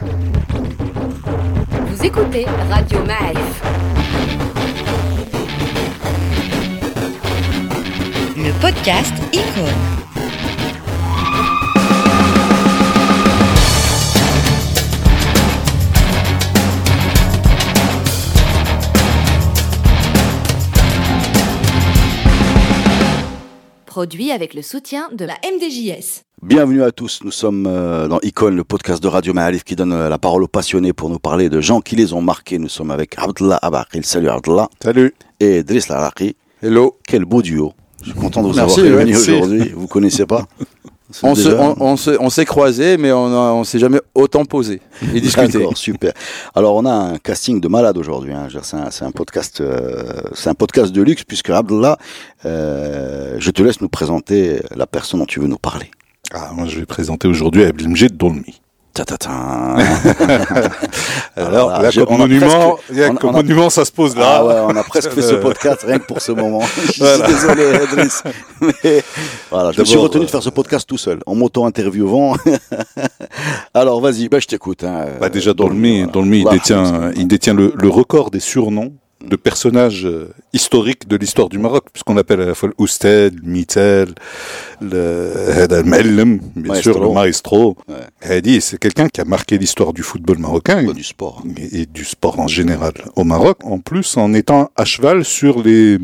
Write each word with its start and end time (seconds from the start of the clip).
Vous 0.00 0.06
écoutez 2.04 2.44
Radio 2.70 3.04
Maëf. 3.04 3.62
Le 8.36 8.52
podcast 8.60 9.12
Icône. 9.32 9.64
Produit 23.86 24.30
avec 24.30 24.54
le 24.54 24.62
soutien 24.62 25.08
de 25.12 25.24
la 25.24 25.34
MDJS. 25.42 26.27
Bienvenue 26.42 26.82
à 26.84 26.92
tous, 26.92 27.20
nous 27.24 27.32
sommes 27.32 27.66
euh, 27.66 28.06
dans 28.06 28.20
Icon, 28.22 28.50
le 28.50 28.62
podcast 28.62 29.02
de 29.02 29.08
Radio 29.08 29.34
Maalif 29.34 29.64
qui 29.64 29.74
donne 29.74 29.92
euh, 29.92 30.08
la 30.08 30.18
parole 30.18 30.44
aux 30.44 30.48
passionnés 30.48 30.92
pour 30.92 31.10
nous 31.10 31.18
parler 31.18 31.48
de 31.48 31.60
gens 31.60 31.80
qui 31.80 31.96
les 31.96 32.12
ont 32.12 32.20
marqués. 32.20 32.58
Nous 32.58 32.68
sommes 32.68 32.92
avec 32.92 33.14
Abdullah 33.18 33.58
Abakil, 33.60 34.04
salut 34.04 34.28
Abdullah, 34.28 34.68
Salut. 34.82 35.14
et 35.40 35.64
Driss 35.64 35.88
Laraki. 35.88 36.36
Hello. 36.62 36.96
Quel 37.06 37.24
beau 37.24 37.42
duo. 37.42 37.72
Je 38.02 38.10
suis 38.10 38.18
content 38.18 38.42
de 38.42 38.48
vous 38.48 38.54
Merci, 38.54 38.80
avoir 38.80 38.98
réunis 38.98 39.16
aujourd'hui. 39.16 39.72
Vous 39.74 39.88
connaissez 39.88 40.26
pas? 40.26 40.46
On 41.22 41.34
se- 41.34 41.48
déjà- 41.48 41.58
on- 41.62 41.74
on 41.80 41.96
se- 41.96 42.18
on 42.20 42.28
s'est 42.28 42.44
croisés, 42.44 42.98
mais 42.98 43.10
on 43.12 43.24
on 43.24 43.64
s'est 43.64 43.78
jamais 43.78 43.98
autant 44.14 44.44
posé 44.44 44.82
et 45.14 45.20
discuté. 45.22 45.48
D'accord, 45.56 45.74
super. 45.78 46.12
Alors 46.54 46.76
on 46.76 46.84
a 46.84 46.90
un 46.92 47.16
casting 47.16 47.62
de 47.62 47.66
malade 47.68 47.96
aujourd'hui. 47.96 48.34
Hein. 48.34 48.48
C'est 48.90 49.04
un, 49.06 49.10
podcast, 49.10 49.62
euh, 49.62 50.02
c'est 50.34 50.50
un 50.50 50.54
podcast 50.54 50.92
de 50.92 51.00
luxe 51.00 51.24
puisque 51.24 51.48
Abdullah, 51.48 51.96
euh, 52.44 53.36
je 53.38 53.50
te 53.50 53.62
laisse 53.62 53.80
nous 53.80 53.88
présenter 53.88 54.60
la 54.76 54.86
personne 54.86 55.20
dont 55.20 55.24
tu 55.26 55.40
veux 55.40 55.46
nous 55.46 55.56
parler. 55.56 55.90
Ah, 56.34 56.50
moi, 56.54 56.66
je 56.68 56.78
vais 56.78 56.86
présenter 56.86 57.26
aujourd'hui 57.28 57.64
Abdelmjid 57.64 58.16
Dolmi. 58.16 58.60
Ta 58.94 59.04
ta 59.04 59.16
ta. 59.16 59.30
Alors, 61.36 61.70
là, 61.82 61.90
j'ai- 61.90 62.04
comme 62.04 62.18
monument, 62.18 62.46
presque- 62.74 62.84
il 62.90 62.96
y 62.98 63.04
a- 63.04 63.10
on- 63.10 63.14
comme 63.14 63.30
on 63.30 63.34
a- 63.34 63.42
monument, 63.42 63.70
ça 63.70 63.84
se 63.84 63.92
pose 63.92 64.16
là. 64.16 64.38
Ah 64.38 64.44
ouais, 64.44 64.54
on 64.66 64.76
a 64.76 64.82
presque 64.82 65.10
fait 65.12 65.22
ce 65.22 65.34
Euh, 65.34 65.40
podcast 65.40 65.84
rien 65.86 65.98
que 66.00 66.06
pour 66.06 66.20
ce 66.20 66.32
moment. 66.32 66.60
Je 66.86 66.92
suis 66.92 67.00
Voilà. 67.02 67.26
désolé, 67.28 67.62
Edris. 67.62 68.12
Mais 68.60 69.02
voilà, 69.50 69.70
je 69.72 69.80
me 69.80 69.84
suis 69.84 69.96
retenu 69.98 70.22
de 70.22 70.26
euh, 70.26 70.28
faire 70.28 70.42
ce 70.42 70.50
podcast 70.50 70.88
tout 70.88 70.98
seul, 70.98 71.20
en 71.26 71.34
m'auto-interviewant. 71.36 72.36
Alors, 73.72 74.00
vas-y, 74.00 74.28
bah, 74.28 74.40
je 74.40 74.46
t'écoute. 74.46 74.82
Hein. 74.84 75.06
Bah, 75.20 75.28
déjà, 75.28 75.54
Dolmi, 75.54 75.98
Voilà. 75.98 76.12
Dolmi, 76.12 76.38
il 76.38 76.42
Voilà. 76.42 76.58
détient, 76.58 77.10
il 77.16 77.28
détient 77.28 77.54
le, 77.54 77.72
le 77.76 77.88
record 77.88 78.30
des 78.30 78.40
surnoms 78.40 78.92
de 79.24 79.34
personnages 79.36 80.06
euh, 80.06 80.28
historiques 80.52 81.08
de 81.08 81.16
l'histoire 81.16 81.48
du 81.48 81.58
Maroc, 81.58 81.86
puisqu'on 81.92 82.16
appelle 82.16 82.40
à 82.40 82.46
la 82.46 82.54
fois 82.54 82.70
l'Ousted, 82.78 83.34
le 83.42 83.50
Mitel, 83.50 84.14
le 84.80 85.82
Mellem, 85.82 86.38
bien 86.56 86.72
Maestro. 86.72 86.92
sûr, 86.92 87.02
le 87.02 87.12
maestro. 87.12 87.76
Ouais. 87.88 87.96
Hadi, 88.22 88.60
c'est 88.60 88.78
quelqu'un 88.78 89.08
qui 89.08 89.20
a 89.20 89.24
marqué 89.24 89.58
l'histoire 89.58 89.92
du 89.92 90.02
football 90.02 90.38
marocain. 90.38 90.82
Du 90.92 91.02
sport. 91.04 91.42
et, 91.56 91.80
et 91.82 91.86
du 91.86 92.04
sport 92.04 92.38
en 92.40 92.46
général 92.48 92.92
au 93.16 93.24
Maroc, 93.24 93.58
en 93.64 93.78
plus 93.78 94.16
en 94.16 94.32
étant 94.34 94.70
à 94.76 94.84
cheval 94.84 95.24
sur 95.24 95.62
les, 95.62 95.98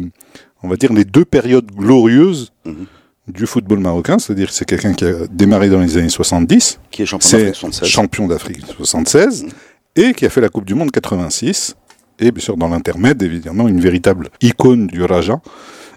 on 0.62 0.68
va 0.68 0.76
dire, 0.76 0.92
les 0.92 1.04
deux 1.04 1.24
périodes 1.24 1.70
glorieuses 1.70 2.52
Mhm. 2.64 2.86
du 3.28 3.46
football 3.46 3.78
marocain, 3.78 4.18
c'est-à-dire 4.18 4.48
que 4.48 4.54
c'est 4.54 4.64
quelqu'un 4.64 4.92
qui 4.92 5.04
a 5.04 5.26
démarré 5.30 5.68
dans 5.70 5.80
les 5.80 5.96
années 5.96 6.08
70, 6.08 6.78
Qui 6.90 7.02
est 7.02 7.06
champion 7.06 7.30
d'Afrique 7.38 7.54
76. 7.54 7.88
champion 7.88 8.26
d'Afrique 8.26 8.60
76, 8.76 9.46
et 9.96 10.12
qui 10.14 10.26
a 10.26 10.30
fait 10.30 10.40
la 10.40 10.48
Coupe 10.48 10.64
du 10.64 10.74
Monde 10.74 10.90
86, 10.90 11.74
et 12.20 12.30
bien 12.30 12.42
sûr 12.42 12.56
dans 12.56 12.68
l'intermède, 12.68 13.22
évidemment, 13.22 13.68
une 13.68 13.80
véritable 13.80 14.28
icône 14.42 14.86
du 14.86 15.02
Raja. 15.04 15.40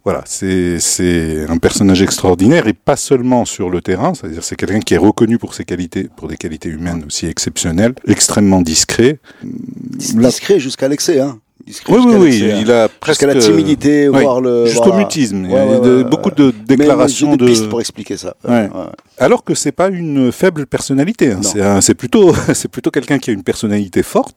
Voilà, 0.04 0.22
c'est 0.26 0.80
c'est 0.80 1.46
un 1.50 1.58
personnage 1.58 2.02
extraordinaire 2.02 2.68
et 2.68 2.74
pas 2.74 2.96
seulement 2.96 3.44
sur 3.44 3.70
le 3.70 3.82
terrain, 3.82 4.14
c'est-à-dire 4.14 4.42
c'est 4.44 4.56
quelqu'un 4.56 4.80
qui 4.80 4.94
est 4.94 4.98
reconnu 4.98 5.38
pour 5.38 5.54
ses 5.54 5.66
qualités, 5.66 6.08
pour 6.16 6.30
des 6.30 6.38
qualités 6.38 6.70
humaines 6.70 7.04
aussi 7.08 7.26
exceptionnelles, 7.26 7.94
extrêmement 8.08 8.62
discret, 8.62 9.20
Discret 9.94 10.60
jusqu'à 10.60 10.88
l'excès, 10.88 11.20
hein. 11.20 11.40
Oui, 11.90 11.98
oui, 12.06 12.16
oui, 12.18 12.50
hein. 12.50 12.60
il 12.62 12.72
a 12.72 12.88
presque... 12.88 13.24
La 13.24 13.36
timidité, 13.36 14.08
Oui, 14.08 14.22
voire 14.22 14.40
le. 14.40 14.68
Jusqu'au 14.68 14.86
voilà. 14.86 15.00
mutisme. 15.00 15.48
Ouais, 15.48 15.52
ouais, 15.68 15.80
de- 15.82 15.98
ouais, 15.98 16.04
beaucoup 16.06 16.32
de 16.32 16.54
Mais 16.70 16.78
déclarations 16.78 17.32
j'ai 17.32 17.38
des 17.38 17.44
de... 17.46 17.50
pistes 17.50 17.68
pour 17.68 17.82
expliquer 17.82 18.16
ça. 18.16 18.36
Alors 19.18 19.44
que 19.44 19.54
c'est 19.54 19.74
pas 19.74 19.90
une 19.90 20.32
faible 20.32 20.66
personnalité. 20.66 21.34
hein. 21.34 21.82
C'est 21.82 21.96
plutôt, 21.96 22.34
c'est 22.54 22.70
plutôt 22.70 22.90
quelqu'un 22.92 23.20
qui 23.20 23.32
a 23.32 23.34
une 23.34 23.44
personnalité 23.44 24.02
forte, 24.02 24.36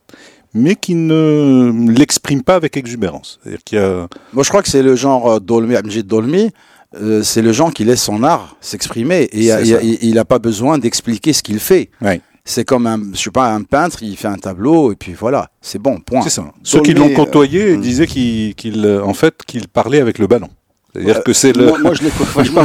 mais 0.55 0.75
qui 0.77 0.95
ne 0.95 1.91
l'exprime 1.97 2.43
pas 2.43 2.55
avec 2.57 2.77
exubérance. 2.77 3.39
Y 3.73 3.77
a... 3.77 4.09
Moi, 4.33 4.43
je 4.45 4.49
crois 4.49 4.63
que 4.63 4.69
c'est 4.69 4.83
le 4.83 4.97
genre 4.97 5.33
euh, 5.33 5.41
Dolmi, 5.41 5.77
Abdelmjid 5.77 6.07
Dolmi. 6.07 6.51
euh, 7.01 7.23
c'est 7.23 7.43
le 7.43 7.53
genre 7.53 7.73
qui 7.73 7.85
laisse 7.85 8.03
son 8.03 8.23
art 8.25 8.57
s'exprimer 8.61 9.23
et 9.33 9.49
il- 10.03 10.15
n'a 10.15 10.25
pas 10.25 10.39
besoin 10.41 10.79
d'expliquer 10.79 11.33
ce 11.33 11.43
qu'il 11.43 11.61
fait. 11.61 11.91
Ouais. 12.03 12.21
C'est 12.45 12.65
comme 12.65 12.87
un, 12.87 12.99
je 13.13 13.19
sais 13.21 13.31
pas, 13.31 13.53
un 13.53 13.63
peintre, 13.63 14.03
il 14.03 14.17
fait 14.17 14.27
un 14.27 14.39
tableau 14.39 14.91
et 14.93 14.97
puis 14.97 15.13
voilà, 15.13 15.51
c'est 15.61 15.79
bon, 15.79 16.01
point. 16.01 16.23
C'est 16.23 16.31
ça. 16.31 16.45
Ceux 16.65 16.81
qui 16.81 16.95
l'ont 16.95 17.13
côtoyé 17.15 17.73
euh, 17.73 17.77
disaient 17.77 18.07
qu'il, 18.07 18.55
qu'il, 18.57 18.85
euh, 18.85 19.05
en 19.05 19.15
fait, 19.15 19.35
qu'il 19.47 19.69
parlait 19.69 20.01
avec 20.01 20.19
le 20.19 20.27
ballon. 20.27 20.49
C'est-à-dire 20.93 21.23
que 21.23 21.33
c'est 21.33 21.57
le. 21.57 21.67
Moi, 21.67 21.79
moi, 21.79 21.95
je 21.95 22.03
l'ai 22.03 22.11
moi, 22.53 22.65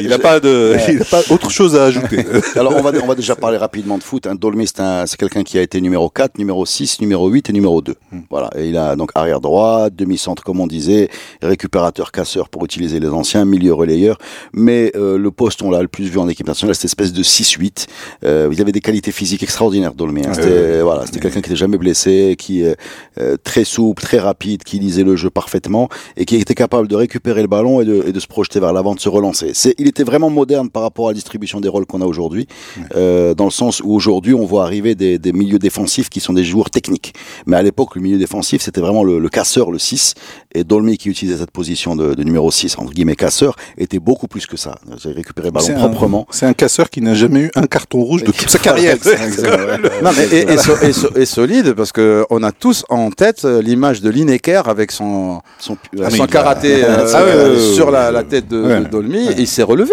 il 0.00 0.08
n'a 0.08 0.18
pas 0.18 0.40
de, 0.40 0.76
il 0.88 1.02
a 1.02 1.04
pas 1.04 1.22
autre 1.30 1.50
chose 1.50 1.76
à 1.76 1.84
ajouter. 1.84 2.24
Alors, 2.56 2.74
on 2.76 2.82
va, 2.82 2.92
on 3.02 3.06
va 3.06 3.14
déjà 3.14 3.36
parler 3.36 3.58
rapidement 3.58 3.98
de 3.98 4.02
foot. 4.02 4.26
Hein. 4.26 4.34
Dolmy, 4.34 4.66
c'est 4.66 4.80
un- 4.80 5.06
c'est 5.06 5.16
quelqu'un 5.18 5.42
qui 5.44 5.58
a 5.58 5.62
été 5.62 5.80
numéro 5.80 6.08
4, 6.08 6.38
numéro 6.38 6.64
6, 6.64 7.00
numéro 7.00 7.28
8 7.28 7.50
et 7.50 7.52
numéro 7.52 7.82
2. 7.82 7.94
Hmm. 8.12 8.20
Voilà. 8.30 8.50
Et 8.56 8.68
il 8.68 8.76
a 8.76 8.96
donc 8.96 9.10
arrière 9.14 9.40
droit, 9.40 9.90
demi-centre, 9.90 10.42
comme 10.42 10.60
on 10.60 10.66
disait, 10.66 11.08
récupérateur, 11.42 12.10
casseur 12.10 12.48
pour 12.48 12.64
utiliser 12.64 13.00
les 13.00 13.08
anciens, 13.08 13.44
milieu 13.44 13.74
relayeur. 13.74 14.16
Mais 14.54 14.92
euh, 14.96 15.18
le 15.18 15.30
poste, 15.30 15.62
on 15.62 15.70
l'a 15.70 15.82
le 15.82 15.88
plus 15.88 16.06
vu 16.08 16.18
en 16.18 16.28
équipe 16.28 16.46
nationale, 16.46 16.74
cette 16.74 16.86
espèce 16.86 17.12
de 17.12 17.22
6-8. 17.22 17.86
Euh, 18.24 18.48
il 18.50 18.60
avait 18.62 18.72
des 18.72 18.80
qualités 18.80 19.12
physiques 19.12 19.42
extraordinaires, 19.42 19.92
Dolmy. 19.94 20.22
Hein. 20.24 20.30
Ouais, 20.30 20.34
C'était 20.34 20.80
voilà, 20.80 21.04
c'était 21.04 21.20
quelqu'un 21.20 21.40
qui 21.42 21.50
n'était 21.50 21.56
jamais 21.58 21.76
blessé, 21.78 22.34
qui 22.38 22.62
est 22.62 22.76
euh, 23.20 23.36
très 23.44 23.64
souple, 23.64 24.02
très 24.02 24.18
rapide, 24.18 24.64
qui 24.64 24.78
lisait 24.78 25.04
le 25.04 25.16
jeu 25.16 25.28
parfaitement 25.30 25.88
et 26.16 26.24
qui 26.24 26.36
était 26.36 26.54
capable 26.54 26.88
de 26.88 26.96
récupérer 26.96 27.42
le 27.42 27.48
ballon 27.48 27.57
et 27.80 27.84
de, 27.84 28.04
et 28.06 28.12
de 28.12 28.20
se 28.20 28.26
projeter 28.26 28.60
vers 28.60 28.72
l'avant, 28.72 28.94
de 28.94 29.00
se 29.00 29.08
relancer. 29.08 29.50
C'est, 29.54 29.74
il 29.78 29.88
était 29.88 30.04
vraiment 30.04 30.30
moderne 30.30 30.70
par 30.70 30.82
rapport 30.82 31.08
à 31.08 31.10
la 31.10 31.14
distribution 31.14 31.60
des 31.60 31.68
rôles 31.68 31.86
qu'on 31.86 32.00
a 32.00 32.06
aujourd'hui, 32.06 32.46
euh, 32.94 33.34
dans 33.34 33.44
le 33.44 33.50
sens 33.50 33.80
où 33.84 33.92
aujourd'hui 33.92 34.34
on 34.34 34.44
voit 34.44 34.64
arriver 34.64 34.94
des, 34.94 35.18
des 35.18 35.32
milieux 35.32 35.58
défensifs 35.58 36.08
qui 36.08 36.20
sont 36.20 36.32
des 36.32 36.44
joueurs 36.44 36.70
techniques. 36.70 37.14
Mais 37.46 37.56
à 37.56 37.62
l'époque, 37.62 37.94
le 37.96 38.02
milieu 38.02 38.18
défensif, 38.18 38.62
c'était 38.62 38.80
vraiment 38.80 39.04
le, 39.04 39.18
le 39.18 39.28
casseur, 39.28 39.70
le 39.70 39.78
6, 39.78 40.14
et 40.58 40.64
Dolmy 40.64 40.98
qui 40.98 41.08
utilisait 41.08 41.38
cette 41.38 41.50
position 41.50 41.96
de, 41.96 42.14
de 42.14 42.22
numéro 42.24 42.50
6, 42.50 42.78
entre 42.78 42.92
guillemets 42.92 43.16
casseur, 43.16 43.56
était 43.76 43.98
beaucoup 43.98 44.28
plus 44.28 44.46
que 44.46 44.56
ça. 44.56 44.78
J'ai 45.02 45.12
récupéré 45.12 45.48
le 45.48 45.52
ballon 45.52 45.74
proprement. 45.78 46.26
C'est 46.30 46.46
un 46.46 46.52
casseur 46.52 46.90
qui 46.90 47.00
n'a 47.00 47.14
jamais 47.14 47.40
eu 47.44 47.50
un 47.54 47.66
carton 47.66 48.00
rouge 48.02 48.22
de 48.24 48.32
toute 48.32 48.50
sa 48.50 48.58
carrière. 48.58 48.96
Et, 50.32 50.52
et 50.52 50.56
so- 50.58 50.76
et 50.82 50.92
so- 50.92 51.16
et 51.16 51.24
solide 51.26 51.72
parce 51.74 51.92
que 51.92 52.24
on 52.30 52.42
a 52.42 52.52
tous 52.52 52.84
en 52.88 53.10
tête 53.10 53.44
euh, 53.44 53.62
l'image 53.62 54.00
de 54.00 54.10
Lineker 54.10 54.68
avec 54.68 54.90
son, 54.92 55.40
Son- 55.58 55.76
Ah, 56.02 56.10
son 56.10 56.26
karaté 56.26 56.84
euh, 56.84 57.06
Ah, 57.14 57.74
sur 57.74 57.90
la, 57.90 58.22
tête 58.24 58.48
de, 58.48 58.60
Ouais. 58.62 58.80
de 58.80 58.84
Dolmy 58.88 59.28
et 59.28 59.34
il 59.40 59.46
s'est 59.46 59.62
relevé. 59.62 59.92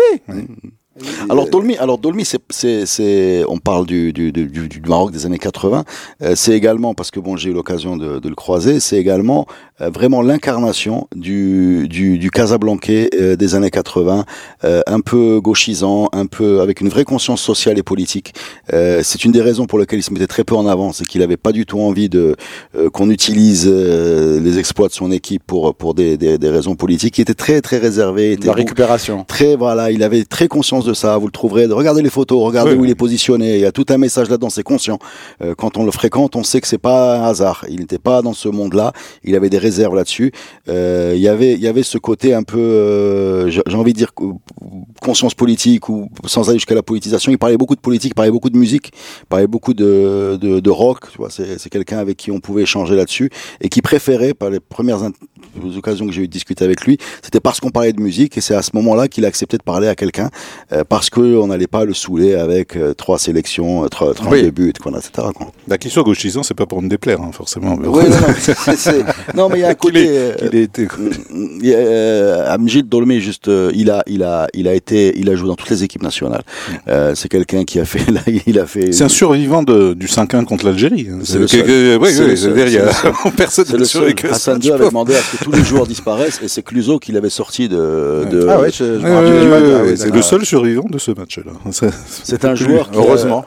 Alors 1.30 1.50
Dolmy, 1.50 1.76
alors 1.78 1.98
Dolmy, 1.98 2.24
c'est, 2.24 2.40
c'est, 2.50 2.86
c'est, 2.86 3.44
on 3.50 3.58
parle 3.58 3.86
du, 3.86 4.14
du, 4.14 4.32
du, 4.32 4.48
du- 4.48 4.82
Maroc 4.88 5.12
des 5.12 5.26
années 5.26 5.38
80. 5.40 5.84
euh, 6.22 6.34
c'est 6.38 6.54
également 6.54 6.94
parce 6.94 7.12
que 7.12 7.20
bon, 7.20 7.36
j'ai 7.36 7.50
eu 7.50 7.54
l'occasion 7.54 7.98
de, 7.98 8.20
de 8.20 8.30
le 8.30 8.36
croiser. 8.36 8.80
C'est 8.80 8.96
également 8.96 9.46
vraiment 9.80 10.22
l'incarnation 10.22 11.08
du, 11.16 11.88
du, 11.90 12.18
du 12.18 12.32
Casablancais 12.32 13.10
euh, 13.20 13.36
des 13.36 13.56
années 13.56 13.70
80, 13.72 14.24
euh, 14.64 14.82
un 14.88 15.00
peu 15.02 15.40
gauchisant, 15.42 16.08
un 16.14 16.26
peu 16.28 16.62
avec 16.62 16.80
une 16.80 16.88
vraie 16.90 17.04
conscience 17.04 17.42
sociale 17.42 17.78
et 17.78 17.84
politique. 17.84 18.34
Euh, 18.74 19.02
c'est 19.04 19.26
une 19.26 19.32
des 19.34 19.42
raisons 19.42 19.66
pour 19.66 19.78
lesquelles 19.78 20.00
il 20.00 20.04
se 20.04 20.14
mettait 20.14 20.28
très 20.28 20.44
peu 20.46 20.56
en 20.56 20.66
avant, 20.66 20.94
c'est 20.94 21.06
qu'il 21.06 21.22
avait 21.22 21.36
pas 21.38 21.52
du 21.52 21.66
tout 21.66 21.80
envie 21.82 22.08
de 22.08 22.36
euh, 22.78 22.90
qu'on 22.90 23.10
utilise 23.10 23.66
euh, 23.68 24.40
les 24.40 24.60
exploits 24.60 24.88
de 24.88 24.94
son 24.94 25.12
équipe 25.12 25.44
pour 25.46 25.76
pour 25.76 25.94
des, 25.94 26.16
des, 26.18 26.38
des 26.38 26.50
raisons 26.50 26.76
politiques. 26.76 27.18
Il 27.18 27.22
était 27.24 27.34
très 27.34 27.60
très 27.62 27.78
réservé. 27.78 28.32
était 28.34 28.48
La 28.48 28.54
récupération. 28.54 29.26
très 29.28 29.56
voilà, 29.58 29.92
il 29.92 30.04
avait 30.04 30.24
très 30.24 30.48
conscience 30.48 30.86
de 30.86 30.94
ça. 30.94 31.18
Vous 31.18 31.26
le 31.28 31.32
trouverez. 31.34 31.66
Regardez 31.66 32.02
les 32.02 32.10
photos, 32.10 32.42
regardez 32.44 32.72
Oui, 32.72 32.78
où 32.78 32.82
oui. 32.84 32.88
il 32.88 32.92
est 32.92 32.96
positionné. 32.96 33.56
Il 33.56 33.62
y 33.62 33.66
a 33.66 33.72
tout 33.74 33.86
un 33.90 33.98
message 33.98 34.30
là-dedans. 34.30 34.50
C'est 34.50 34.64
conscient. 34.64 35.00
Euh, 35.44 35.54
quand 35.56 35.78
on 35.78 35.84
le 35.84 35.92
fréquente, 35.92 36.36
on 36.38 36.44
sait 36.44 36.62
que 36.62 36.68
c'est 36.68 36.78
pas 36.78 37.18
un 37.20 37.24
hasard. 37.24 37.66
Il 37.70 37.80
n'était 37.82 37.98
pas 38.00 38.22
dans 38.22 38.34
ce 38.34 38.48
monde-là. 38.48 38.94
Il 39.26 39.36
avait 39.36 39.50
des 39.50 39.65
réserves 39.66 39.96
là-dessus. 39.96 40.32
Euh, 40.70 41.14
il 41.16 41.22
y 41.22 41.28
avait, 41.28 41.54
il 41.54 41.62
y 41.62 41.68
avait 41.68 41.84
ce 41.84 41.98
côté 41.98 42.34
un 42.34 42.44
peu, 42.44 42.58
euh, 42.60 43.50
j'ai 43.50 43.76
envie 43.76 43.94
de 43.94 43.98
dire 43.98 44.14
co- 44.14 44.40
conscience 45.02 45.34
politique 45.34 45.90
ou 45.90 46.10
sans 46.26 46.50
aller 46.50 46.58
jusqu'à 46.60 46.76
la 46.76 46.84
politisation. 46.84 47.32
Il 47.32 47.38
parlait 47.38 47.58
beaucoup 47.58 47.76
de 47.76 47.82
politique, 47.82 48.12
il 48.12 48.16
parlait 48.16 48.32
beaucoup 48.32 48.50
de 48.50 48.58
musique, 48.58 48.92
il 49.24 49.26
parlait 49.28 49.48
beaucoup 49.48 49.74
de 49.74 50.38
de, 50.42 50.60
de 50.60 50.70
rock. 50.70 51.00
C'est 51.30 51.70
quelqu'un 51.70 51.98
avec 52.00 52.18
qui 52.18 52.32
on 52.32 52.40
pouvait 52.40 52.64
échanger 52.64 52.96
là-dessus 52.96 53.30
et 53.62 53.70
qui 53.70 53.82
préférait, 53.82 54.34
par 54.34 54.50
les 54.50 54.60
premières 54.60 55.02
occasions 55.78 56.06
que 56.08 56.12
j'ai 56.12 56.22
eu 56.24 56.28
de 56.28 56.32
discuter 56.32 56.64
avec 56.66 56.82
lui, 56.86 56.98
c'était 57.22 57.40
parce 57.40 57.60
qu'on 57.60 57.70
parlait 57.72 57.94
de 57.94 58.02
musique 58.02 58.38
et 58.38 58.42
c'est 58.42 58.56
à 58.56 58.62
ce 58.62 58.72
moment-là 58.74 59.08
qu'il 59.08 59.26
a 59.26 59.28
accepté 59.28 59.58
de 59.58 59.64
parler 59.64 59.88
à 59.88 59.96
quelqu'un 59.96 60.30
euh, 60.74 60.84
parce 60.88 61.10
qu'on 61.10 61.48
n'allait 61.48 61.68
pas 61.68 61.86
le 61.86 61.94
saouler 61.94 62.36
avec 62.36 62.76
euh, 62.76 62.94
trois 62.94 63.18
sélections, 63.20 63.84
euh, 63.84 63.88
trois, 63.88 64.14
trois 64.14 64.32
Oui. 64.32 64.52
buts, 64.52 64.74
quoi, 64.82 64.92
etc. 64.98 65.28
Quoi. 65.36 65.48
Bah, 65.68 65.78
qu'il 65.78 65.92
soit 65.92 66.04
gauchisant, 66.04 66.44
c'est 66.44 66.54
pas 66.54 66.66
pour 66.66 66.82
me 66.82 66.90
déplaire, 66.90 67.22
hein, 67.22 67.32
forcément. 67.32 67.78
mais 67.78 67.88
Oui, 67.88 68.04
non, 68.10 68.18
non, 69.36 69.50
mais 69.54 69.55
il 69.56 69.62
y 69.62 69.64
a 69.64 69.70
un 69.70 69.74
côté. 69.76 70.06
euh, 70.08 70.34
il 71.32 71.66
y 71.68 71.74
a, 71.74 71.78
euh, 71.78 72.54
Amjid 72.56 72.88
Dolme, 72.88 73.14
juste, 73.20 73.48
euh, 73.48 73.72
il 73.76 73.90
a, 73.90 74.04
il 74.08 74.24
a, 74.24 74.48
il 74.54 74.68
a 74.68 74.74
été, 74.74 75.18
il 75.18 75.30
a 75.30 75.36
joué 75.36 75.48
dans 75.48 75.56
toutes 75.56 75.70
les 75.70 75.84
équipes 75.84 76.04
nationales. 76.04 76.44
Euh, 76.88 77.14
c'est 77.16 77.30
quelqu'un 77.30 77.64
qui 77.64 77.80
a 77.80 77.86
fait, 77.86 78.10
là, 78.12 78.22
il 78.46 78.60
a 78.60 78.66
fait. 78.66 78.92
C'est 78.92 79.04
un 79.04 79.10
survivant 79.10 79.64
de, 79.64 79.94
du 79.94 80.08
5-1 80.08 80.46
contre 80.46 80.66
l'Algérie. 80.66 81.08
hein. 81.12 81.20
C'est 81.24 81.40
le 81.40 81.48
seul. 81.48 81.98
oui, 82.02 82.10
c'est-à-dire, 82.38 82.84
personne 83.36 83.66
que 83.66 83.84
ça, 83.86 84.00
Hassan 84.32 84.60
II 84.62 84.72
avait 84.72 84.88
demandé 84.88 85.16
à 85.16 85.20
ce 85.20 85.38
que 85.38 85.44
tous 85.44 85.52
les 85.52 85.64
joueurs 85.64 85.88
disparaissent 85.88 86.40
et 86.44 86.48
c'est 86.48 86.62
Cluzo 86.64 87.00
qui 87.00 87.12
l'avait 87.12 87.30
sorti 87.30 87.70
de. 87.70 88.48
Ah 88.50 88.60
ouais, 88.60 88.70
c'est 88.72 90.14
le 90.14 90.22
seul 90.22 90.46
survivant 90.46 90.86
de 90.90 90.98
ce 90.98 91.12
match-là. 91.12 91.52
C'est 92.24 92.46
un 92.46 92.56
joueur. 92.56 92.90
Heureusement. 92.94 93.46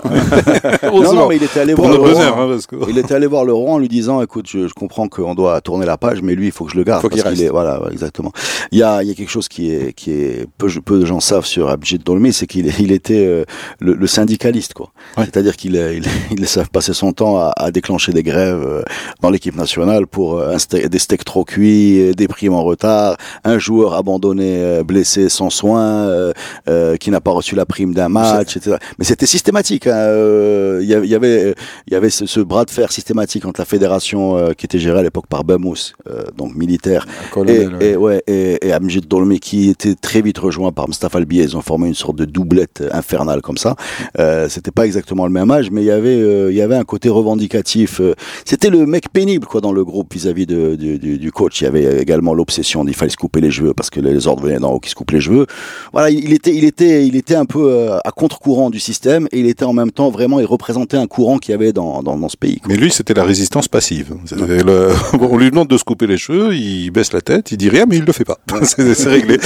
Non, 0.82 1.28
mais 1.28 1.36
il 1.36 1.42
était 1.42 1.60
allé 1.60 1.74
voir 1.74 1.90
le 1.92 1.98
hein, 2.16 2.58
que... 2.68 2.76
Il 2.88 2.98
était 2.98 3.14
allé 3.14 3.26
voir 3.26 3.44
le 3.44 3.52
roi 3.52 3.72
en 3.74 3.78
lui 3.78 3.88
disant, 3.88 4.22
écoute, 4.22 4.46
je, 4.48 4.68
je 4.68 4.74
comprends 4.74 5.08
qu'on 5.08 5.34
doit 5.34 5.60
tourner 5.60 5.86
la 5.86 5.96
page, 5.98 6.22
mais 6.22 6.34
lui, 6.34 6.46
il 6.46 6.52
faut 6.52 6.64
que 6.64 6.72
je 6.72 6.76
le 6.78 6.84
garde. 6.84 7.02
Faut 7.02 7.08
qu'il 7.08 7.22
parce 7.22 7.34
reste. 7.34 7.42
est, 7.42 7.48
voilà, 7.50 7.80
exactement. 7.92 8.32
Il 8.72 8.78
y 8.78 8.82
a, 8.82 9.02
il 9.02 9.08
y 9.08 9.12
a 9.12 9.14
quelque 9.14 9.30
chose 9.30 9.48
qui 9.48 9.70
est, 9.74 9.92
qui 9.92 10.12
est 10.12 10.46
peu, 10.56 10.68
peu 10.84 10.98
de 11.00 11.04
gens 11.06 11.20
savent 11.20 11.44
sur 11.46 11.68
Abjid 11.68 12.02
Dolmi, 12.02 12.32
c'est 12.32 12.46
qu'il 12.46 12.66
il 12.80 12.92
était 12.92 13.26
euh, 13.26 13.44
le, 13.80 13.94
le 13.94 14.06
syndicaliste, 14.06 14.72
quoi. 14.74 14.90
Ouais. 15.16 15.24
C'est-à-dire 15.24 15.56
qu'il 15.56 15.74
il, 15.74 16.04
il 16.38 16.46
savent 16.48 16.70
passer 16.70 16.92
son 16.94 17.12
temps 17.12 17.38
à, 17.38 17.52
à 17.56 17.70
déclencher 17.70 18.12
des 18.12 18.22
grèves 18.22 18.64
euh, 18.66 18.82
dans 19.20 19.30
l'équipe 19.30 19.56
nationale 19.56 20.06
pour 20.06 20.38
euh, 20.38 20.56
des 20.72 20.98
steaks 20.98 21.24
trop 21.24 21.44
cuits, 21.44 22.00
euh, 22.00 22.12
des 22.14 22.28
primes 22.28 22.54
en 22.54 22.62
retard, 22.62 23.16
un 23.44 23.58
joueur 23.58 23.94
abandonné, 23.94 24.58
euh, 24.62 24.84
blessé 24.84 25.28
sans 25.28 25.50
soin, 25.50 25.82
euh, 26.08 26.32
euh, 26.68 26.96
qui 26.96 27.10
n'a 27.10 27.20
pas 27.20 27.32
reçu 27.32 27.54
la 27.54 27.66
prime 27.66 27.94
d'un 27.94 28.08
match, 28.08 28.56
etc. 28.56 28.76
Mais 28.98 29.04
c'était 29.04 29.26
systématique. 29.26 29.86
hein, 29.86 29.92
euh, 29.96 30.80
Il 30.82 30.88
y 30.88 30.94
avait, 30.94 31.08
y 31.08 31.14
avait, 31.14 31.54
il 31.86 31.92
y 31.92 31.96
avait 31.96 32.10
ce, 32.10 32.26
ce 32.26 32.40
bras 32.40 32.64
de 32.64 32.70
fer 32.70 32.92
systématique 32.92 33.44
entre 33.44 33.60
la 33.60 33.64
fédération 33.64 34.36
euh, 34.36 34.52
qui 34.52 34.66
était 34.66 34.78
gérée 34.78 35.00
à 35.00 35.02
l'époque 35.02 35.26
par 35.28 35.44
Bamous, 35.44 35.87
euh, 36.08 36.24
donc 36.36 36.54
militaire, 36.54 37.06
et, 37.06 37.30
Colonel, 37.32 37.74
ouais. 37.74 37.86
et, 37.90 37.96
ouais, 37.96 38.22
et, 38.26 38.66
et 38.68 38.72
Amjid 38.74 39.06
Dolmi 39.06 39.40
qui 39.40 39.68
était 39.70 39.94
très 39.94 40.22
vite 40.22 40.38
rejoint 40.38 40.72
par 40.72 40.88
Mustafa 40.88 41.18
Albier. 41.18 41.42
Ils 41.44 41.56
ont 41.56 41.60
formé 41.62 41.88
une 41.88 41.94
sorte 41.94 42.16
de 42.16 42.24
doublette 42.24 42.82
infernale 42.92 43.40
comme 43.42 43.56
ça. 43.58 43.76
Euh, 44.18 44.48
C'était 44.48 44.70
pas 44.70 44.86
exactement 44.86 45.26
le 45.26 45.32
même 45.32 45.50
âge, 45.50 45.70
mais 45.70 45.82
il 45.82 45.86
y 45.86 45.90
avait, 45.90 46.14
euh, 46.20 46.50
il 46.50 46.56
y 46.56 46.62
avait 46.62 46.76
un 46.76 46.84
côté 46.84 47.08
revendicatif. 47.08 48.00
C'était 48.44 48.70
le 48.70 48.86
mec 48.86 49.10
pénible 49.12 49.46
quoi 49.46 49.60
dans 49.60 49.72
le 49.72 49.84
groupe 49.84 50.12
vis-à-vis 50.14 50.46
de, 50.46 50.74
du, 50.74 50.98
du, 50.98 51.18
du 51.18 51.32
coach. 51.32 51.60
Il 51.60 51.64
y 51.64 51.66
avait 51.66 52.00
également 52.00 52.34
l'obsession 52.34 52.84
d'il 52.84 52.94
fallait 52.94 53.10
se 53.10 53.16
couper 53.16 53.40
les 53.40 53.50
cheveux 53.50 53.74
parce 53.74 53.90
que 53.90 54.00
les 54.00 54.26
ordres 54.26 54.42
venaient 54.42 54.58
d'en 54.58 54.72
haut 54.72 54.80
qui 54.80 54.90
se 54.90 54.94
coupent 54.94 55.10
les 55.12 55.20
cheveux. 55.20 55.46
Voilà, 55.92 56.10
il 56.10 56.32
était, 56.32 56.54
il 56.54 56.64
était, 56.64 57.06
il 57.06 57.16
était 57.16 57.34
un 57.34 57.44
peu 57.46 57.92
à 58.04 58.10
contre-courant 58.10 58.70
du 58.70 58.80
système 58.80 59.26
et 59.32 59.40
il 59.40 59.46
était 59.46 59.64
en 59.64 59.72
même 59.72 59.90
temps 59.90 60.10
vraiment, 60.10 60.40
il 60.40 60.46
représentait 60.46 60.96
un 60.96 61.06
courant 61.06 61.38
qu'il 61.38 61.52
y 61.52 61.54
avait 61.54 61.72
dans, 61.72 62.02
dans, 62.02 62.16
dans 62.16 62.28
ce 62.28 62.36
pays. 62.36 62.58
quoi. 62.60 62.68
Mais 62.68 62.76
lui, 62.76 62.90
c'était 62.90 63.14
la 63.14 63.24
résistance 63.24 63.68
passive. 63.68 64.14
Le- 64.36 64.92
On 65.20 65.36
lui 65.38 65.50
demande 65.50 65.68
de 65.68 65.76
se 65.78 65.84
couper 65.84 66.06
les 66.06 66.16
cheveux, 66.18 66.54
il 66.54 66.90
baisse 66.90 67.12
la 67.12 67.20
tête, 67.20 67.50
il 67.52 67.56
dit 67.56 67.68
rien, 67.68 67.84
mais 67.88 67.96
il 67.96 68.04
le 68.04 68.12
fait 68.12 68.24
pas. 68.24 68.38
C'est 68.64 69.08
réglé. 69.08 69.38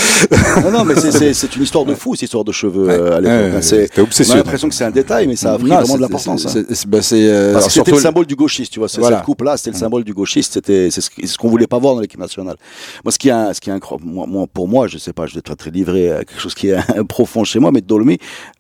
Non, 0.64 0.70
non, 0.70 0.84
mais 0.84 0.94
c'est- 0.96 1.56
une 1.56 1.62
histoire 1.62 1.84
de 1.84 1.94
fou, 1.94 2.14
cette 2.14 2.23
histoire 2.23 2.44
de 2.44 2.52
cheveux 2.52 2.87
Ouais. 2.87 2.94
euh, 2.99 3.17
à 3.17 3.20
l'époque. 3.20 3.62
C'était 3.62 4.00
obsessionnel. 4.00 4.43
l'impression 4.44 4.69
que 4.69 4.75
c'est 4.75 4.84
un 4.84 4.90
détail, 4.90 5.26
mais 5.26 5.37
ça 5.37 5.52
a 5.55 5.58
pris 5.58 5.69
Non, 5.69 5.76
vraiment 5.76 5.96
de 5.96 6.00
l'importance. 6.02 6.46
hein. 6.46 6.62
bah, 6.88 6.99
euh, 7.12 7.55
c'était 7.61 7.70
surtout 7.70 7.90
le 7.93 7.99
symbole 8.00 8.26
du 8.26 8.34
gauchiste, 8.37 8.73
tu 8.73 8.79
vois. 8.79 8.88
Voilà. 8.99 9.17
Cette 9.19 9.25
coupe-là, 9.26 9.56
c'était 9.56 9.70
le 9.70 9.76
symbole 9.76 10.05
du 10.05 10.14
gauchiste. 10.14 10.55
C'était, 10.55 10.88
c'est 10.90 11.00
ce, 11.00 11.37
qu'on 11.38 11.49
voulait 11.49 11.67
pas 11.67 11.79
voir 11.79 11.94
dans 11.94 12.00
l'équipe 12.00 12.19
nationale. 12.20 12.56
Moi, 13.05 13.12
ce 13.12 13.19
qui 13.19 13.28
est, 13.28 13.32
un- 13.32 13.52
ce 13.52 13.61
qui 13.61 13.70
est 13.70 13.73
incroyable, 13.73 14.08
moi, 14.11 14.26
moi, 14.26 14.46
pour 14.52 14.69
moi, 14.69 14.87
je 14.88 14.99
sais 14.99 15.12
pas, 15.12 15.26
je 15.26 15.35
vais 15.35 15.38
être 15.40 15.55
très 15.55 15.70
livré 15.70 16.11
à 16.12 16.25
quelque 16.25 16.40
chose 16.40 16.55
qui 16.55 16.69
est 16.69 16.78
profond 17.08 17.44
chez 17.44 17.58
moi, 17.58 17.70
mais 17.73 17.81
Dolmy, 17.82 18.19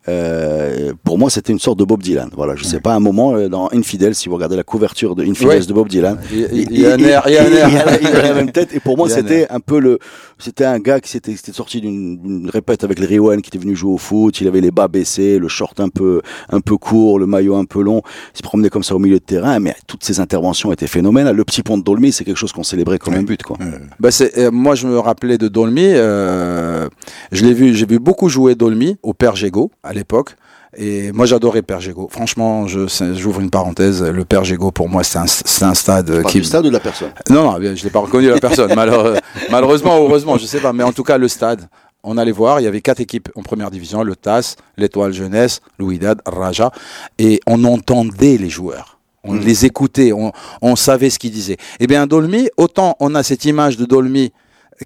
euh, 0.08 0.92
pour 1.04 1.18
moi, 1.18 1.30
c'était 1.30 1.52
une 1.52 1.58
sorte 1.58 1.78
de 1.78 1.84
Bob 1.84 2.02
Dylan. 2.02 2.28
Voilà, 2.36 2.54
je 2.56 2.64
sais 2.64 2.80
pas, 2.80 2.92
à 2.92 2.96
un 2.96 3.00
moment, 3.00 3.48
dans 3.48 3.68
Infidel, 3.72 4.14
si 4.14 4.28
vous 4.28 4.34
regardez 4.34 4.56
la 4.56 4.64
couverture 4.64 5.14
de 5.16 5.22
de 5.22 5.72
Bob 5.72 5.88
Dylan, 5.88 6.18
Il- 6.32 6.48
il- 6.52 6.68
il 6.72 6.80
y 6.80 6.86
a 6.86 6.94
un 6.94 6.98
air, 6.98 7.22
il 7.26 7.34
y 7.34 7.36
a 7.38 7.42
un 7.44 7.46
il 7.46 7.52
air. 7.54 7.61
a- 7.76 8.00
il 8.00 8.06
a 8.08 8.22
la 8.22 8.34
même 8.40 8.50
tête. 8.52 8.74
Et 8.74 8.80
pour 8.80 8.96
moi, 8.96 9.08
c'était 9.08 9.46
un 9.50 9.60
peu 9.60 9.78
le, 9.80 9.98
c'était 10.38 10.64
un 10.64 10.78
gars 10.78 11.00
qui 11.00 11.10
s'était, 11.10 11.34
sorti 11.52 11.80
d'une 11.80 12.48
répète 12.52 12.84
avec 12.84 12.98
les 12.98 13.06
Riwan, 13.06 13.40
qui 13.42 13.48
était 13.48 13.58
venu 13.58 13.74
jouer 13.76 13.92
au 13.92 13.98
foot. 13.98 14.40
Il 14.40 14.48
avait 14.48 14.60
les 14.60 14.70
bas 14.70 14.88
baissés, 14.88 15.38
le 15.38 15.48
short 15.48 15.80
un 15.80 15.88
peu, 15.88 16.22
un 16.50 16.60
peu 16.60 16.76
court, 16.76 17.18
le 17.18 17.26
maillot 17.26 17.56
un 17.56 17.64
peu 17.64 17.82
long. 17.82 18.02
Il 18.34 18.38
se 18.38 18.42
promenait 18.42 18.68
comme 18.70 18.82
ça 18.82 18.94
au 18.94 18.98
milieu 18.98 19.18
de 19.18 19.24
terrain. 19.24 19.58
Mais 19.58 19.74
toutes 19.86 20.04
ses 20.04 20.20
interventions 20.20 20.72
étaient 20.72 20.86
phénoménales. 20.86 21.36
Le 21.36 21.44
petit 21.44 21.62
pont 21.62 21.78
de 21.78 21.82
Dolmy, 21.82 22.12
c'est 22.12 22.24
quelque 22.24 22.36
chose 22.38 22.52
qu'on 22.52 22.62
célébrait 22.62 22.98
comme 22.98 23.14
un 23.14 23.22
but, 23.22 23.42
quoi. 23.42 23.58
Bah 24.00 24.10
c'est, 24.10 24.38
euh, 24.38 24.50
moi, 24.50 24.74
je 24.74 24.86
me 24.86 24.98
rappelais 24.98 25.38
de 25.38 25.48
Dolmy. 25.48 25.92
euh, 25.94 26.88
je 27.32 27.44
l'ai 27.44 27.54
vu, 27.54 27.74
j'ai 27.74 27.86
vu 27.86 27.98
beaucoup 27.98 28.28
jouer 28.28 28.54
Dolmy 28.54 28.96
au 29.02 29.14
Père 29.14 29.36
Gégo 29.36 29.70
à 29.82 29.92
l'époque. 29.92 30.36
Et 30.76 31.12
moi, 31.12 31.26
j'adorais 31.26 31.60
Père 31.62 31.80
Gégo. 31.80 32.08
Franchement, 32.10 32.66
j'ouvre 32.66 33.40
une 33.40 33.50
parenthèse. 33.50 34.02
Le 34.02 34.24
Père 34.24 34.42
Gégo, 34.44 34.70
pour 34.70 34.88
moi, 34.88 35.04
c'est 35.04 35.18
un, 35.18 35.26
c'est 35.26 35.64
un 35.64 35.74
stade 35.74 36.22
qui. 36.24 36.38
du 36.38 36.44
stade 36.44 36.64
ou 36.64 36.68
de 36.68 36.72
la 36.72 36.80
personne? 36.80 37.12
Non, 37.28 37.52
non, 37.52 37.74
je 37.74 37.84
l'ai 37.84 37.90
pas 37.90 37.98
reconnu 38.00 38.28
la 38.28 38.38
personne. 38.40 38.74
malheure- 38.74 39.18
malheureusement, 39.50 39.96
heureusement, 39.98 40.38
je 40.38 40.46
sais 40.46 40.60
pas. 40.60 40.72
Mais 40.72 40.82
en 40.82 40.92
tout 40.92 41.04
cas, 41.04 41.18
le 41.18 41.28
stade. 41.28 41.68
On 42.04 42.18
allait 42.18 42.32
voir, 42.32 42.58
il 42.58 42.64
y 42.64 42.66
avait 42.66 42.80
quatre 42.80 42.98
équipes 42.98 43.28
en 43.36 43.42
première 43.42 43.70
division, 43.70 44.02
le 44.02 44.16
TAS, 44.16 44.56
l'Étoile 44.76 45.12
Jeunesse, 45.12 45.60
le 45.78 45.84
Wydad, 45.84 46.20
Raja, 46.26 46.72
et 47.20 47.38
on 47.46 47.62
entendait 47.62 48.38
les 48.38 48.48
joueurs. 48.50 48.98
On 49.22 49.34
les 49.34 49.66
écoutait, 49.66 50.12
on, 50.12 50.32
on 50.62 50.74
savait 50.74 51.10
ce 51.10 51.20
qu'ils 51.20 51.30
disaient. 51.30 51.58
Eh 51.78 51.86
bien, 51.86 52.08
Dolmy, 52.08 52.48
autant 52.56 52.96
on 52.98 53.14
a 53.14 53.22
cette 53.22 53.44
image 53.44 53.76
de 53.76 53.84
Dolmy 53.84 54.32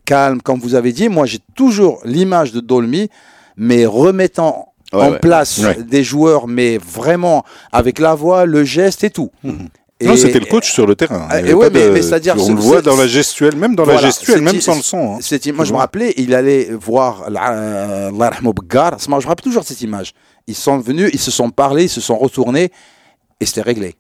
calme, 0.05 0.43
comme 0.43 0.61
vous 0.61 0.75
avez 0.75 0.93
dit, 0.93 1.09
moi 1.09 1.25
j'ai 1.25 1.39
toujours 1.55 2.01
l'image 2.05 2.53
de 2.53 2.61
Dolmy, 2.61 3.09
mais 3.57 3.87
remettant 3.87 4.75
en 5.03 5.13
place 5.19 5.61
des 5.89 6.05
joueurs, 6.05 6.47
mais 6.49 6.79
vraiment 6.79 7.45
avec 7.73 7.99
la 7.99 8.15
voix, 8.15 8.45
le 8.47 8.65
geste 8.65 9.05
et 9.05 9.11
tout. 9.11 9.31
Et- 9.99 10.07
Non, 10.09 10.17
c'était 10.17 10.41
le 10.41 10.45
coach 10.45 10.71
sur 10.71 10.87
le 10.87 10.95
terrain. 10.95 11.27
Ah, 11.31 11.41
et 11.41 11.55
ouais, 11.55 11.71
mais- 11.71 11.87
de- 11.87 11.91
mais 11.91 12.03
c'est-à-dire, 12.03 12.35
On 12.39 12.53
le 12.53 12.61
voit 12.61 12.83
dans 12.83 12.97
la 12.97 13.07
gestuelle, 13.07 13.57
même 13.57 13.75
dans 13.75 13.87
la 13.87 13.97
gestuelle, 13.97 14.43
même 14.43 14.61
sans 14.61 14.75
le 14.77 14.83
son. 14.83 15.15
hein. 15.15 15.19
Cette 15.23 15.47
moi 15.55 15.65
je 15.65 15.73
me 15.73 15.79
rappelais, 15.79 16.13
il 16.19 16.35
allait 16.35 16.69
voir 16.79 17.31
la- 17.31 18.09
Allah 18.09 18.31
Begar. 18.43 18.99
Je 18.99 19.09
me 19.09 19.15
rappelle 19.15 19.43
toujours 19.43 19.63
de 19.63 19.67
cette 19.67 19.81
image. 19.81 20.13
Ils 20.47 20.55
sont 20.55 20.79
venus, 20.79 21.09
ils 21.15 21.19
se 21.19 21.31
sont 21.31 21.49
parlé, 21.49 21.85
ils 21.85 21.89
se 21.89 22.03
sont 22.03 22.19
retournés 22.19 22.71
et 23.41 23.47
c'était 23.47 23.63
réglé. 23.63 23.95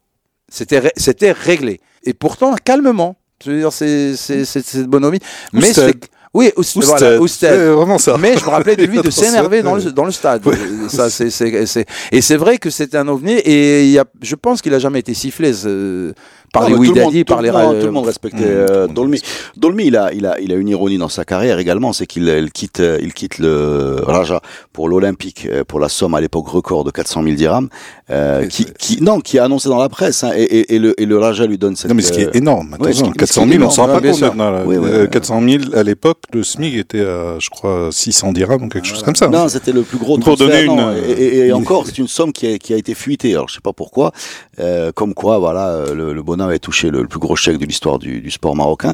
C'était 0.51 0.81
ré- 0.81 0.93
c'était 0.97 1.33
réglé. 1.33 1.81
Et 2.05 2.13
pourtant, 2.13 2.55
calmement. 2.63 3.17
Je 3.43 3.51
veux 3.51 3.59
dire, 3.61 3.73
c'est 3.73 4.17
c'est- 4.17 4.85
bonhomie. 4.87 5.19
Mais 5.55 5.71
Oustad. 5.71 5.95
Oui, 6.37 6.53
voilà, 6.77 7.21
Oustad. 7.21 7.51
C'est 7.51 7.67
vraiment 7.69 7.99
ça. 7.99 8.17
Mais 8.19 8.37
je 8.37 8.45
me 8.45 8.51
rappelais 8.51 8.77
de 8.77 8.85
lui 8.85 9.01
de 9.01 9.11
s'énerver 9.21 9.63
dans 9.63 9.75
le, 9.77 9.83
dans 9.93 10.05
le 10.05 10.11
stade. 10.13 10.47
Euh, 10.47 10.89
Ça, 10.89 11.11
c'est, 11.11 11.31
c'est, 11.31 11.67
c'est- 11.67 11.87
Et 12.13 12.21
c'est 12.21 12.37
vrai 12.37 12.59
que 12.59 12.71
c'était 12.71 12.99
un 12.99 13.09
ovni 13.09 13.33
et 13.33 13.85
il 13.85 13.91
y 13.91 13.99
a, 13.99 14.05
je 14.23 14.35
pense 14.35 14.63
qu'il 14.63 14.75
a 14.75 14.79
jamais 14.79 15.01
été 15.01 15.15
sifflé 15.15 15.53
euh, 15.65 16.13
par 16.53 16.69
Non, 16.71 16.81
les 16.81 16.89
tout 16.89 17.25
par 17.27 17.39
le 17.39 17.45
les 17.45 17.51
Ra- 17.51 17.67
Tout 17.75 17.87
le 17.87 17.91
monde 17.91 18.07
respectait 18.07 18.37
Mmh, 18.45 18.67
euh, 18.71 18.87
Dolmy. 18.89 19.21
Dolmy, 19.57 19.87
il 19.87 19.97
a, 19.97 20.13
il 20.13 20.27
a, 20.27 20.39
il 20.41 20.53
a 20.53 20.57
une 20.57 20.69
ironie 20.69 20.99
dans 20.99 21.09
sa 21.09 21.25
carrière 21.25 21.59
également, 21.59 21.93
c'est 21.93 22.07
qu'il 22.07 22.29
il 22.29 22.51
quitte, 22.53 22.81
euh, 22.81 22.99
il 23.03 23.13
quitte 23.15 23.39
le 23.39 24.01
Raja 24.03 24.41
pour 24.73 24.89
l'Olympique 24.89 25.47
euh, 25.51 25.65
pour 25.65 25.81
la 25.81 25.89
somme 25.89 26.15
à 26.15 26.21
l'époque 26.21 26.49
record 26.49 26.85
de 26.85 26.91
400 26.91 27.23
000 27.23 27.35
dirhams, 27.37 27.69
euh, 28.11 28.47
qui, 28.47 28.67
qui, 28.79 29.03
non, 29.03 29.21
qui 29.21 29.39
a 29.39 29.45
annoncé 29.45 29.69
dans 29.69 29.79
la 29.79 29.89
presse, 29.89 30.25
hein, 30.25 30.33
et, 30.37 30.43
et, 30.43 30.75
et 30.75 30.79
le, 30.79 31.01
et 31.01 31.07
le 31.07 31.19
Raja 31.19 31.47
lui 31.47 31.59
donne 31.59 31.77
cette. 31.77 31.89
Non, 31.91 31.95
mais 31.95 32.03
ce 32.03 32.13
qui 32.13 32.25
euh, 32.25 32.31
est 32.31 32.37
énorme. 32.37 32.77
ouais, 32.81 32.93
ce 32.93 32.99
attention, 33.01 33.11
qui- 33.13 33.19
400 33.19 33.41
ce 33.43 33.47
qui 33.47 33.53
est 33.55 33.59
000, 33.59 33.67
on 33.69 33.71
s'en 33.71 33.87
rend 33.87 33.93
pas 33.95 34.01
compte 34.01 34.21
maintenant. 34.21 34.51
là. 34.51 34.63
Oui, 34.67 34.77
oui, 34.77 34.89
Euh, 34.91 35.03
oui. 35.05 35.11
400 35.11 35.41
000, 35.43 35.63
à 35.75 35.83
l'époque, 35.83 36.19
le 36.33 36.43
SMIC 36.43 36.75
était 36.77 37.01
à, 37.01 37.39
je 37.39 37.51
crois, 37.51 37.89
600 37.93 38.33
dirhams 38.33 38.63
ou 38.65 38.69
quelque 38.69 38.87
chose 38.87 39.03
comme 39.03 39.17
ça. 39.17 39.29
Non, 39.29 39.49
c'était 39.49 39.73
le 39.73 39.83
plus 39.83 39.99
gros 39.99 40.19
Pour 40.19 40.37
donner 40.37 40.67
non, 40.67 40.93
une- 40.93 40.99
et, 40.99 41.11
et- 41.13 41.39
et 41.39 41.47
une- 41.47 41.55
encore, 41.55 41.85
c'est 41.87 41.99
une 41.99 42.09
somme 42.09 42.33
qui 42.33 42.47
a, 42.47 42.59
qui 42.59 42.73
a 42.75 42.77
été 42.77 42.95
fuitée. 42.95 43.33
Alors, 43.35 43.49
je 43.49 43.55
sais 43.55 43.61
pas 43.61 43.73
pourquoi. 43.73 44.13
Euh, 44.61 44.93
comme 44.93 45.15
quoi, 45.15 45.39
voilà, 45.39 45.69
euh, 45.69 45.95
le, 45.95 46.13
le 46.13 46.23
Bonheur 46.37 46.49
avait 46.49 46.59
touché 46.59 46.91
le, 46.91 47.07
plus 47.07 47.19
gros 47.19 47.35
chèque 47.35 47.57
de 47.57 47.65
l'histoire 47.65 47.99
du 47.99 48.31
sport 48.31 48.55
marocain. 48.55 48.93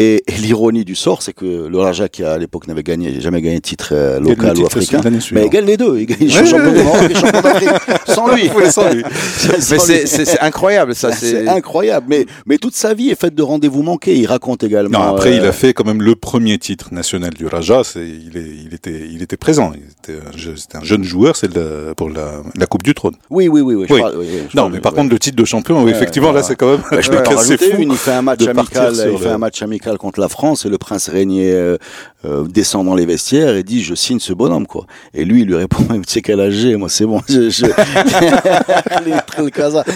Et, 0.00 0.24
et 0.26 0.32
l'ironie 0.40 0.84
du 0.84 0.96
sort, 0.96 1.22
c'est 1.22 1.32
que 1.32 1.68
le 1.68 1.78
Raja, 1.78 2.08
qui 2.08 2.24
à 2.24 2.36
l'époque 2.36 2.66
n'avait 2.66 2.82
gagné, 2.82 3.20
jamais 3.20 3.40
gagné 3.40 3.56
de 3.58 3.62
titre 3.62 3.90
euh, 3.92 4.18
local 4.18 4.50
ou 4.50 4.54
titre 4.54 4.66
africain, 4.76 5.00
l'année 5.04 5.18
mais 5.30 5.44
il 5.44 5.50
gagne 5.50 5.66
les 5.66 5.76
deux. 5.76 5.98
Il 6.00 6.06
gagne 6.06 6.18
Ouais, 6.20 6.46
champion 6.46 6.72
ouais. 6.72 7.12
et 7.12 7.14
champion 7.14 7.40
d'Afrique. 7.40 7.68
Sans 8.08 8.34
lui. 8.34 8.50
Sans 8.70 8.90
lui. 8.92 9.04
C'est, 9.60 9.78
c'est, 9.78 10.06
c'est 10.06 10.40
incroyable, 10.40 10.96
ça. 10.96 11.12
C'est 11.12 11.26
C'est, 11.44 11.48
incroyable. 11.48 12.06
Mais, 12.08 12.26
mais 12.44 12.58
toute 12.58 12.74
sa 12.74 12.92
vie 12.92 13.10
est 13.10 13.20
faite 13.20 13.36
de 13.36 13.42
rendez-vous 13.42 13.82
manqués. 13.84 14.16
Il 14.16 14.26
raconte 14.26 14.64
également. 14.64 14.98
Non, 14.98 15.14
après, 15.14 15.30
euh, 15.32 15.36
il 15.36 15.44
a 15.46 15.52
fait 15.52 15.72
quand 15.74 15.84
même 15.84 16.02
le 16.02 16.16
premier 16.16 16.58
titre 16.58 16.92
national 16.92 17.32
du 17.34 17.46
Raja. 17.46 17.82
C'est, 17.84 18.00
il, 18.06 18.36
est, 18.36 18.46
il, 18.66 18.74
était, 18.74 19.08
il 19.12 19.22
était 19.22 19.36
présent. 19.36 19.72
Un, 19.72 20.12
c'était 20.56 20.76
un 20.76 20.82
jeune 20.82 21.04
joueur. 21.04 21.36
C'est 21.36 21.50
pour 21.94 22.10
la, 22.10 22.42
la 22.56 22.66
Coupe 22.66 22.82
du 22.82 22.94
Trône. 22.94 23.14
Oui, 23.30 23.46
oui, 23.46 23.60
oui. 23.60 23.86
oui, 23.88 24.02
Non, 24.54 24.68
mais 24.70 24.80
par 24.80 24.92
contre, 24.92 25.10
le 25.12 25.18
titre 25.20 25.36
de 25.36 25.44
champion, 25.44 25.86
effectivement, 25.86 26.32
là, 26.32 26.42
c'est 26.42 26.56
quand 26.56 26.72
même 26.72 26.82
Bah, 26.90 27.00
je 27.00 27.10
peux 27.10 27.18
rajouter 27.36 27.70
fou. 27.70 27.76
une. 27.80 27.92
Il 27.92 27.96
fait 27.98 28.12
un 28.12 28.22
match 28.22 28.44
amical. 28.44 28.92
Il 29.12 29.18
fait 29.18 29.28
un 29.28 29.38
match 29.38 29.62
amical 29.62 29.83
contre 29.98 30.20
la 30.20 30.28
France 30.28 30.64
et 30.64 30.68
le 30.68 30.78
prince 30.78 31.08
régnier 31.08 31.52
euh, 31.52 31.76
euh, 32.24 32.44
descend 32.46 32.86
dans 32.86 32.94
les 32.94 33.06
vestiaires 33.06 33.54
et 33.54 33.62
dit 33.62 33.82
je 33.82 33.94
signe 33.94 34.18
ce 34.18 34.32
bonhomme 34.32 34.66
quoi. 34.66 34.86
Et 35.12 35.24
lui 35.24 35.42
il 35.42 35.46
lui 35.46 35.56
répond 35.56 35.84
tu 35.88 36.02
sais 36.06 36.22
quel 36.22 36.40
âge 36.40 36.66
moi 36.76 36.88
c'est 36.88 37.06
bon. 37.06 37.20
Je, 37.28 37.66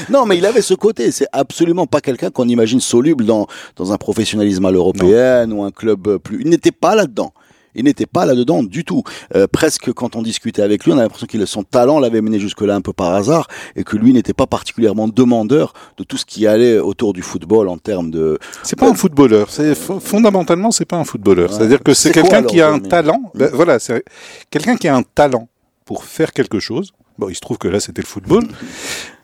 non 0.11 0.27
mais 0.27 0.39
il 0.39 0.47
avait 0.47 0.63
ce 0.63 0.75
côté. 0.75 1.11
C'est 1.11 1.29
absolument 1.33 1.87
pas 1.87 2.01
quelqu'un 2.01 2.31
qu'on 2.31 2.49
imagine 2.49 2.81
soluble 2.81 3.25
dans 3.25 3.47
dans 3.77 3.93
un 3.93 3.97
professionnalisme 3.97 4.65
à 4.65 4.71
l'européenne 4.71 5.53
ou 5.53 5.65
un 5.65 5.71
club 5.71 6.19
plus. 6.19 6.41
Il 6.41 6.51
n'était 6.51 6.73
pas 6.73 6.95
là-dedans. 6.95 7.33
Il 7.75 7.85
n'était 7.85 8.07
pas 8.07 8.27
là-dedans 8.27 8.63
du 8.63 8.85
tout. 8.85 9.03
Euh, 9.35 9.47
presque 9.47 9.93
quand 9.93 10.17
on 10.17 10.23
discutait 10.23 10.63
avec 10.63 10.85
lui, 10.85 10.93
on 10.93 10.99
a 10.99 11.03
l'impression 11.03 11.27
que 11.27 11.47
son 11.47 11.63
talent 11.63 12.01
l'avait 12.01 12.21
mené 12.21 12.39
jusque-là 12.39 12.75
un 12.75 12.81
peu 12.81 12.93
par 12.93 13.15
hasard 13.15 13.49
et 13.77 13.85
que 13.85 13.97
lui 13.97 14.13
n'était 14.13 14.35
pas 14.35 14.47
particulièrement 14.47 15.09
demandeur 15.09 15.73
de 15.97 16.05
tout 16.05 16.17
ce 16.17 16.25
qui 16.25 16.47
allait 16.47 16.79
autour 16.79 17.13
du 17.13 17.23
football 17.23 17.69
en 17.69 17.79
termes 17.79 18.11
de. 18.11 18.39
C'est 18.63 18.79
pas 18.79 18.89
un 18.89 18.95
footballeur. 18.95 19.51
C'est 19.51 19.75
fondamentalement 19.75 20.69
c'est 20.71 20.85
pas 20.85 20.97
un 20.97 21.05
footballeur. 21.05 21.53
C'est-à-dire 21.53 21.83
que 21.83 21.95
c'est 21.95 22.13
quelqu'un 22.13 22.43
qui 22.43 22.61
a 22.61 22.71
un 22.71 22.81
talent? 22.81 23.33
Ben, 23.35 23.51
voilà, 23.53 23.79
c'est 23.79 24.05
quelqu'un 24.51 24.77
qui 24.77 24.89
a 24.89 24.97
un 24.97 25.03
talent 25.03 25.49
pour 25.85 26.05
faire 26.05 26.33
quelque 26.33 26.61
chose. 26.61 26.93
Bon, 27.19 27.29
il 27.29 27.35
se 27.35 27.41
trouve 27.41 27.59
que 27.59 27.67
là 27.67 27.81
c'était 27.81 28.03
le 28.03 28.07
football, 28.07 28.45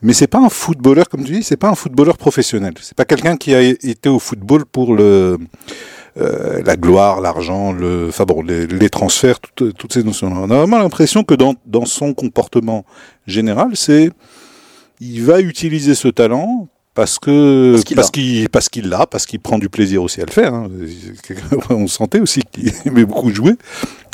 mais 0.02 0.12
c'est 0.12 0.26
pas 0.26 0.40
un 0.40 0.48
footballeur 0.48 1.08
comme 1.08 1.22
tu 1.22 1.32
dis, 1.32 1.42
c'est 1.44 1.56
pas 1.56 1.68
un 1.68 1.76
footballeur 1.76 2.16
professionnel. 2.16 2.74
C'est 2.80 2.96
pas 2.96 3.04
quelqu'un 3.04 3.36
qui 3.36 3.54
a 3.54 3.62
été 3.62 4.08
au 4.08 4.18
football 4.18 4.64
pour 4.66 4.96
le 4.96 5.38
euh, 6.16 6.62
la 6.64 6.76
gloire, 6.76 7.20
l'argent, 7.20 7.72
le, 7.72 8.08
enfin 8.08 8.24
les, 8.44 8.90
transferts, 8.90 9.40
toutes, 9.56 9.92
ces 9.92 10.04
notions. 10.04 10.28
On 10.28 10.50
a 10.50 10.58
vraiment 10.58 10.78
l'impression 10.78 11.24
que 11.24 11.34
dans, 11.34 11.54
dans 11.66 11.86
son 11.86 12.14
comportement 12.14 12.84
général, 13.26 13.70
c'est 13.74 14.10
il 15.00 15.22
va 15.24 15.40
utiliser 15.40 15.94
ce 15.94 16.08
talent 16.08 16.68
parce 16.94 17.18
que 17.18 17.76
parce 17.94 18.10
qu'il 18.10 18.48
parce 18.48 18.68
qu'il 18.68 18.88
l'a, 18.88 19.06
parce 19.06 19.26
qu'il 19.26 19.40
prend 19.40 19.58
du 19.58 19.68
plaisir 19.68 20.02
aussi 20.02 20.20
à 20.20 20.24
le 20.24 20.32
faire. 20.32 20.54
Hein. 20.54 20.68
On 21.70 21.86
sentait 21.88 22.20
aussi 22.20 22.42
qu'il 22.50 22.72
aimait 22.86 23.04
beaucoup 23.04 23.32
jouer, 23.32 23.54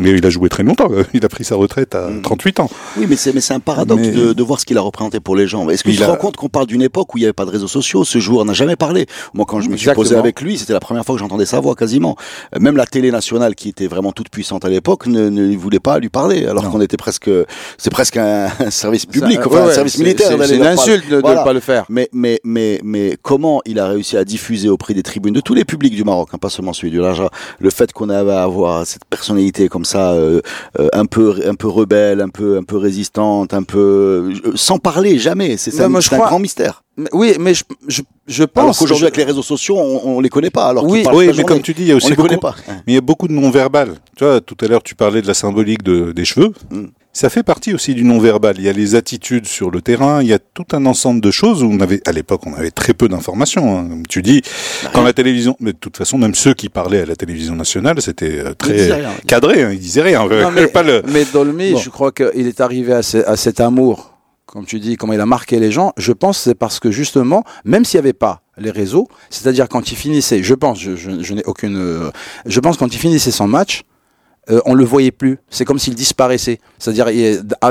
mais 0.01 0.11
il 0.11 0.25
a 0.25 0.31
joué 0.31 0.49
très 0.49 0.63
longtemps. 0.63 0.89
Il 1.15 1.25
a 1.25 1.29
pris 1.29 1.45
sa 1.45 1.57
retraite 1.57 1.95
à 1.95 2.09
38 2.23 2.59
mm. 2.59 2.63
ans. 2.63 2.71
Oui, 2.97 3.07
mais 3.09 3.17
c'est 3.17 3.35
mais 3.35 3.41
c'est 3.41 3.55
un 3.55 3.61
paradoxe 3.61 4.09
de, 4.09 4.33
de, 4.33 4.43
voir 4.43 4.61
ce 4.61 4.65
qu'il 4.65 4.79
a 4.79 4.81
représenté 4.81 5.21
pour 5.21 5.37
les 5.37 5.47
gens. 5.47 5.69
Est-ce 5.69 5.85
que 5.85 5.91
tu 5.91 5.97
te 5.97 6.05
rends 6.05 6.17
compte 6.17 6.37
qu'on 6.37 6.49
parle 6.49 6.67
d'une 6.67 6.83
époque 6.83 7.15
où 7.15 7.19
il 7.19 7.23
n'y 7.23 7.27
avait 7.27 7.33
pas 7.33 7.45
de 7.45 7.51
réseaux 7.51 7.69
sociaux? 7.69 8.05
Ce 8.05 8.19
joueur 8.19 8.45
n'a 8.45 8.53
jamais 8.53 8.77
parlé. 8.77 9.07
Moi, 9.35 9.45
quand 9.47 9.61
je 9.61 9.69
me 9.69 9.77
suis 9.77 9.91
posé 9.93 10.17
avec 10.17 10.41
lui, 10.41 10.59
c'était 10.59 10.73
la 10.73 10.81
première 10.81 11.05
fois 11.05 11.15
que 11.17 11.19
j'entendais 11.19 11.47
sa 11.47 11.61
voix 11.61 11.75
quasiment. 11.75 12.17
Même 12.59 12.77
la 12.77 12.87
télé 12.87 13.11
nationale, 13.11 13.55
qui 13.55 13.69
était 13.69 13.89
vraiment 13.89 14.13
toute 14.13 14.31
puissante 14.31 14.65
à 14.65 14.69
l'époque, 14.69 15.07
ne, 15.07 15.29
ne 15.29 15.57
voulait 15.57 15.81
pas 15.81 15.99
lui 15.99 16.09
parler, 16.09 16.47
alors 16.47 16.71
qu'on 16.71 16.81
était 16.81 16.97
presque 16.97 17.31
c'est 17.77 17.91
presque 17.91 18.17
un, 18.17 18.49
service 18.71 19.07
public, 19.07 19.41
enfin, 19.45 19.69
un 19.69 19.73
service 19.73 19.99
militaire. 19.99 20.31
C'est 20.45 20.57
une 20.57 20.67
insulte 20.67 21.09
de 21.11 21.17
ne 21.17 21.21
pas 21.21 21.53
le 21.53 21.61
faire. 21.61 21.85
Mais 21.89 22.09
mais 22.13 22.41
mais 22.45 22.70
mais, 22.83 23.17
comment 23.21 23.61
il 23.67 23.79
a 23.79 23.89
réussi 23.89 24.17
à 24.17 24.25
diffuser 24.25 24.69
auprès 24.69 24.95
des 24.95 25.03
tribunes 25.03 25.35
de 25.35 25.41
tous 25.41 25.55
les 25.55 25.65
publics 25.65 25.95
du 25.95 26.05
Maroc, 26.05 26.29
hein, 26.33 26.39
pas 26.39 26.51
seulement 26.51 26.73
celui 26.73 26.91
du 26.91 27.01
Raja, 27.01 27.31
le 27.59 27.71
fait 27.71 27.93
qu'on 27.93 28.09
avait 28.09 28.33
à 28.33 28.43
avoir 28.43 28.87
cette 28.87 29.05
personnalité 29.05 29.69
comme 29.69 29.85
ça, 29.85 30.13
euh, 30.13 30.41
euh, 30.79 30.89
un 30.93 31.07
peu 31.07 31.41
un 31.47 31.55
peu 31.55 31.69
rebelle, 31.69 32.21
un 32.21 32.29
peu 32.29 32.57
un 32.57 32.63
peu 32.63 32.77
résistante, 32.77 33.55
un 33.55 33.63
peu 33.63 33.79
euh, 34.45 34.53
sans 34.55 34.79
parler 34.79 35.19
jamais. 35.19 35.57
C'est 35.57 35.81
un, 35.81 35.91
grand 35.91 36.39
mystère. 36.39 36.83
Oui, 37.13 37.35
mais 37.39 37.55
je, 37.55 37.65
je, 37.89 38.03
je 38.27 38.45
pense. 38.45 38.79
Qu'aujourd'hui, 38.79 39.07
avec 39.07 39.17
les 39.17 39.25
réseaux 39.25 39.43
sociaux, 39.43 39.77
on, 39.79 40.17
on 40.17 40.21
les 40.21 40.29
connaît 40.29 40.51
pas. 40.51 40.67
Alors 40.67 40.85
oui, 40.85 41.05
oui 41.13 41.31
mais 41.37 41.45
comme 41.45 41.63
tu 41.63 41.73
dis, 41.73 41.83
il 41.83 41.89
y 41.89 41.93
a 41.93 41.97
aussi 41.97 42.13
beaucoup. 42.13 42.37
Pas. 42.37 42.55
Mais 42.69 42.93
il 42.93 42.95
y 42.95 42.99
a 42.99 43.03
beaucoup 43.03 43.29
de 43.29 43.33
non-verbal. 43.33 43.95
Tu 44.17 44.25
vois, 44.25 44.41
tout 44.41 44.57
à 44.61 44.67
l'heure, 44.67 44.83
tu 44.83 44.95
parlais 44.95 45.23
de 45.23 45.27
la 45.27 45.35
symbolique 45.35 45.83
de, 45.83 46.13
des 46.13 46.25
cheveux. 46.25 46.53
Mm. 46.71 46.87
Ça 47.13 47.29
fait 47.29 47.43
partie 47.43 47.75
aussi 47.75 47.95
du 47.95 48.05
non-verbal. 48.05 48.55
Il 48.59 48.65
y 48.65 48.69
a 48.69 48.73
les 48.73 48.95
attitudes 48.95 49.47
sur 49.47 49.73
le 49.73 49.83
terrain, 49.83 50.23
il 50.23 50.29
y 50.29 50.33
a 50.33 50.39
tout 50.39 50.67
un 50.73 50.87
ensemble 50.87 51.21
de 51.21 51.33
choses 51.33 51.65
où 51.65 51.67
on 51.67 51.81
avait, 51.81 52.01
à 52.07 52.13
l'époque, 52.13 52.43
on 52.47 52.55
avait 52.55 52.71
très 52.71 52.95
peu 52.95 53.09
d'informations. 53.09 53.79
Hein. 53.79 54.03
Tu 54.09 54.23
dis, 54.23 54.43
bah 54.85 54.91
quand 54.95 55.03
la 55.03 55.13
télévision, 55.13 55.57
mais 55.59 55.73
de 55.73 55.79
toute 55.79 55.97
façon, 55.97 56.19
même 56.19 56.37
ceux 56.37 56.55
qui 56.55 56.69
parlaient 56.69 57.03
à 57.03 57.07
la 57.07 57.17
télévision 57.17 57.57
nationale, 57.57 58.01
c'était 58.01 58.39
euh, 58.39 58.55
très 58.55 58.93
rien, 58.93 59.11
cadré, 59.27 59.65
hein, 59.65 59.71
ils 59.73 59.81
disaient 59.81 60.03
rien. 60.03 60.25
Non, 60.29 60.51
mais, 60.55 60.69
pas 60.69 60.85
le... 60.85 61.03
mais 61.09 61.25
Dolmy, 61.25 61.73
bon. 61.73 61.79
je 61.79 61.91
crois 61.91 62.13
qu'il 62.13 62.47
est 62.47 62.61
arrivé 62.61 62.93
à, 62.93 63.03
ce, 63.03 63.19
à 63.19 63.37
cet 63.37 63.61
amour 63.61 64.17
comme 64.47 64.67
tu 64.67 64.81
dis, 64.81 64.97
comment 64.97 65.13
il 65.13 65.21
a 65.21 65.27
marqué 65.27 65.61
les 65.61 65.71
gens, 65.71 65.93
je 65.97 66.13
pense 66.13 66.37
c'est 66.41 66.57
parce 66.57 66.81
que 66.81 66.91
justement, 66.91 67.45
même 67.65 67.85
s'il 67.85 67.99
n'y 67.99 68.07
avait 68.07 68.13
pas 68.13 68.43
les 68.59 68.73
réseaux, 68.73 69.07
c'est-à-dire 69.31 69.69
quand 69.69 69.93
il 69.93 69.97
finissait, 69.97 70.43
je 70.43 70.55
pense, 70.55 70.81
je, 70.81 70.97
je, 70.97 71.23
je 71.23 71.35
n'ai 71.35 71.45
aucune, 71.45 71.77
euh, 71.77 72.11
je 72.47 72.59
pense 72.59 72.77
quand 72.77 72.93
il 72.93 72.99
finissait 72.99 73.31
son 73.31 73.47
match, 73.47 73.85
euh, 74.49 74.61
on 74.65 74.75
le 74.75 74.85
voyait 74.85 75.11
plus. 75.11 75.39
C'est 75.51 75.65
comme 75.65 75.79
s'il 75.79 75.95
disparaissait. 75.95 76.61
C'est-à-dire, 76.79 77.07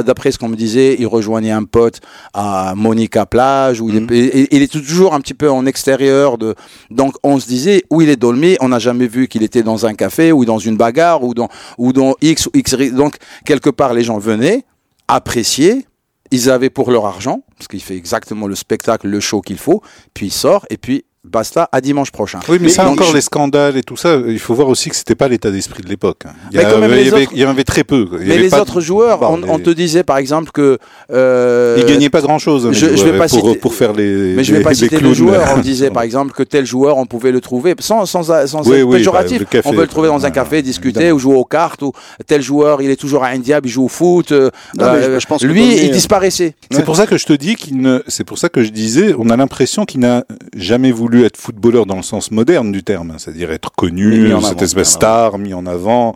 d'après 0.03 0.31
ce 0.31 0.37
qu'on 0.37 0.49
me 0.49 0.55
disait, 0.55 0.95
il 0.99 1.07
rejoignait 1.07 1.51
un 1.51 1.63
pote 1.63 1.99
à 2.33 2.73
Monica 2.75 3.25
Plage, 3.25 3.81
où 3.81 3.89
il, 3.89 3.95
est, 3.97 4.35
il, 4.35 4.47
il, 4.51 4.61
est, 4.61 4.71
toujours 4.71 5.13
un 5.13 5.19
petit 5.19 5.33
peu 5.33 5.49
en 5.49 5.65
extérieur. 5.65 6.37
De... 6.37 6.55
Donc, 6.91 7.15
on 7.23 7.39
se 7.39 7.47
disait, 7.47 7.83
où 7.89 8.01
il 8.01 8.09
est 8.09 8.15
Dolmy, 8.15 8.55
on 8.61 8.69
n'a 8.69 8.79
jamais 8.79 9.07
vu 9.07 9.27
qu'il 9.27 9.43
était 9.43 9.63
dans 9.63 9.85
un 9.85 9.93
café, 9.93 10.31
ou 10.31 10.45
dans 10.45 10.59
une 10.59 10.77
bagarre, 10.77 11.23
ou 11.23 11.33
dans, 11.33 11.49
ou 11.77 11.91
dans 11.91 12.15
X 12.21 12.47
ou 12.47 12.51
X. 12.53 12.75
Donc, 12.93 13.15
quelque 13.45 13.69
part, 13.69 13.93
les 13.93 14.03
gens 14.03 14.19
venaient 14.19 14.63
apprécier, 15.07 15.87
ils 16.31 16.49
avaient 16.51 16.69
pour 16.69 16.91
leur 16.91 17.05
argent, 17.05 17.41
parce 17.57 17.67
qu'il 17.67 17.81
fait 17.81 17.95
exactement 17.95 18.47
le 18.47 18.55
spectacle, 18.55 19.07
le 19.07 19.19
show 19.19 19.41
qu'il 19.41 19.57
faut, 19.57 19.81
puis 20.13 20.27
il 20.27 20.31
sort, 20.31 20.65
et 20.69 20.77
puis 20.77 21.03
basta 21.31 21.69
à 21.71 21.81
dimanche 21.81 22.11
prochain. 22.11 22.39
Oui, 22.49 22.57
mais, 22.59 22.67
mais 22.67 22.69
ça 22.69 22.89
encore 22.89 23.09
je... 23.09 23.15
les 23.15 23.21
scandales 23.21 23.77
et 23.77 23.83
tout 23.83 23.97
ça, 23.97 24.19
il 24.27 24.39
faut 24.39 24.53
voir 24.53 24.67
aussi 24.67 24.89
que 24.89 24.95
c'était 24.95 25.15
pas 25.15 25.27
l'état 25.27 25.51
d'esprit 25.51 25.83
de 25.83 25.89
l'époque. 25.89 26.23
Il, 26.51 26.59
il, 26.59 27.27
il, 27.33 27.39
y 27.39 27.43
avait 27.43 27.63
très 27.63 27.83
peu. 27.83 28.07
Il 28.21 28.27
mais 28.27 28.37
les 28.37 28.53
autres 28.53 28.81
joueurs, 28.81 29.21
on, 29.21 29.41
on, 29.47 29.59
te 29.59 29.69
disait 29.69 30.03
par 30.03 30.17
exemple 30.17 30.51
que 30.51 30.77
euh, 31.11 31.77
ils 31.79 31.85
gagnaient 31.85 32.09
pas 32.09 32.21
grand 32.21 32.39
chose. 32.39 32.69
Je, 32.71 32.95
je 32.95 33.03
vais 33.03 33.17
pas 33.17 33.27
pour, 33.27 33.47
citer, 33.47 33.55
pour 33.55 33.73
faire 33.73 33.93
les. 33.93 34.33
Mais 34.35 34.43
je 34.43 34.55
vais 34.55 34.61
pas 34.61 34.73
citer 34.73 34.99
le 34.99 35.13
joueur. 35.13 35.53
On 35.55 35.59
disait 35.59 35.89
par 35.91 36.03
exemple 36.03 36.33
que 36.33 36.43
tel 36.43 36.65
joueur, 36.65 36.97
on 36.97 37.05
pouvait 37.05 37.31
le 37.31 37.41
trouver 37.41 37.75
sans 37.79 38.05
sans 38.05 38.23
sans 38.47 38.67
oui, 38.67 38.77
être 38.77 38.83
oui, 38.83 38.97
péjoratif. 38.97 39.39
Bah, 39.39 39.45
café, 39.49 39.69
on 39.69 39.73
peut 39.73 39.81
le 39.81 39.87
trouver 39.87 40.07
dans 40.07 40.25
un 40.25 40.31
café, 40.31 40.61
discuter 40.61 40.99
évidemment. 40.99 41.15
ou 41.15 41.19
jouer 41.19 41.35
aux 41.35 41.45
cartes. 41.45 41.81
Ou 41.81 41.93
tel 42.25 42.41
joueur, 42.41 42.81
il 42.81 42.89
est 42.89 42.95
toujours 42.99 43.23
à 43.23 43.27
un 43.27 43.39
diable, 43.39 43.67
il 43.67 43.71
joue 43.71 43.85
au 43.85 43.89
foot. 43.89 44.31
Euh, 44.31 44.49
non, 44.77 44.85
euh, 44.85 45.19
je 45.19 45.27
pense 45.27 45.43
lui, 45.43 45.83
il 45.83 45.91
disparaissait. 45.91 46.55
C'est 46.71 46.85
pour 46.85 46.95
ça 46.95 47.07
que 47.07 47.17
je 47.17 47.25
te 47.25 47.33
dis 47.33 47.55
qu'il 47.55 47.81
ne. 47.81 48.01
C'est 48.07 48.23
pour 48.23 48.37
ça 48.37 48.49
que 48.49 48.63
je 48.63 48.69
disais, 48.69 49.13
on 49.17 49.29
a 49.29 49.37
l'impression 49.37 49.85
qu'il 49.85 50.01
n'a 50.01 50.23
jamais 50.55 50.91
voulu 50.91 51.18
être 51.25 51.37
footballeur 51.37 51.85
dans 51.85 51.95
le 51.95 52.03
sens 52.03 52.31
moderne 52.31 52.71
du 52.71 52.83
terme, 52.83 53.15
c'est-à-dire 53.17 53.51
être 53.51 53.71
connu, 53.71 54.31
cette 54.41 54.61
espèce 54.61 54.91
star, 54.91 55.37
mis 55.37 55.53
en 55.53 55.65
avant, 55.65 56.15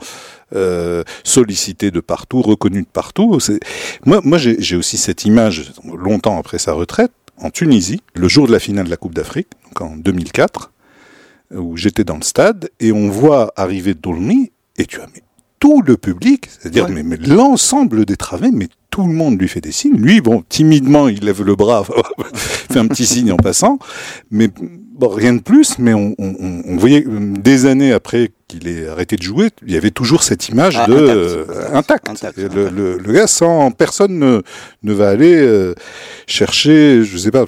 euh, 0.56 1.04
sollicité 1.24 1.92
de 1.92 2.00
partout, 2.00 2.42
reconnu 2.42 2.82
de 2.82 2.88
partout. 2.88 3.40
Moi, 4.06 4.22
moi 4.24 4.38
j'ai 4.38 4.76
aussi 4.76 4.98
cette 4.98 5.26
image, 5.26 5.74
longtemps 5.84 6.38
après 6.38 6.58
sa 6.58 6.74
retraite, 6.74 7.12
en 7.38 7.50
Tunisie, 7.50 8.02
le 8.14 8.28
jour 8.28 8.48
de 8.48 8.52
la 8.52 8.60
finale 8.60 8.86
de 8.86 8.90
la 8.90 8.98
Coupe 8.98 9.16
d'Afrique, 9.16 9.48
donc 9.66 9.82
en 9.82 9.98
2004, 9.98 10.72
où 11.56 11.78
j'étais 11.78 12.04
dans 12.04 12.18
le 12.18 12.24
stade, 12.24 12.70
et 12.80 12.92
on 12.92 13.10
voit 13.10 13.52
arriver 13.56 13.94
Dolmy, 13.94 14.52
et 14.78 14.86
tu 14.86 15.02
as 15.02 15.08
mais, 15.14 15.24
tout 15.60 15.82
le 15.82 15.98
public, 15.98 16.48
c'est-à-dire 16.50 16.86
ouais. 16.86 16.92
mais, 16.92 17.04
mais 17.04 17.18
l'ensemble 17.18 18.06
des 18.06 18.18
travées, 18.18 18.52
mais 18.52 18.68
tout 18.94 19.08
le 19.08 19.14
monde 19.14 19.42
lui 19.42 19.48
fait 19.48 19.60
des 19.60 19.72
signes. 19.72 19.98
Lui, 19.98 20.22
bon, 20.22 20.44
timidement, 20.48 21.08
il 21.08 21.26
lève 21.26 21.42
le 21.42 21.56
bras, 21.56 21.84
fait 22.36 22.78
un 22.78 22.86
petit 22.86 23.08
signe 23.08 23.32
en 23.32 23.38
passant, 23.38 23.80
mais 24.30 24.50
bon, 24.56 25.08
rien 25.08 25.34
de 25.34 25.42
plus. 25.42 25.80
Mais 25.80 25.96
on, 25.96 26.14
on, 26.20 26.62
on 26.64 26.78
voyait 26.78 27.04
des 27.08 27.66
années 27.66 27.92
après 27.92 28.30
qu'il 28.48 28.68
ait 28.68 28.88
arrêté 28.88 29.16
de 29.16 29.22
jouer, 29.22 29.50
il 29.66 29.74
y 29.74 29.78
avait 29.78 29.92
toujours 29.92 30.24
cette 30.24 30.50
image 30.50 30.76
ah, 30.78 30.88
de 30.88 30.94
euh, 30.94 31.46
intact. 31.74 32.10
intact. 32.10 32.38
Le, 32.38 32.70
le, 32.70 32.98
le, 32.98 33.14
gars, 33.14 33.28
sans 33.28 33.72
personne 33.72 34.20
ne, 34.20 34.42
ne 34.84 34.94
va 34.94 35.10
aller 35.10 35.36
euh, 35.36 35.74
chercher, 36.28 37.04
je 37.04 37.18
sais 37.18 37.32
pas, 37.32 37.46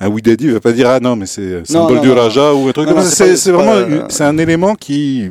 un 0.00 0.08
Widadi 0.08 0.48
va 0.48 0.60
pas 0.60 0.72
dire 0.72 0.88
ah 0.88 1.00
non 1.00 1.16
mais 1.16 1.26
c'est 1.26 1.66
symbole 1.66 2.00
du 2.00 2.10
Raja 2.10 2.54
ou 2.54 2.68
un 2.68 2.72
truc 2.72 2.88
comme 2.88 3.02
ça. 3.02 3.36
C'est 3.36 3.50
vraiment 3.50 3.74
euh, 3.74 4.02
c'est 4.08 4.24
un 4.24 4.38
élément 4.38 4.74
qui 4.74 5.30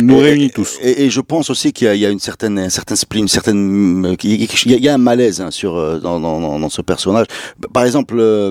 nous 0.00 0.18
et, 0.18 0.22
réunit 0.22 0.50
tous. 0.50 0.78
Et, 0.82 1.04
et, 1.04 1.10
je 1.10 1.20
pense 1.20 1.50
aussi 1.50 1.72
qu'il 1.72 1.92
y, 1.92 1.98
y, 1.98 2.06
a 2.06 2.10
une 2.10 2.20
certaine, 2.20 2.58
un 2.58 2.70
certain 2.70 2.96
spleen, 2.96 3.24
une 3.24 3.28
certaine, 3.28 4.16
il 4.66 4.84
y, 4.84 4.88
a 4.88 4.94
un 4.94 4.98
malaise 4.98 5.40
hein, 5.40 5.50
sur 5.50 6.00
dans, 6.00 6.20
dans, 6.20 6.68
ce 6.68 6.82
personnage. 6.82 7.26
Par 7.72 7.84
exemple. 7.84 8.16
Euh, 8.18 8.50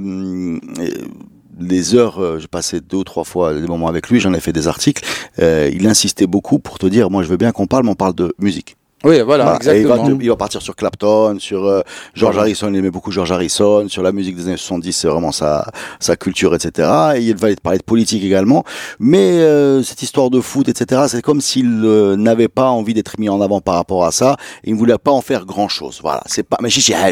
les 1.59 1.95
heures, 1.95 2.19
euh, 2.19 2.39
j'ai 2.39 2.47
passé 2.47 2.79
deux 2.81 2.97
ou 2.97 3.03
trois 3.03 3.23
fois 3.23 3.53
des 3.53 3.67
moments 3.67 3.87
avec 3.87 4.09
lui, 4.09 4.19
j'en 4.19 4.33
ai 4.33 4.39
fait 4.39 4.53
des 4.53 4.67
articles. 4.67 5.03
Euh, 5.39 5.69
il 5.73 5.87
insistait 5.87 6.27
beaucoup 6.27 6.59
pour 6.59 6.79
te 6.79 6.85
dire, 6.85 7.09
moi 7.09 7.23
je 7.23 7.27
veux 7.27 7.37
bien 7.37 7.51
qu'on 7.51 7.67
parle, 7.67 7.85
mais 7.85 7.91
on 7.91 7.95
parle 7.95 8.15
de 8.15 8.33
musique. 8.39 8.77
Oui, 9.03 9.19
voilà, 9.21 9.43
voilà. 9.43 9.55
exactement. 9.55 10.05
Il 10.05 10.11
va, 10.11 10.23
il 10.23 10.29
va, 10.29 10.35
partir 10.35 10.61
sur 10.61 10.75
Clapton, 10.75 11.37
sur 11.39 11.65
euh, 11.65 11.81
George 12.13 12.35
voilà. 12.35 12.41
Harrison, 12.41 12.69
il 12.69 12.77
aimait 12.77 12.91
beaucoup 12.91 13.11
George 13.11 13.31
Harrison, 13.31 13.87
sur 13.87 14.03
la 14.03 14.11
musique 14.11 14.35
des 14.35 14.47
années 14.47 14.57
70, 14.57 14.93
c'est 14.93 15.07
vraiment 15.07 15.31
sa, 15.31 15.65
sa 15.99 16.15
culture, 16.15 16.53
etc. 16.53 16.87
Et 17.15 17.21
il 17.21 17.35
va 17.35 17.47
parler 17.61 17.79
de 17.79 17.83
politique 17.83 18.23
également. 18.23 18.63
Mais 18.99 19.39
euh, 19.39 19.81
cette 19.81 20.03
histoire 20.03 20.29
de 20.29 20.39
foot, 20.39 20.69
etc., 20.69 21.03
c'est 21.07 21.21
comme 21.21 21.41
s'il 21.41 21.81
euh, 21.83 22.15
n'avait 22.15 22.47
pas 22.47 22.69
envie 22.69 22.93
d'être 22.93 23.17
mis 23.17 23.27
en 23.27 23.41
avant 23.41 23.59
par 23.59 23.75
rapport 23.75 24.05
à 24.05 24.11
ça. 24.11 24.37
Il 24.63 24.73
ne 24.73 24.77
voulait 24.77 24.97
pas 24.99 25.11
en 25.11 25.21
faire 25.21 25.45
grand-chose. 25.45 25.99
Voilà, 26.03 26.21
c'est 26.27 26.43
pas... 26.43 26.57
Mais 26.61 26.69
chichi, 26.69 26.93
hein. 26.93 27.09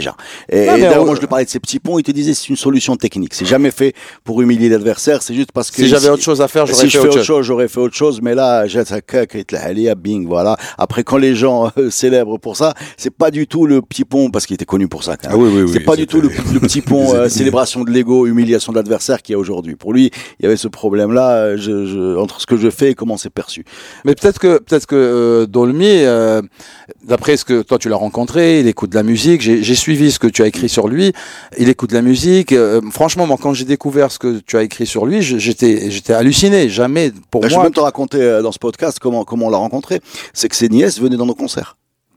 Et, 0.50 0.64
et 0.64 0.66
d'ailleurs, 0.66 1.06
moi, 1.06 1.16
je 1.16 1.22
lui 1.22 1.28
parlais 1.28 1.46
de 1.46 1.50
ces 1.50 1.60
petits 1.60 1.80
ponts, 1.80 1.98
il 1.98 2.04
te 2.04 2.12
disait 2.12 2.36
c'est 2.36 2.50
une 2.50 2.56
solution 2.56 2.98
technique. 2.98 3.34
C'est 3.34 3.46
jamais 3.46 3.72
fait 3.72 3.94
pour 4.24 4.42
humilier 4.42 4.70
l'adversaire, 4.70 5.24
c'est 5.24 5.34
juste 5.34 5.52
parce 5.52 5.72
que... 5.72 5.78
Si 5.78 5.88
j'avais 5.88 6.10
autre 6.10 6.24
chose 6.24 6.42
à 6.42 6.48
faire, 6.48 6.68
j'aurais 6.68 6.84
si 6.84 6.90
fait 6.92 7.00
autre 7.00 7.24
chose. 7.24 7.46
j'aurais 7.46 7.68
fait 7.68 7.80
autre 7.80 7.96
chose. 7.96 8.22
Mais 8.22 8.36
là, 8.36 8.68
j'ai 8.68 8.84
bing, 9.96 10.28
voilà. 10.28 10.56
Après, 10.78 11.04
quand 11.04 11.18
les 11.18 11.36
gens 11.36 11.72
célèbre 11.90 12.38
pour 12.38 12.58
ça. 12.58 12.74
C'est 12.98 13.14
pas 13.14 13.32
du 13.32 13.48
tout 13.48 13.66
le 13.66 13.82
petit 13.82 14.04
pont 14.06 14.30
parce 14.30 14.46
qu'il 14.46 14.54
était 14.56 14.66
connu 14.66 14.88
pour 14.88 15.04
ça. 15.04 15.18
Quand 15.18 15.30
même. 15.30 15.38
Ah 15.40 15.42
oui, 15.42 15.50
oui, 15.54 15.62
oui. 15.64 15.72
c'est 15.74 15.80
pas 15.80 15.96
du 15.96 16.08
tout 16.08 16.22
le, 16.22 16.30
petit 16.60 16.82
pont 16.82 17.14
euh, 17.16 17.30
célébration 17.30 17.84
de 17.84 17.92
l'ego, 17.92 18.26
humiliation 18.28 18.72
de 18.72 18.78
l'adversaire 18.78 19.22
qu'il 19.22 19.34
y 19.34 19.36
a 19.36 19.40
aujourd'hui. 19.40 19.76
Pour 19.76 19.94
lui, 19.94 20.12
il 20.40 20.44
y 20.44 20.46
avait 20.46 20.58
ce 20.58 20.68
problème-là 20.68 21.32
euh, 21.36 21.58
je, 21.58 21.86
je, 21.86 22.18
entre 22.18 22.42
ce 22.42 22.46
que 22.46 22.58
je 22.58 22.70
fais 22.70 22.92
et 22.92 22.96
comment 22.96 23.18
c'est 23.18 23.30
perçu. 23.30 23.66
Mais 24.06 24.16
peut-être 24.16 24.40
que 24.40 24.58
peut-être 24.60 24.86
que 24.86 24.96
euh, 24.96 25.46
Dolmy, 25.46 25.86
euh, 26.04 26.42
d'après 27.04 27.38
ce 27.38 27.46
que 27.46 27.62
toi 27.62 27.78
tu 27.78 27.90
l'as 27.90 27.96
rencontré, 27.96 28.60
il 28.60 28.68
écoute 28.68 28.90
de 28.92 28.96
la 28.96 29.04
musique. 29.04 29.42
J'ai 29.42 29.76
suivi 29.76 30.12
ce 30.12 30.20
que 30.20 30.28
tu 30.28 30.44
as 30.44 30.48
écrit 30.48 30.70
sur 30.70 30.88
lui. 30.88 31.14
Il 31.58 31.70
écoute 31.70 31.90
de 31.90 31.96
la 31.96 32.02
musique. 32.02 32.52
Euh, 32.52 32.82
franchement, 32.92 33.26
moi, 33.28 33.38
quand 33.42 33.54
j'ai 33.54 33.66
découvert 33.66 34.12
ce 34.12 34.20
que 34.20 34.40
tu 34.46 34.58
as 34.58 34.64
écrit 34.64 34.86
sur 34.86 35.06
lui, 35.06 35.22
j'étais 35.22 35.90
j'étais 35.92 36.14
halluciné. 36.14 36.70
Jamais 36.70 37.12
pour 37.32 37.42
Bah, 37.42 37.48
je 37.48 37.54
vais 37.54 37.58
moi. 37.58 37.64
même 37.66 37.74
te 37.74 37.80
raconter 37.80 38.22
euh, 38.22 38.42
dans 38.42 38.52
ce 38.52 38.60
podcast 38.60 39.00
comment 39.00 39.24
comment 39.24 39.48
on 39.48 39.50
l'a 39.50 39.58
rencontré. 39.58 40.02
C'est 40.34 40.50
que 40.50 40.56
ses 40.56 40.70
nièces 40.70 41.00
venaient 41.00 41.18
dans 41.18 41.26
nos 41.26 41.36
concerts. 41.36 41.69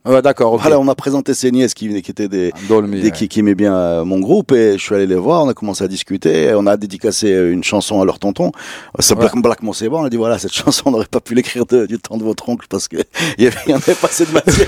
Ouais, 0.05 0.21
d'accord. 0.21 0.55
ok. 0.55 0.61
Voilà, 0.63 0.81
on 0.81 0.89
a 0.89 0.95
présenté 0.95 1.33
ses 1.35 1.51
nièces 1.53 1.75
qui, 1.75 1.87
étaient 1.95 2.29
des, 2.29 2.53
Dolmy. 2.69 3.01
des- 3.01 3.05
ouais. 3.07 3.11
qui, 3.13 3.29
qui 3.29 3.39
aimaient 3.41 3.55
bien 3.55 3.75
euh, 3.77 4.05
mon 4.05 4.19
groupe 4.19 4.51
et 4.53 4.73
je 4.77 4.83
suis 4.83 4.95
allé 4.95 5.07
les 5.07 5.15
voir, 5.15 5.45
on 5.45 5.49
a 5.49 5.55
commencé 5.55 5.85
à 5.85 5.89
discuter, 5.89 6.45
et 6.45 6.55
on 6.55 6.67
a 6.67 6.77
dédicacé 6.77 7.33
euh, 7.33 7.53
une 7.53 7.63
chanson 7.63 8.01
à 8.01 8.05
leur 8.05 8.19
tonton. 8.19 8.51
Ça 8.99 9.15
Ouais. 9.15 9.29
Black, 9.37 9.63
Monseba, 9.63 9.97
on 9.99 10.05
a 10.05 10.11
dit 10.11 10.17
voilà, 10.17 10.39
cette 10.39 10.53
chanson 10.55 10.83
on 10.87 10.91
n'aurait 10.93 11.07
pas 11.07 11.21
pu 11.21 11.35
l'écrire 11.35 11.65
du 11.67 11.99
temps 11.99 12.17
de 12.17 12.25
votre 12.25 12.49
oncle 12.49 12.67
parce 12.69 12.89
que 12.89 12.97
il 13.39 13.45
y 13.45 13.47
avait, 13.47 13.73
avait 13.73 13.95
pas 13.95 14.09
assez 14.09 14.27
de 14.27 14.33
matière. 14.33 14.67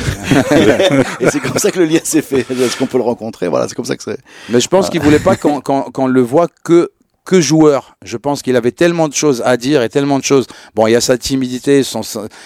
et 1.20 1.28
c'est 1.30 1.40
comme 1.40 1.58
ça 1.58 1.70
que 1.70 1.78
le 1.80 1.86
lien 1.86 1.98
s'est 2.04 2.22
fait. 2.22 2.40
Est-ce 2.50 2.76
qu'on 2.76 2.86
peut 2.86 2.98
le 2.98 3.04
rencontrer? 3.04 3.48
Voilà, 3.48 3.66
c'est 3.68 3.74
comme 3.74 3.84
ça 3.84 3.96
que 3.96 4.02
c'est. 4.02 4.18
Mais 4.50 4.60
je 4.60 4.68
pense 4.68 4.90
qu'il 4.90 5.00
voulait 5.02 5.18
pas 5.18 5.36
qu'on 5.36 5.60
qu'on- 5.60 5.82
qu'on 5.90 6.06
le 6.06 6.20
voit 6.20 6.46
que 6.62 6.90
que 7.24 7.40
joueur. 7.40 7.96
Je 8.04 8.16
pense 8.18 8.42
qu'il 8.42 8.54
avait 8.56 8.70
tellement 8.72 9.08
de 9.08 9.14
choses 9.14 9.42
à 9.46 9.56
dire 9.56 9.82
et 9.82 9.88
tellement 9.88 10.18
de 10.18 10.24
choses. 10.24 10.46
Bon, 10.74 10.86
il 10.86 10.92
y 10.92 10.94
a 10.96 11.00
sa 11.00 11.16
timidité, 11.16 11.82
son, 11.82 12.02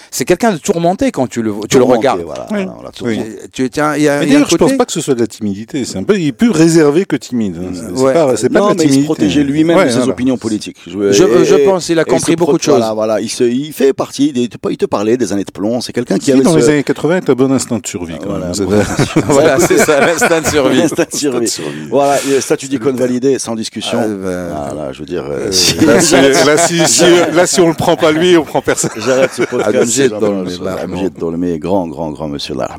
c'est 0.09 0.25
quelqu'un 0.25 0.53
de 0.53 0.57
tourmenté 0.57 1.11
quand 1.11 1.27
tu 1.27 1.41
le 1.41 1.53
tu 1.69 1.77
le 1.77 1.83
regardes. 1.83 2.21
Voilà, 2.21 2.45
Oui. 2.51 2.63
voilà, 2.63 2.71
voilà, 2.73 2.89
Oui. 3.01 3.17
tourmenté. 3.17 3.39
Tu 3.51 3.69
tiens, 3.69 3.95
il 3.97 4.03
y 4.03 4.07
a, 4.07 4.19
Mais 4.19 4.25
il 4.25 4.29
y 4.29 4.35
a 4.35 4.37
un 4.37 4.39
d'ailleurs, 4.39 4.49
je 4.49 4.55
côté- 4.57 4.69
pense 4.71 4.77
pas 4.77 4.85
que 4.85 4.91
ce 4.93 5.01
soit 5.01 5.15
de 5.15 5.19
la 5.19 5.27
timidité. 5.27 5.83
C'est 5.83 5.97
un 5.97 6.03
peu, 6.03 6.17
il 6.17 6.27
est 6.27 6.31
plus 6.31 6.49
réservé 6.49 7.05
que 7.05 7.17
timide. 7.17 7.57
hein. 7.57 7.71
C'est 7.73 8.01
Ouais. 8.01 8.13
pas, 8.13 8.37
c'est 8.37 8.49
pas 8.49 8.59
non, 8.59 8.65
de 8.67 8.69
la 8.71 8.75
mais 8.75 8.83
il 8.83 8.87
se 8.87 8.91
timidité. 8.93 9.05
protégeait 9.05 9.43
lui-même 9.43 9.77
Ouais, 9.77 9.85
de 9.85 9.89
ses 9.89 9.97
voilà. 9.97 10.13
opinions 10.13 10.37
politiques. 10.37 10.77
Je- 10.87 11.11
je 11.11 11.65
pense 11.65 11.85
qu'il 11.85 11.99
a 11.99 12.05
compris 12.05 12.35
beaucoup 12.37 12.57
de 12.57 12.63
choses. 12.63 12.77
Voilà, 12.77 12.93
voilà, 12.93 13.19
il, 13.19 13.29
se, 13.29 13.43
il 13.43 13.73
fait 13.73 13.91
partie. 13.93 14.31
Il 14.33 14.47
te, 14.47 14.57
il 14.69 14.77
te 14.77 14.85
parlait 14.85 15.17
des 15.17 15.33
années 15.33 15.43
de 15.43 15.51
plomb. 15.51 15.81
C'est 15.81 15.91
quelqu'un 15.91 16.17
qui 16.17 16.25
Si, 16.25 16.31
avait 16.31 16.41
dans 16.41 16.53
ce, 16.53 16.57
les 16.57 16.69
années 16.69 16.83
80, 16.83 17.17
est 17.17 17.29
un 17.29 17.33
bon 17.33 17.51
instinct 17.51 17.79
de 17.79 17.87
survie. 17.87 18.15
Quand 18.21 18.29
Voilà, 18.29 18.45
même. 18.45 18.53
C'est- 18.53 18.63
bon. 18.65 18.81
voilà, 19.27 19.59
c'est 19.59 19.77
ça, 19.77 19.99
l'instinct 19.99 20.39
de 20.41 20.47
survie. 20.47 20.81
Instinct 20.83 21.05
de 21.11 21.15
survie. 21.17 21.87
Voilà, 21.89 22.17
statut 22.39 22.67
d'icône 22.69 22.95
validé, 22.95 23.39
sans 23.39 23.55
discussion. 23.55 23.99
Ah, 24.69 24.73
ben, 24.73 24.75
Voilà, 24.75 24.91
je 24.93 24.99
veux 24.99 25.05
dire. 25.05 25.23
euh, 25.25 25.47
Euh, 25.47 25.51
si- 25.51 25.85
Là, 25.85 25.99
si, 26.01 26.13
là, 26.45 26.57
si, 26.57 26.87
si, 26.87 27.03
là, 27.33 27.45
si 27.47 27.59
on 27.61 27.67
le 27.69 27.73
prend 27.73 27.95
pas 27.95 28.11
lui, 28.11 28.37
on 28.37 28.43
prend 28.43 28.61
personne. 28.61 28.91
J'arrête 28.97 29.31
ce 29.33 29.43
podcast. 29.43 29.89
C'est 29.89 30.09
Dolmé, 31.17 31.59
grand, 31.59 31.87
grand, 31.87 32.11
grand 32.11 32.27
monsieur 32.27 32.53
Allah 32.55 32.75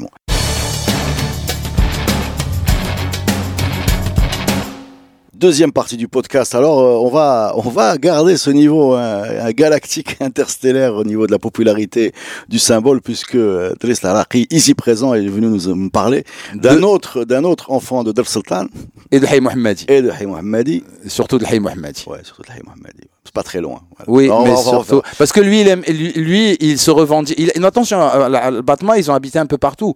Deuxième 5.41 5.73
partie 5.73 5.97
du 5.97 6.07
podcast. 6.07 6.55
Alors, 6.55 6.81
euh, 6.81 6.99
on 7.03 7.09
va, 7.09 7.55
on 7.57 7.63
va 7.71 7.97
garder 7.97 8.37
ce 8.37 8.51
niveau 8.51 8.93
hein, 8.93 9.23
galactique 9.53 10.17
interstellaire 10.21 10.95
au 10.95 11.03
niveau 11.03 11.27
de 11.27 11.33
la 11.33 11.39
popularité 11.39 12.13
du 12.51 12.59
symbole, 12.59 13.01
puisque 13.01 13.37
euh, 13.37 13.73
Driss 13.81 14.03
Laraqi, 14.03 14.47
ici 14.51 14.75
présent, 14.75 15.15
est 15.15 15.27
venu 15.27 15.47
nous, 15.47 15.75
nous 15.75 15.89
parler 15.89 16.25
d'un 16.55 16.77
De- 16.77 16.83
autre, 16.83 17.25
d'un 17.25 17.45
autre 17.45 17.71
enfant 17.73 18.05
de 18.05 18.13
Dar 18.13 18.29
Sultan 18.29 18.67
Et 19.13 19.19
de 19.19 19.25
Hay 19.25 19.41
Mohammadi. 19.41 19.87
et 19.89 20.03
de 20.03 20.11
Hay 20.11 20.27
Mohammadi. 20.27 20.85
Surtout 21.07 21.39
de 21.39 21.47
Hay 21.47 21.59
Mohammadi. 21.59 22.05
Ouais, 22.07 22.19
surtout 22.23 22.43
de 22.43 22.49
Hay 22.49 22.61
Mohammadi. 22.63 23.09
C'est 23.25 23.33
pas 23.33 23.43
très 23.43 23.63
loin. 23.63 23.81
Voilà. 23.97 24.11
Oui, 24.13 24.29
On 24.31 24.43
va- 24.45 24.51
mais 24.51 24.57
surtout 24.63 25.01
parce 25.17 25.33
que 25.33 25.41
lui, 25.41 25.63
il 25.63 25.69
aime, 25.69 25.83
lui, 25.89 26.13
lui, 26.13 26.57
il 26.61 26.79
se 26.79 26.91
revendique. 26.91 27.37
Il, 27.39 27.51
non, 27.59 27.69
attention, 27.69 27.99
euh, 27.99 28.51
le 28.51 28.61
Batma, 28.61 28.99
ils 28.99 29.11
ont 29.11 29.15
habité 29.15 29.39
un 29.39 29.47
peu 29.47 29.57
partout 29.57 29.95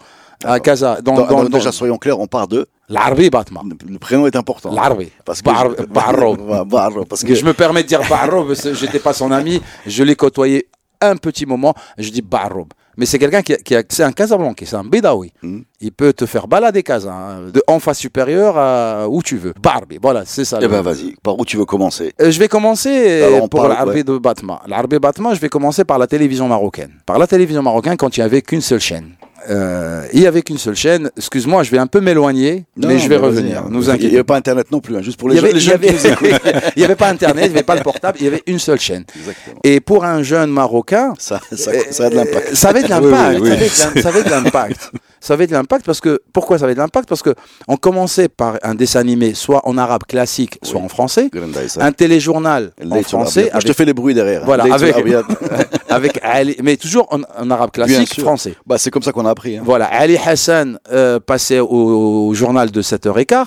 dans, 1.03 1.15
dans- 1.15 1.27
dans- 1.27 1.45
déjà, 1.49 1.73
soyons 1.73 1.97
clairs, 1.99 2.19
on 2.21 2.27
part 2.27 2.49
de. 2.49 2.67
l'Arbi 2.89 3.31
Batma. 3.31 3.63
Le 3.89 3.99
prénom 3.99 4.27
est 4.27 4.37
important. 4.37 4.73
L'Arbi. 4.73 5.11
Parce 5.25 5.41
que 5.43 5.51
je- 5.51 7.05
parce 7.09 7.23
que 7.23 7.35
me 7.45 7.53
permets 7.53 7.83
de 7.83 7.89
dire 7.89 8.01
que 8.01 8.75
j'étais 8.75 8.99
pas 8.99 9.13
son 9.13 9.31
ami, 9.33 9.61
je 9.87 10.03
l'ai 10.05 10.17
côtoyé 10.17 10.67
un 11.01 11.17
petit 11.17 11.47
moment, 11.47 11.75
je 11.99 12.11
dis 12.11 12.23
Barrob. 12.23 12.69
Mais 12.97 13.07
c'est 13.07 13.19
quelqu'un 13.19 13.43
qui, 13.43 13.53
a- 13.55 13.57
qui 13.57 13.75
c'est 13.89 14.05
un 14.05 14.13
Casablancais, 14.13 14.67
c'est 14.67 14.77
un 14.77 14.85
Bédaoui. 14.85 15.33
Mhm. 15.43 15.65
Il 15.81 15.91
peut 15.91 16.13
te 16.13 16.27
faire 16.27 16.47
balader 16.47 16.85
Casa, 16.85 17.13
hein, 17.13 17.51
de 17.53 17.61
en 17.67 17.81
face 17.81 17.99
supérieure 17.99 18.57
à 18.57 19.09
où 19.09 19.21
tu 19.21 19.37
veux. 19.37 19.53
Barbi, 19.61 19.99
voilà, 20.01 20.23
c'est 20.25 20.45
ça. 20.45 20.61
Eh 20.63 20.69
ben 20.69 20.81
vas-y, 20.81 21.17
par 21.21 21.37
où 21.39 21.45
tu 21.45 21.57
veux 21.57 21.65
commencer 21.65 22.15
Euh, 22.23 22.31
je 22.31 22.39
vais 22.39 22.47
commencer 22.47 23.23
Alors, 23.23 23.43
on 23.43 23.49
pour 23.49 23.67
l'Arbi 23.67 23.91
ouais. 23.97 24.05
de 24.05 24.17
Batma. 24.19 24.63
L'Arbi 24.69 24.99
Batma, 25.01 25.35
je 25.35 25.41
vais 25.41 25.49
commencer 25.49 25.85
par 25.85 25.99
la 25.99 26.07
télévision 26.07 26.47
marocaine. 26.47 26.93
Par 27.05 27.19
la 27.19 27.27
télévision 27.27 27.63
marocaine, 27.63 27.97
quand 27.97 28.17
il 28.17 28.21
n'y 28.21 28.25
avait 28.27 28.43
qu'une 28.43 28.61
seule 28.61 28.81
chaîne. 28.81 29.15
Euh, 29.51 30.07
il 30.13 30.21
n'y 30.21 30.27
avait 30.27 30.43
qu'une 30.43 30.59
seule 30.59 30.75
chaîne. 30.77 31.11
Excuse-moi, 31.17 31.63
je 31.63 31.71
vais 31.71 31.79
un 31.79 31.87
peu 31.87 32.01
m'éloigner, 32.01 32.65
mais 32.77 32.99
je 32.99 33.09
vais 33.09 33.17
vas-y, 33.19 33.27
revenir. 33.27 33.59
hein. 33.59 33.69
Nous 33.71 33.91
Il 33.91 34.09
n'y 34.09 34.15
avait 34.15 34.25
pas 34.25 34.37
Internet 34.37 34.71
non 34.71 34.81
plus, 34.81 34.97
hein, 34.97 35.03
juste 35.03 35.19
pour 35.19 35.31
il 35.31 35.35
les, 35.35 35.37
y 35.37 35.45
avait, 35.45 35.61
jeunes- 35.61 35.81
les 35.83 35.89
il 35.89 35.95
y 35.95 35.99
jeunes 35.99 36.17
qui 36.17 36.27
avait- 36.27 36.63
il 36.77 36.97
pas 36.97 37.09
Internet, 37.09 37.45
il 37.47 37.51
n'y 37.51 37.55
avait 37.57 37.63
pas 37.65 37.75
le 37.77 37.83
portable, 37.83 38.19
il 38.21 38.25
y 38.25 38.29
avait 38.29 38.43
une 38.47 38.59
seule 38.59 38.81
chaîne. 38.81 39.05
Exactement. 39.19 39.61
Et 39.65 39.81
pour 39.81 40.05
un 40.05 40.23
jeune 40.23 40.51
Marocain, 40.51 41.13
Ça, 41.19 41.41
ça, 41.53 41.73
ça 41.91 42.05
a 42.07 42.11
de 42.11 42.15
l'impact. 42.17 42.49
euh, 42.53 42.55
ça 42.55 42.69
avait 42.71 42.83
de 42.83 42.89
l'impact. 42.89 43.41
oui, 43.41 43.69
Ça 43.69 44.09
avait 44.09 44.23
de 44.23 44.31
l'impact. 44.31 44.91
Ça 45.25 45.33
avait 45.35 45.47
de 45.47 45.53
l'impact 45.53 45.87
parce 45.87 46.03
que 46.03 46.21
pourquoi 46.35 46.59
ça 46.59 46.65
avait 46.67 46.75
de 46.75 46.79
l'impact? 46.81 47.09
Parce 47.09 47.23
que 47.23 47.35
on 47.67 47.77
commençait 47.77 48.29
par 48.29 48.59
un 48.63 48.75
dessin 48.75 49.01
animé, 49.01 49.33
soit 49.33 49.67
en 49.67 49.79
arabe 49.79 50.03
classique, 50.07 50.59
soit 50.63 50.81
Oui. 50.81 50.85
en 50.85 50.89
français, 50.91 51.31
ça. 51.69 51.83
un 51.83 51.93
téléjournal 51.93 52.73
en 52.91 53.03
français. 53.03 53.49
Moi, 53.51 53.51
Je 53.55 53.59
te 53.61 53.65
avec, 53.69 53.77
fais 53.79 53.85
les 53.87 53.95
bruits 53.95 54.13
derrière. 54.13 54.45
Voilà, 54.45 54.65
Laytul 54.65 54.93
avec- 54.93 55.25
avec 55.89 56.21
Ali- 56.23 56.57
mais 56.63 56.77
toujours 56.77 57.09
en, 57.11 57.21
en 57.39 57.51
arabe 57.51 57.71
classique 57.71 58.21
français. 58.21 58.55
Bah, 58.67 58.77
c'est 58.77 58.91
comme 58.91 59.03
ça 59.03 59.13
qu'on 59.13 59.25
a 59.25 59.31
appris. 59.31 59.57
hein. 59.57 59.63
Voilà, 59.65 59.87
Ali 59.87 60.19
Hassan 60.19 60.79
euh, 60.93 61.19
passait 61.21 61.61
au, 61.61 61.69
au 62.29 62.35
journal 62.35 62.71
de 62.71 62.83
7h15. 62.83 63.47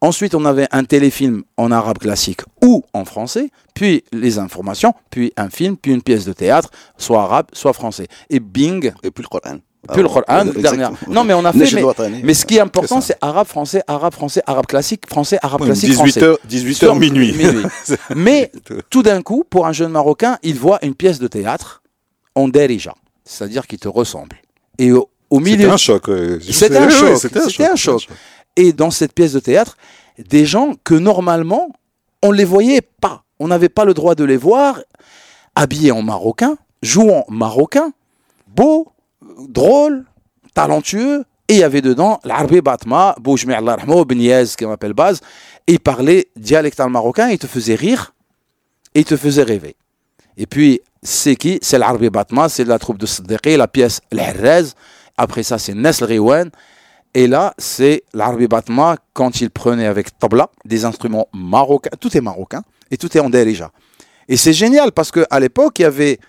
Ensuite, 0.00 0.34
on 0.34 0.44
avait 0.44 0.68
un 0.70 0.84
téléfilm 0.84 1.42
en 1.56 1.72
arabe 1.72 1.98
classique 1.98 2.40
ou 2.64 2.84
en 2.94 3.04
français, 3.04 3.50
puis 3.74 4.04
les 4.12 4.38
informations, 4.38 4.94
puis 5.10 5.32
un 5.36 5.50
film, 5.50 5.76
puis 5.76 5.92
une 5.92 6.02
pièce 6.02 6.24
de 6.24 6.32
théâtre, 6.32 6.70
soit 6.96 7.20
arabe, 7.22 7.46
soit 7.52 7.72
français. 7.72 8.06
Et 8.30 8.38
bing, 8.40 8.92
Et 9.02 9.10
puis 9.10 9.24
le 9.24 9.28
Coran. 9.28 9.58
Le 9.86 9.92
Ah, 9.94 10.02
Coran, 10.02 10.40
exactement. 10.40 10.62
dernière. 10.62 10.90
Non, 11.08 11.24
mais 11.24 11.34
on 11.34 11.44
a 11.44 11.52
fait. 11.54 11.70
Mais, 11.74 12.20
mais 12.24 12.34
ce 12.34 12.44
qui 12.44 12.56
est 12.56 12.60
important, 12.60 13.00
C'est 13.00 13.16
arabe, 13.20 13.46
français, 13.46 13.82
arabe, 13.86 14.12
français, 14.12 14.42
arabe 14.46 14.66
classique, 14.66 15.02
français, 15.08 15.38
arabe 15.42 15.64
classique, 15.64 15.90
18 15.90 15.94
français. 15.96 16.22
heures, 16.22 16.38
18 16.44 16.82
heures 16.82 16.96
minuit. 16.96 17.34
Mais 18.16 18.50
tout 18.90 19.02
d'un 19.02 19.22
coup, 19.22 19.44
pour 19.48 19.66
un 19.66 19.72
jeune 19.72 19.92
Marocain, 19.92 20.38
il 20.42 20.56
voit 20.56 20.78
une 20.82 20.94
pièce 20.94 21.18
de 21.18 21.28
théâtre 21.28 21.82
en 22.34 22.48
derija, 22.48 22.94
c'est-à-dire 23.24 23.66
qui 23.66 23.78
te 23.78 23.88
ressemble. 23.88 24.36
Et 24.78 24.92
au, 24.92 25.08
au 25.30 25.38
C'était 25.38 25.50
milieu, 25.56 25.70
un 25.70 25.76
choc. 25.76 26.04
C'était 26.50 26.76
un 26.76 26.88
choc, 26.90 27.16
C'était 27.18 27.40
c'était 27.42 27.66
un 27.68 27.76
choc. 27.76 28.08
et 28.56 28.72
dans 28.72 28.90
cette 28.90 29.12
pièce 29.12 29.32
de 29.32 29.40
théâtre, 29.40 29.76
des 30.28 30.44
gens 30.46 30.74
que 30.84 30.94
normalement, 30.94 31.68
on 32.22 32.32
les 32.32 32.44
voyait 32.44 32.82
pas. 32.82 33.22
On 33.38 33.48
n'avait 33.48 33.68
pas 33.68 33.84
le 33.84 33.94
droit 33.94 34.14
de 34.16 34.24
les 34.24 34.36
voir 34.36 34.80
habillés 35.54 35.92
en 35.92 36.02
marocain, 36.02 36.56
jouant 36.82 37.24
marocain, 37.28 37.92
beau, 38.48 38.88
drôle, 39.48 40.04
talentueux. 40.54 41.24
Et 41.48 41.54
il 41.54 41.60
y 41.60 41.62
avait 41.62 41.80
dedans 41.80 42.20
l'Arbi 42.24 42.60
Batma, 42.60 43.14
Boujmi 43.20 43.54
Allah 43.54 43.76
rahmou, 43.76 44.04
Ben 44.04 44.20
Yaz, 44.20 44.54
qui 44.54 44.66
m'appelle 44.66 44.92
Baz, 44.92 45.20
et 45.66 45.72
il 45.72 45.80
parlait 45.80 46.28
dialectal 46.36 46.90
marocain, 46.90 47.30
il 47.30 47.38
te 47.38 47.46
faisait 47.46 47.74
rire, 47.74 48.12
et 48.94 49.00
il 49.00 49.04
te 49.06 49.16
faisait 49.16 49.44
rêver. 49.44 49.74
Et 50.36 50.46
puis, 50.46 50.82
c'est 51.02 51.36
qui? 51.36 51.58
C'est 51.62 51.78
l'Arbi 51.78 52.10
Batma, 52.10 52.48
c'est 52.48 52.64
la 52.64 52.78
troupe 52.78 52.98
de 52.98 53.06
Siddiqi, 53.06 53.56
la 53.56 53.66
pièce 53.66 54.00
L'Harraz. 54.12 54.74
Après 55.16 55.42
ça, 55.42 55.58
c'est 55.58 55.74
Nesl 55.74 56.04
Riwan. 56.04 56.50
Et 57.14 57.26
là, 57.26 57.54
c'est 57.56 58.04
l'Arbi 58.12 58.46
Batma 58.46 58.96
quand 59.14 59.40
il 59.40 59.50
prenait 59.50 59.86
avec 59.86 60.18
Tabla 60.18 60.50
des 60.64 60.84
instruments 60.84 61.28
marocains. 61.32 61.90
Tout 61.98 62.14
est 62.16 62.20
marocain 62.20 62.62
et 62.90 62.96
tout 62.96 63.16
est 63.16 63.20
en 63.20 63.30
derija. 63.30 63.70
Et 64.28 64.36
c'est 64.36 64.52
génial 64.52 64.92
parce 64.92 65.10
qu'à 65.10 65.40
l'époque, 65.40 65.78
il 65.78 65.82
y 65.82 65.86
avait 65.86 66.20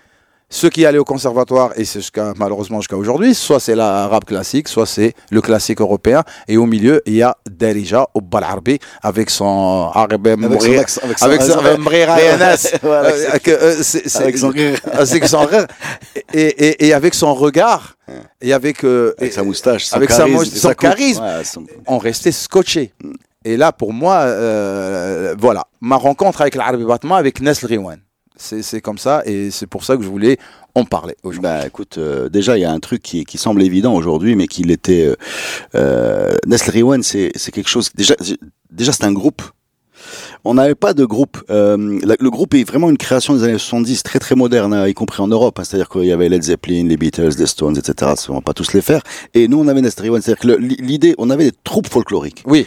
ceux 0.50 0.68
qui 0.68 0.84
allaient 0.84 0.98
au 0.98 1.04
conservatoire, 1.04 1.70
et 1.76 1.84
c'est 1.84 2.00
jusqu'à, 2.00 2.32
malheureusement 2.36 2.80
jusqu'à 2.80 2.96
aujourd'hui, 2.96 3.34
soit 3.34 3.60
c'est 3.60 3.76
l'arabe 3.76 4.24
classique, 4.24 4.68
soit 4.68 4.86
c'est 4.86 5.14
le 5.30 5.40
classique 5.40 5.80
européen. 5.80 6.24
Et 6.48 6.56
au 6.56 6.66
milieu, 6.66 7.00
il 7.06 7.14
y 7.14 7.22
a 7.22 7.36
Derija 7.48 8.06
au 8.14 8.20
Balarbi 8.20 8.78
avec 9.02 9.30
son 9.30 9.90
arabe 9.94 10.26
Avec 10.26 10.60
son 10.60 10.66
avec 11.22 11.40
son- 14.38 14.52
avec 14.92 15.26
son 15.26 15.46
et, 16.34 16.42
et, 16.42 16.86
et 16.88 16.94
avec 16.94 17.14
son 17.14 17.34
regard. 17.34 17.96
Et 18.40 18.52
avec, 18.52 18.82
euh, 18.84 19.14
Avec 19.18 19.32
sa 19.32 19.44
moustache, 19.44 19.84
son 19.86 19.96
avec 19.96 20.10
sa 20.10 20.24
charisme, 20.26 20.56
sa 20.56 20.68
son 20.70 20.74
charisme. 20.74 21.22
Ouais, 21.22 21.44
son- 21.44 21.64
on 21.86 21.98
restait 21.98 22.32
scotché. 22.32 22.92
Et 23.44 23.56
là, 23.56 23.70
pour 23.70 23.92
moi, 23.92 24.16
euh, 24.22 25.34
voilà, 25.38 25.66
ma 25.80 25.94
rencontre 25.96 26.40
avec 26.40 26.56
l'Arabi 26.56 26.84
Batma, 26.84 27.16
avec 27.16 27.40
Nesl 27.40 27.66
Riwan. 27.66 28.00
C'est 28.40 28.80
comme 28.80 28.96
ça, 28.96 29.22
et 29.26 29.50
c'est 29.50 29.66
pour 29.66 29.84
ça 29.84 29.96
que 29.96 30.02
je 30.02 30.08
voulais 30.08 30.38
en 30.74 30.84
parler 30.84 31.14
aujourd'hui. 31.22 31.42
Bah 31.42 31.66
écoute, 31.66 31.98
euh, 31.98 32.30
déjà 32.30 32.56
il 32.56 32.62
y 32.62 32.64
a 32.64 32.72
un 32.72 32.80
truc 32.80 33.02
qui, 33.02 33.24
qui 33.24 33.36
semble 33.36 33.62
évident 33.62 33.94
aujourd'hui, 33.94 34.34
mais 34.34 34.46
qui 34.46 34.62
l'était. 34.62 35.04
Euh, 35.04 35.16
euh, 35.74 36.36
Nestle 36.46 37.02
c'est 37.02 37.52
quelque 37.52 37.68
chose. 37.68 37.90
Déjà, 37.94 38.14
déjà 38.70 38.92
c'est 38.92 39.04
un 39.04 39.12
groupe. 39.12 39.42
On 40.44 40.54
n'avait 40.54 40.74
pas 40.74 40.94
de 40.94 41.04
groupe. 41.04 41.42
Euh, 41.50 41.98
la- 42.02 42.16
le 42.18 42.30
groupe 42.30 42.54
est 42.54 42.64
vraiment 42.64 42.90
une 42.90 42.96
création 42.96 43.34
des 43.34 43.44
années 43.44 43.58
70, 43.58 44.02
très 44.02 44.18
très 44.18 44.34
moderne, 44.34 44.72
hein, 44.74 44.86
y 44.88 44.94
compris 44.94 45.22
en 45.22 45.28
Europe. 45.28 45.58
hein. 45.58 45.64
C'est-à-dire 45.64 45.88
qu'il 45.88 46.04
y 46.04 46.12
avait 46.12 46.28
Led 46.28 46.42
Zeppelin, 46.42 46.86
les 46.86 46.96
Beatles, 46.96 47.30
les 47.38 47.46
Stones, 47.46 47.76
etc. 47.76 48.12
On 48.28 48.34
va 48.34 48.40
pas 48.40 48.52
tous 48.52 48.72
les 48.72 48.80
faire. 48.80 49.02
Et 49.34 49.48
nous, 49.48 49.58
on 49.58 49.68
avait 49.68 49.80
Nestor 49.80 50.06
One. 50.10 50.22
C'est-à-dire 50.22 50.40
que 50.56 50.62
l'idée, 50.82 51.14
on 51.18 51.30
avait 51.30 51.44
des 51.50 51.56
troupes 51.64 51.88
folkloriques. 51.88 52.42
Oui, 52.46 52.66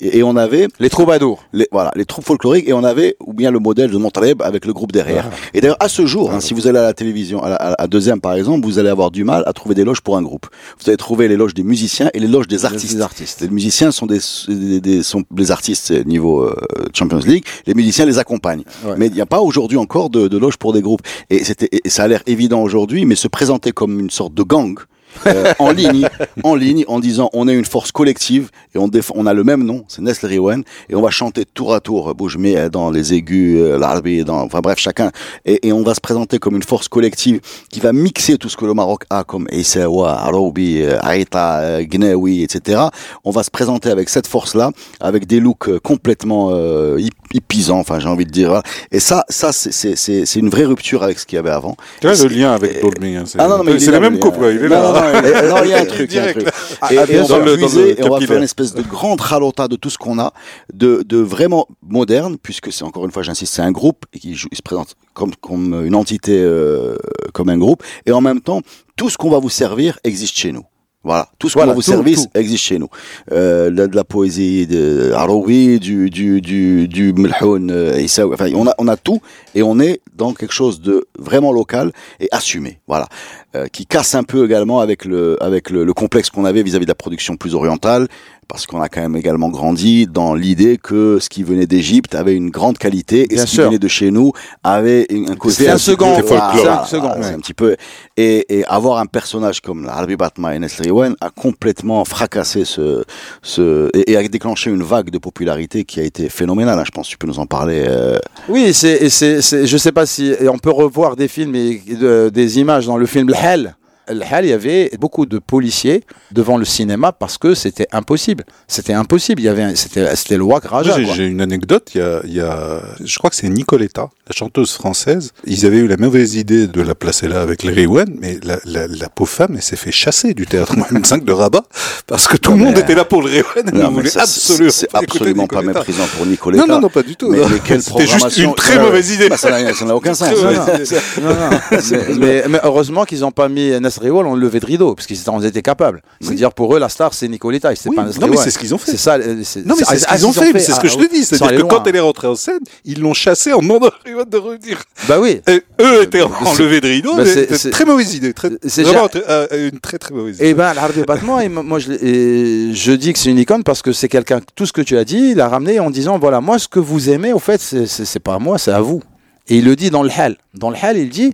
Et, 0.00 0.22
on 0.22 0.36
avait 0.36 0.68
les 0.80 0.90
troubadours. 0.90 1.44
les, 1.52 1.68
voilà, 1.72 1.92
les 1.96 2.04
troupes 2.04 2.24
folkloriques 2.24 2.68
et 2.68 2.72
on 2.72 2.84
avait 2.84 3.16
ou 3.20 3.32
bien 3.32 3.50
le 3.50 3.58
modèle 3.58 3.90
de 3.90 3.96
Montreb 3.98 4.42
avec 4.42 4.64
le 4.66 4.72
groupe 4.72 4.92
derrière. 4.92 5.30
Et 5.54 5.60
d'ailleurs, 5.60 5.76
à 5.80 5.88
ce 5.88 6.06
jour, 6.06 6.32
hein, 6.32 6.40
si 6.40 6.54
vous 6.54 6.66
allez 6.66 6.78
à 6.78 6.82
la 6.82 6.92
télévision, 6.94 7.42
à, 7.42 7.48
la, 7.50 7.56
à- 7.56 7.86
deuxième 7.86 8.20
par 8.20 8.34
exemple, 8.34 8.66
vous 8.66 8.78
allez 8.78 8.88
avoir 8.88 9.10
du 9.10 9.24
mal 9.24 9.42
à 9.46 9.52
trouver 9.52 9.74
des 9.74 9.84
loges 9.84 10.00
pour 10.00 10.16
un 10.16 10.22
groupe. 10.22 10.46
Vous 10.80 10.88
allez 10.90 10.96
trouver 10.96 11.28
les 11.28 11.36
loges 11.36 11.54
des 11.54 11.62
musiciens 11.62 12.10
et 12.14 12.18
les 12.20 12.26
loges 12.28 12.48
des 12.48 12.64
artistes. 12.64 12.94
Des 12.96 13.00
artistes. 13.02 13.40
Les 13.42 13.48
musiciens 13.48 13.90
sont 13.90 14.06
des, 14.06 14.18
des, 14.48 14.80
des- 14.80 15.02
sont 15.02 15.22
les 15.36 15.50
artistes 15.50 15.92
niveau 16.06 16.42
euh, 16.42 16.54
Champions 16.96 17.20
League. 17.26 17.44
Les 17.66 17.74
musiciens 17.74 18.06
les 18.06 18.18
accompagnent. 18.18 18.64
Ouais. 18.84 18.94
Mais 18.96 19.06
il 19.08 19.14
n'y 19.14 19.20
a 19.20 19.26
pas 19.26 19.40
aujourd'hui 19.40 19.78
encore 19.78 20.10
de, 20.10 20.28
de 20.28 20.38
loges 20.38 20.56
pour 20.56 20.72
des 20.72 20.82
groupes. 20.82 21.02
Et 21.30 21.44
c'était, 21.44 21.68
et 21.70 21.88
ça 21.88 22.04
a 22.04 22.08
l'air 22.08 22.22
évident 22.26 22.62
aujourd'hui, 22.62 23.04
mais 23.04 23.14
se 23.14 23.28
présenter 23.28 23.72
comme 23.72 24.00
une 24.00 24.10
sorte 24.10 24.34
de 24.34 24.42
gang. 24.42 24.78
Euh, 25.26 25.52
en 25.58 25.70
ligne, 25.70 26.08
en 26.42 26.54
ligne, 26.54 26.84
en 26.88 26.98
disant 27.00 27.30
on 27.32 27.48
est 27.48 27.54
une 27.54 27.64
force 27.64 27.92
collective 27.92 28.50
et 28.74 28.78
on 28.78 28.88
défend, 28.88 29.14
on 29.16 29.26
a 29.26 29.34
le 29.34 29.44
même 29.44 29.64
nom, 29.64 29.84
c'est 29.88 30.02
Nestle 30.02 30.26
Riwen, 30.26 30.62
et 30.88 30.94
on 30.94 31.02
va 31.02 31.10
chanter 31.10 31.44
tour 31.44 31.74
à 31.74 31.80
tour, 31.80 32.14
bouge 32.14 32.36
mais 32.38 32.68
dans 32.70 32.90
les 32.90 33.14
aigus, 33.14 33.58
euh, 33.60 33.78
l'arabe, 33.78 34.06
dans, 34.24 34.40
enfin 34.42 34.60
bref 34.60 34.78
chacun, 34.78 35.10
et, 35.44 35.68
et 35.68 35.72
on 35.72 35.82
va 35.82 35.94
se 35.94 36.00
présenter 36.00 36.38
comme 36.38 36.56
une 36.56 36.62
force 36.62 36.88
collective 36.88 37.40
qui 37.70 37.80
va 37.80 37.92
mixer 37.92 38.36
tout 38.38 38.48
ce 38.48 38.56
que 38.56 38.64
le 38.64 38.74
Maroc 38.74 39.04
a 39.10 39.24
comme 39.24 39.46
Issawa, 39.50 40.12
Aroubi, 40.24 40.82
euh, 40.82 40.98
Aïta, 41.00 41.60
euh, 41.60 41.82
Gnawi, 41.84 42.42
etc. 42.42 42.80
On 43.24 43.30
va 43.30 43.42
se 43.42 43.50
présenter 43.50 43.90
avec 43.90 44.08
cette 44.08 44.26
force-là, 44.26 44.70
avec 45.00 45.26
des 45.26 45.40
looks 45.40 45.78
complètement 45.80 46.50
euh, 46.52 46.96
hip- 46.98 47.12
hippisants, 47.34 47.78
enfin 47.78 47.98
j'ai 48.00 48.08
envie 48.08 48.26
de 48.26 48.30
dire, 48.30 48.48
voilà. 48.48 48.62
et 48.92 49.00
ça, 49.00 49.24
ça 49.28 49.52
c'est- 49.52 49.72
c'est 49.72 49.96
c'est- 49.96 50.26
c'est 50.26 50.40
une 50.40 50.48
vraie 50.50 50.64
rupture 50.64 51.02
avec 51.02 51.18
ce 51.18 51.26
qu'il 51.26 51.36
y 51.36 51.38
avait 51.38 51.50
avant. 51.50 51.76
Tu 52.00 52.06
vois 52.06 52.16
le 52.16 52.28
lien 52.34 52.52
avec 52.52 52.80
Dolby. 52.82 53.16
hein, 53.16 53.24
c'est 53.26 53.38
ah 53.40 53.48
le 53.48 54.00
même 54.00 54.18
couple, 54.18 54.40
ouais, 54.40 54.54
il 54.56 54.64
est 54.64 54.68
non, 54.68 54.92
là. 54.92 55.05
Non, 55.12 55.56
non, 55.56 55.62
il- 55.64 55.70
y 55.70 55.74
a 55.74 55.80
un 55.80 55.84
truc, 55.84 56.12
y 56.12 56.18
a 56.18 56.24
un 56.24 56.32
truc. 56.32 56.48
Ah, 56.80 56.92
Et, 56.92 56.96
et 56.96 57.04
bien 57.06 57.22
on 57.22 57.26
va 57.26 57.38
le- 57.38 57.56
puiser 57.56 57.90
et 58.00 58.04
on 58.04 58.10
va 58.10 58.20
faire 58.26 58.36
une 58.38 58.42
espèce 58.44 58.74
de 58.74 58.82
grande 58.82 59.20
ralota 59.20 59.68
de 59.68 59.76
tout 59.76 59.90
ce 59.90 59.98
qu'on 59.98 60.18
a, 60.18 60.32
de, 60.72 61.02
de 61.06 61.18
vraiment 61.18 61.66
moderne, 61.82 62.36
puisque 62.42 62.72
c'est 62.72 62.84
encore 62.84 63.04
une 63.04 63.10
fois, 63.12 63.22
j'insiste, 63.22 63.54
c'est 63.54 63.62
un 63.62 63.72
groupe 63.72 64.04
et 64.12 64.18
qui 64.18 64.36
se 64.36 64.62
présente 64.64 64.94
comme, 65.14 65.34
comme 65.36 65.84
une 65.86 65.94
entité, 65.94 66.38
euh, 66.38 66.96
comme 67.32 67.48
un 67.48 67.58
groupe, 67.58 67.82
et 68.06 68.12
en 68.12 68.20
même 68.20 68.40
temps, 68.40 68.60
tout 68.96 69.10
ce 69.10 69.16
qu'on 69.16 69.30
va 69.30 69.38
vous 69.38 69.50
servir 69.50 69.98
existe 70.04 70.36
chez 70.36 70.52
nous. 70.52 70.64
Voilà, 71.06 71.28
tout 71.38 71.48
ce 71.48 71.54
qu'on 71.54 71.60
Voilà, 71.60 71.72
va 71.72 71.76
vous 71.76 71.82
tout, 71.82 72.28
existe 72.34 72.64
chez 72.64 72.78
nous. 72.80 72.88
Euh, 73.30 73.70
de, 73.70 73.86
de 73.86 73.94
la 73.96 74.02
poésie 74.02 74.66
de 74.66 75.12
Aroui, 75.14 75.78
du 75.78 76.10
du 76.10 76.40
du 76.40 76.88
du 76.88 77.12
Melhoun, 77.12 77.70
euh, 77.70 78.04
enfin 78.32 78.48
on 78.54 78.66
a 78.66 78.74
on 78.78 78.88
a 78.88 78.96
tout 78.96 79.20
et 79.54 79.62
on 79.62 79.78
est 79.78 80.00
dans 80.16 80.32
quelque 80.34 80.52
chose 80.52 80.80
de 80.80 81.06
vraiment 81.18 81.52
local 81.52 81.92
et 82.18 82.28
assumé. 82.32 82.80
Voilà, 82.88 83.06
Euh, 83.54 83.68
qui 83.72 83.86
casse 83.86 84.14
un 84.14 84.24
peu 84.24 84.44
également 84.44 84.80
avec 84.80 85.04
le 85.06 85.42
avec 85.42 85.70
le, 85.70 85.84
le 85.84 85.94
complexe 85.94 86.28
qu'on 86.28 86.44
avait 86.44 86.62
vis-à-vis 86.64 86.84
de 86.84 86.90
la 86.90 86.94
production 86.96 87.36
plus 87.36 87.54
orientale, 87.54 88.08
parce 88.48 88.66
qu'on 88.66 88.80
a 88.80 88.88
quand 88.88 89.00
même 89.00 89.16
également 89.16 89.48
grandi 89.48 90.06
dans 90.06 90.34
l'idée 90.34 90.78
que 90.80 91.18
ce 91.20 91.28
qui 91.28 91.42
venait 91.42 91.66
d'Égypte 91.66 92.14
avait 92.14 92.34
une 92.34 92.50
grande 92.50 92.78
qualité 92.78 93.24
et 93.24 93.34
Bien 93.34 93.46
ce 93.46 93.50
qui 93.50 93.56
venait 93.58 93.78
de 93.78 93.88
chez 93.88 94.10
nous 94.10 94.32
avait 94.62 95.06
un 95.10 95.34
côté 95.36 95.54
C'est 95.54 95.68
un 95.68 95.78
second, 95.78 96.14
c'est 96.16 96.22
voilà, 96.22 96.82
un 96.82 96.84
second, 96.86 97.08
ouais. 97.18 97.26
un 97.26 97.38
petit 97.38 97.54
peu 97.54 97.76
et, 98.16 98.58
et 98.58 98.64
avoir 98.66 98.98
un 98.98 99.06
personnage 99.06 99.60
comme 99.60 99.86
Arabi 99.88 100.16
Batma 100.16 100.54
et 100.54 100.90
Wen 100.90 101.14
a 101.20 101.30
complètement 101.30 102.04
fracassé 102.04 102.64
ce 102.64 103.04
ce 103.42 103.90
et, 103.94 104.12
et 104.12 104.16
a 104.16 104.26
déclenché 104.28 104.70
une 104.70 104.82
vague 104.82 105.10
de 105.10 105.18
popularité 105.18 105.84
qui 105.84 106.00
a 106.00 106.02
été 106.04 106.28
phénoménale. 106.28 106.78
hein. 106.78 106.84
Je 106.86 106.90
pense 106.92 107.06
que 107.06 107.12
tu 107.12 107.18
peux 107.18 107.26
nous 107.26 107.38
en 107.38 107.46
parler. 107.46 107.84
euh, 107.86 108.18
Oui, 108.48 108.72
c'est, 108.72 108.96
et 109.02 109.10
c'est, 109.10 109.40
je 109.66 109.76
sais 109.76 109.92
pas 109.92 110.06
si 110.06 110.26
et 110.38 110.48
on 110.48 110.58
peut 110.58 110.70
revoir 110.70 111.16
des 111.16 111.28
films 111.28 111.54
et 111.54 111.82
de- 111.88 112.30
des 112.32 112.58
images 112.58 112.86
dans 112.86 112.96
le 112.96 113.06
film 113.06 113.32
Hell. 113.34 113.76
Il 114.08 114.48
y 114.48 114.52
avait 114.52 114.90
beaucoup 115.00 115.26
de 115.26 115.38
policiers 115.38 116.04
devant 116.30 116.58
le 116.58 116.64
cinéma 116.64 117.12
parce 117.12 117.38
que 117.38 117.54
c'était 117.54 117.88
impossible. 117.92 118.44
C'était 118.68 118.92
impossible. 118.92 119.40
Il 119.40 119.44
y 119.44 119.48
avait, 119.48 119.74
c'était, 119.76 120.14
c'était 120.14 120.36
le 120.36 120.44
Raja. 120.44 120.92
Quoi. 120.92 121.14
j'ai 121.14 121.26
une 121.26 121.40
anecdote. 121.40 121.90
Il 121.94 121.98
y, 121.98 122.04
a, 122.04 122.20
il 122.24 122.34
y 122.34 122.40
a, 122.40 122.82
je 123.04 123.18
crois 123.18 123.30
que 123.30 123.36
c'est 123.36 123.48
Nicoletta, 123.48 124.08
la 124.28 124.34
chanteuse 124.34 124.72
française. 124.72 125.30
Ils 125.46 125.66
avaient 125.66 125.78
eu 125.78 125.86
la 125.86 125.96
mauvaise 125.96 126.34
idée 126.34 126.66
de 126.66 126.82
la 126.82 126.94
placer 126.96 127.28
là 127.28 127.42
avec 127.42 127.62
les 127.62 127.86
Rewen, 127.86 128.16
mais 128.20 128.38
la, 128.42 128.58
la, 128.64 128.88
la 128.88 129.08
pauvre 129.08 129.30
femme, 129.30 129.52
elle 129.54 129.62
s'est 129.62 129.76
fait 129.76 129.92
chasser 129.92 130.34
du 130.34 130.46
théâtre 130.46 130.76
Mohamed 130.76 131.06
V 131.06 131.20
de 131.20 131.32
Rabat 131.32 131.62
parce 132.08 132.26
que 132.26 132.36
tout 132.36 132.50
le 132.50 132.56
monde 132.58 132.74
mais- 132.74 132.80
était 132.80 132.96
là 132.96 133.04
pour 133.04 133.22
le 133.22 133.28
Rewen. 133.28 133.44
Elle 133.72 133.74
non, 133.78 133.90
voulait 133.92 134.10
ça, 134.10 134.22
absolument 134.22 134.70
c'est 134.72 134.88
absolument 134.92 135.46
pas 135.46 135.62
méprisant 135.62 136.06
pour 136.16 136.26
Nicoletta. 136.26 136.66
Non, 136.66 136.74
non, 136.74 136.80
non, 136.80 136.88
pas 136.88 137.02
du 137.04 137.14
tout. 137.14 137.30
Mais, 137.30 137.38
mais 137.50 137.60
quelle 137.64 137.80
C'était 137.82 138.06
juste 138.06 138.36
une 138.38 138.54
très 138.54 138.78
mauvaise 138.80 139.10
idée. 139.12 139.28
bah, 139.28 139.36
ça 139.36 139.50
n'a 139.84 139.94
aucun 139.94 140.14
sens. 140.14 140.30
Mais, 142.18 142.42
heureusement 142.64 143.04
qu'ils 143.04 143.20
n'ont 143.20 143.30
pas 143.30 143.48
mis 143.48 143.78
Nasri 143.80 144.10
Wall 144.10 144.26
en 144.26 144.34
levé 144.34 144.60
de 144.60 144.66
rideau, 144.66 144.94
parce 144.94 145.06
qu'ils 145.06 145.18
en 145.30 145.42
étaient 145.42 145.62
capables. 145.62 146.02
C'est-à-dire 146.20 146.52
pour 146.52 146.74
eux, 146.74 146.78
la 146.78 146.88
star, 146.88 147.14
c'est 147.14 147.28
Nicoletta, 147.28 147.72
et 147.72 147.76
c'est 147.76 147.88
Oui, 147.90 147.96
pas 147.96 148.04
Nasri 148.04 148.20
non, 148.20 148.28
mais 148.28 148.36
c'est 148.36 148.50
ce 148.50 148.58
qu'ils 148.58 148.74
ont 148.74 148.78
fait. 148.78 148.90
C'est 148.92 148.96
ça. 148.96 149.14
euh, 149.14 149.42
Non, 149.64 149.74
mais 149.78 149.84
c'est 149.84 149.98
ce 149.98 150.04
ah, 150.08 150.16
qu'ils 150.16 150.26
ont 150.26 150.32
fait, 150.32 150.58
c'est 150.58 150.72
ce 150.72 150.80
que 150.80 150.86
ah, 150.86 150.90
je 150.90 150.96
te 150.96 151.14
dis. 151.14 151.24
C'est-à-dire 151.24 151.58
que 151.58 151.62
quand 151.64 151.86
elle 151.86 151.96
est 151.96 152.00
rentrée 152.00 152.26
en 152.26 152.34
scène, 152.36 152.58
ils 152.84 153.00
l'ont 153.00 153.14
chassée 153.14 153.52
en 153.52 153.60
demandant 153.60 153.86
à 153.88 153.92
De 154.24 154.36
revenir. 154.38 154.82
Bah 155.08 155.20
oui. 155.20 155.40
Et 155.46 155.62
eux 155.80 156.02
étaient 156.02 156.22
en 156.22 156.30
c'est- 156.54 156.62
levé 156.62 156.80
de 156.80 156.88
rideau. 156.88 157.14
bah, 157.16 157.22
mais 157.24 157.56
c'est- 157.56 157.70
très 157.70 157.84
mauvaise 157.84 158.14
idée. 158.14 158.32
Très, 158.32 158.50
c'est 158.66 158.82
vraiment, 158.82 159.02
ja- 159.02 159.08
très- 159.08 159.24
euh, 159.28 159.70
une 159.72 159.78
très 159.80 159.98
très 159.98 160.14
mauvaise 160.14 160.36
idée. 160.36 160.48
Eh 160.48 160.54
ben, 160.54 160.72
l'Arbi 160.74 161.02
Batman, 161.02 161.42
et 161.42 161.48
moi, 161.48 161.78
je, 161.78 161.92
et 161.92 162.96
dis 162.96 163.12
que 163.12 163.18
c'est 163.18 163.30
une 163.30 163.38
icône 163.38 163.62
parce 163.62 163.82
que 163.82 163.92
c'est 163.92 164.08
quelqu'un, 164.08 164.40
tout 164.54 164.66
ce 164.66 164.72
que 164.72 164.80
tu 164.80 164.96
as 164.96 165.04
dit, 165.04 165.30
il 165.32 165.40
a 165.40 165.48
ramené 165.48 165.78
en 165.80 165.90
disant 165.90 166.18
voilà, 166.18 166.40
moi, 166.40 166.58
ce 166.58 166.68
que 166.68 166.80
vous 166.80 167.10
aimez, 167.10 167.32
au 167.32 167.38
fait, 167.38 167.60
c'est- 167.60 168.18
pas 168.20 168.34
à 168.34 168.38
moi, 168.38 168.58
c'est 168.58 168.72
à 168.72 168.80
vous. 168.80 169.02
Et 169.48 169.58
il 169.58 169.64
le 169.64 169.76
dit 169.76 169.90
dans 169.90 170.02
le 170.02 170.10
Hal. 170.16 170.36
Dans 170.54 170.70
le 170.70 170.76
Hal, 170.80 170.96
il 170.96 171.08
dit 171.10 171.32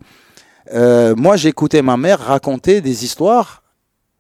euh, 0.74 1.14
moi, 1.16 1.36
j'écoutais 1.36 1.82
ma 1.82 1.96
mère 1.96 2.18
raconter 2.18 2.80
des 2.80 3.04
histoires 3.04 3.62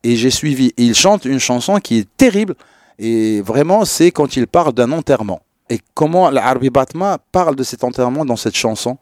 et 0.04 0.16
j'ai 0.16 0.30
suivi. 0.30 0.68
Et 0.76 0.84
il 0.84 0.94
chante 0.94 1.24
une 1.24 1.38
chanson 1.40 1.78
qui 1.78 1.98
est 1.98 2.08
terrible. 2.16 2.54
Et 2.98 3.40
vraiment, 3.40 3.84
c'est 3.84 4.10
quand 4.10 4.36
il 4.36 4.46
parle 4.46 4.72
d'un 4.72 4.92
enterrement 4.92 5.40
et 5.72 5.80
comment 5.94 6.28
l'Arbi 6.28 6.68
Batma 6.68 7.16
parle 7.32 7.56
de 7.56 7.62
cet 7.62 7.82
enterrement 7.82 8.26
dans 8.26 8.36
cette 8.36 8.54
chanson? 8.54 8.98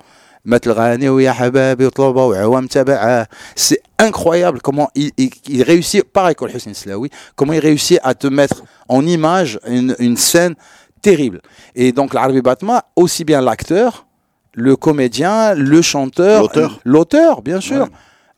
C'est 3.57 3.83
incroyable 3.99 4.61
comment 4.63 4.89
il, 4.95 5.63
réussit, 5.65 6.05
pareil 6.05 6.37
qu'Al 6.37 6.55
Hussein 6.55 6.73
Slaoui, 6.73 7.11
comment 7.35 7.55
il 7.55 7.59
réussit 7.59 7.99
à 8.05 8.15
te 8.15 8.29
mettre 8.29 8.63
en 8.89 9.05
image 9.05 9.59
une, 9.67 10.17
scène 10.17 10.55
terrible. 11.03 11.43
Et 11.75 11.91
donc 11.91 12.15
l'Arbi 12.15 12.41
Batma, 12.41 12.85
aussi 12.95 13.25
bien 13.25 13.41
l'acteur, 13.41 14.07
le 14.55 14.77
comédien, 14.77 15.55
le 15.55 15.83
chanteur, 15.83 16.53
l'auteur, 16.85 17.43
bien 17.43 17.61
sûr. 17.61 17.89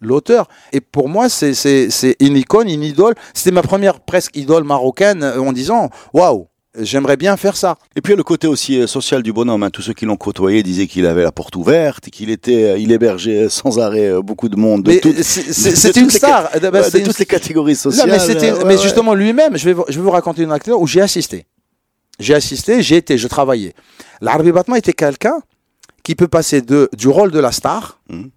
L'auteur. 0.01 0.49
Et 0.73 0.81
pour 0.81 1.09
moi, 1.09 1.29
c'est 1.29 2.17
une 2.19 2.37
icône, 2.37 2.69
une 2.69 2.83
idole. 2.83 3.15
C'était 3.35 3.53
ma 3.53 3.63
première 3.63 4.01
presque 4.01 4.35
idole 4.37 4.65
marocaine 4.65 5.23
euh, 5.23 5.39
en 5.39 5.53
disant 5.53 5.91
Waouh, 6.13 6.49
j'aimerais 6.81 7.17
bien 7.17 7.37
faire 7.37 7.57
ça. 7.57 7.77
Et 7.97 8.01
puis 8.01 8.13
il 8.13 8.15
y 8.15 8.15
a 8.15 8.17
le 8.17 8.23
côté 8.25 8.47
aussi 8.47 8.79
euh, 8.81 8.87
social 8.87 9.23
du 9.23 9.33
bonhomme. 9.33 9.63
hein. 9.63 9.71
Tous 9.71 9.83
ceux 9.83 9.93
qui 9.93 10.05
l'ont 10.07 10.17
côtoyé 10.17 10.63
disaient 10.63 10.87
qu'il 10.87 11.07
avait 11.07 11.23
la 11.23 11.33
porte 11.33 11.57
ouverte, 11.57 12.11
qu'il 12.11 12.31
était, 12.31 12.71
euh, 12.71 12.79
il 12.79 12.93
hébergeait 12.93 13.45
euh, 13.45 13.49
sans 13.49 13.79
arrêt 13.79 14.11
beaucoup 14.23 14.49
de 14.49 14.57
monde. 14.57 14.83
De 14.85 14.95
toutes- 14.99 15.23
c'est- 15.23 15.97
une 15.97 16.05
les 16.05 16.11
star. 16.11 16.51
de 16.59 16.99
une- 16.99 17.05
toutes 17.05 17.19
les 17.19 17.27
catégories 17.27 17.73
Non, 17.73 17.79
sociales. 17.79 18.11
mais, 18.11 18.19
c'était, 18.19 18.53
ouais, 18.53 18.65
mais 18.65 18.77
ouais. 18.77 18.83
justement, 18.83 19.15
lui-même, 19.15 19.57
je 19.57 19.65
vais, 19.65 19.73
vous- 19.73 19.85
je 19.89 19.97
vais 19.97 20.03
vous 20.03 20.11
raconter 20.11 20.43
une 20.43 20.51
anecdote 20.51 20.77
où 20.81 20.87
j'ai 20.87 21.01
assisté. 21.01 21.47
J'ai 22.19 22.35
assisté, 22.35 22.83
j'ai 22.83 22.97
été, 22.97 23.19
je 23.19 23.27
travaillais. 23.29 23.75
L'Arbi 24.21 24.53
Batman 24.53 24.79
était 24.79 24.93
quelqu'un 24.93 25.41
qui 26.03 26.15
peut 26.15 26.29
passer 26.29 26.63
de, 26.63 26.89
du 26.97 27.09
rôle 27.09 27.31
de 27.33 27.39
la 27.41 27.53
star 27.53 28.01
Mhm. 28.11 28.31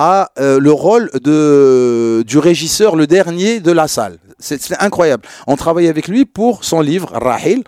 Euh, 0.00 0.58
le 0.58 0.72
rôle 0.72 1.10
de, 1.22 2.24
du 2.26 2.38
régisseur, 2.38 2.96
le 2.96 3.06
dernier 3.06 3.60
de 3.60 3.72
la 3.72 3.86
salle. 3.86 4.18
C'est 4.38 4.80
incroyable. 4.80 5.24
On 5.46 5.56
travaillait 5.56 5.90
avec 5.90 6.08
lui 6.08 6.24
pour 6.24 6.64
son 6.64 6.80
livre, 6.80 7.10
Rahil. 7.12 7.62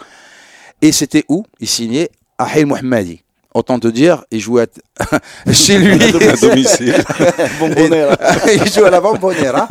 Et 0.80 0.92
c'était 0.92 1.24
où? 1.28 1.44
Il 1.60 1.68
signait 1.68 2.10
Ahil 2.38 2.64
Mohammadi. 2.64 3.22
Autant 3.54 3.78
te 3.78 3.88
dire, 3.88 4.24
il 4.30 4.40
jouait 4.40 4.66
chez 5.52 5.78
lui. 5.78 6.02
à 6.02 6.36
domicile. 6.36 6.94
il 8.54 8.72
jouait 8.72 8.86
à 8.86 8.90
la 8.90 9.00
bombonera. 9.02 9.68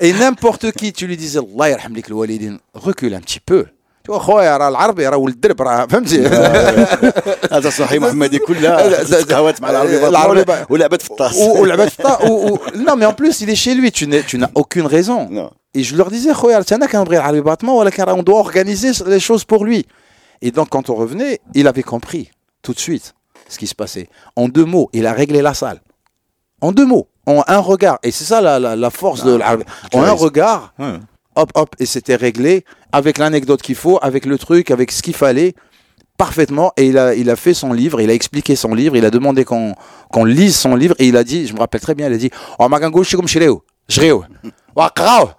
Et 0.00 0.12
n'importe 0.12 0.72
qui, 0.72 0.92
tu 0.92 1.06
lui 1.06 1.16
disais, 1.16 1.38
Allah 1.38 1.70
yarhamlik 1.70 2.06
recule 2.74 3.14
un 3.14 3.20
petit 3.20 3.38
peu. 3.38 3.66
Tu 4.07 4.11
vois, 4.11 4.19
خويا 4.19 4.57
راه 4.57 4.67
العربي 4.69 5.07
راه 5.07 5.17
ولد 5.17 5.33
الدرب 5.35 5.61
راه 5.61 5.85
فهمتي 5.85 6.27
هذا 7.51 7.69
صحيح 7.69 8.01
محمدي 8.01 8.39
كلها 8.39 9.03
تقهوت 9.03 9.61
مع 9.61 9.69
العربي 9.69 10.07
العربي 10.07 10.41
بطل 10.43 10.65
ولعبت 10.69 11.01
في 11.01 11.09
الطاس 11.11 11.35
ou, 11.35 11.57
ou 11.59 11.65
la 11.65 11.77
bête 11.77 12.03
pas- 12.03 12.19
ou- 12.23 12.49
ou- 12.49 12.59
non 12.87 12.95
mais 12.95 13.05
en 13.05 13.13
plus 13.13 13.41
il 13.41 13.49
est 13.49 13.55
chez 13.55 13.73
lui 13.75 13.91
tu 13.91 14.05
n'es- 14.07 14.23
tu 14.23 14.37
n'as 14.37 14.49
aucune 14.55 14.85
raison 14.85 15.27
Non. 15.29 15.49
et 15.77 15.83
je 15.83 15.95
leur 15.95 16.09
disais 16.11 16.31
خويا 16.33 16.63
انا 16.71 16.85
كنبغي 16.85 17.17
العربي 17.17 17.41
باتمان 17.41 17.75
ولكن 17.75 18.03
راه 18.03 18.15
on 18.15 18.23
doit 18.23 18.39
organiser 18.47 18.91
les 19.05 19.19
choses 19.19 19.43
pour 19.43 19.65
lui 19.65 19.85
et 20.45 20.51
donc 20.51 20.69
quand 20.69 20.89
on 20.89 20.95
revenait 20.95 21.39
il 21.55 21.67
avait 21.67 21.83
compris 21.83 22.29
tout 22.61 22.73
de 22.73 22.79
suite 22.79 23.13
ce 23.49 23.57
qui 23.57 23.67
se 23.67 23.75
passait 23.75 24.07
en 24.35 24.47
deux 24.47 24.65
mots 24.65 24.87
il 24.93 25.05
a 25.07 25.13
réglé 25.13 25.41
la 25.41 25.53
salle 25.53 25.79
en 26.61 26.71
deux 26.71 26.85
mots 26.93 27.07
en 27.27 27.41
un 27.47 27.61
regard 27.71 27.97
et 28.03 28.11
c'est 28.11 28.27
ça 28.31 28.39
la, 28.47 28.59
la, 28.59 28.75
la 28.75 28.89
force 29.01 29.21
de 29.23 29.33
l'arabe 29.39 29.63
en 29.95 30.01
un 30.03 30.11
regard 30.25 30.61
Ouais. 30.79 30.99
hop 31.36 31.50
hop 31.54 31.74
et 31.78 31.86
c'était 31.86 32.16
réglé 32.16 32.64
avec 32.92 33.18
l'anecdote 33.18 33.62
qu'il 33.62 33.76
faut 33.76 33.98
avec 34.02 34.26
le 34.26 34.38
truc 34.38 34.70
avec 34.70 34.90
ce 34.90 35.02
qu'il 35.02 35.14
fallait 35.14 35.54
parfaitement 36.20 36.72
et 36.76 36.88
il 36.88 36.98
a, 36.98 37.14
il 37.14 37.30
a 37.30 37.36
fait 37.36 37.54
son 37.54 37.72
livre, 37.72 37.98
il 38.02 38.10
a 38.10 38.12
expliqué 38.12 38.54
son 38.54 38.74
livre, 38.74 38.94
il 38.94 39.06
a 39.06 39.10
demandé 39.10 39.46
qu'on 39.46 39.74
qu'on 40.12 40.26
lise 40.26 40.54
son 40.54 40.74
livre 40.74 40.94
et 40.98 41.06
il 41.08 41.16
a 41.16 41.24
dit, 41.24 41.46
je 41.46 41.54
me 41.54 41.60
rappelle 41.60 41.80
très 41.80 41.94
bien, 41.94 42.08
il 42.08 42.12
a 42.12 42.18
dit 42.18 42.30
Oh, 42.58 42.68
Magango, 42.68 43.02
comme 43.12 43.26
Shireo. 43.26 43.64
Shireo. 43.88 44.24
Wakrao 44.76 45.30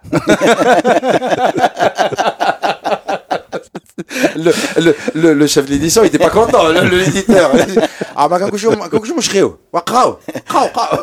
le, 4.36 4.52
le, 4.82 4.96
le, 5.16 5.34
le 5.34 5.48
chef 5.48 5.66
de 5.66 5.72
l'édition, 5.72 6.04
il 6.04 6.08
était 6.08 6.18
pas 6.18 6.30
content, 6.30 6.68
l'éditeur. 6.70 7.52
Ah. 8.16 8.26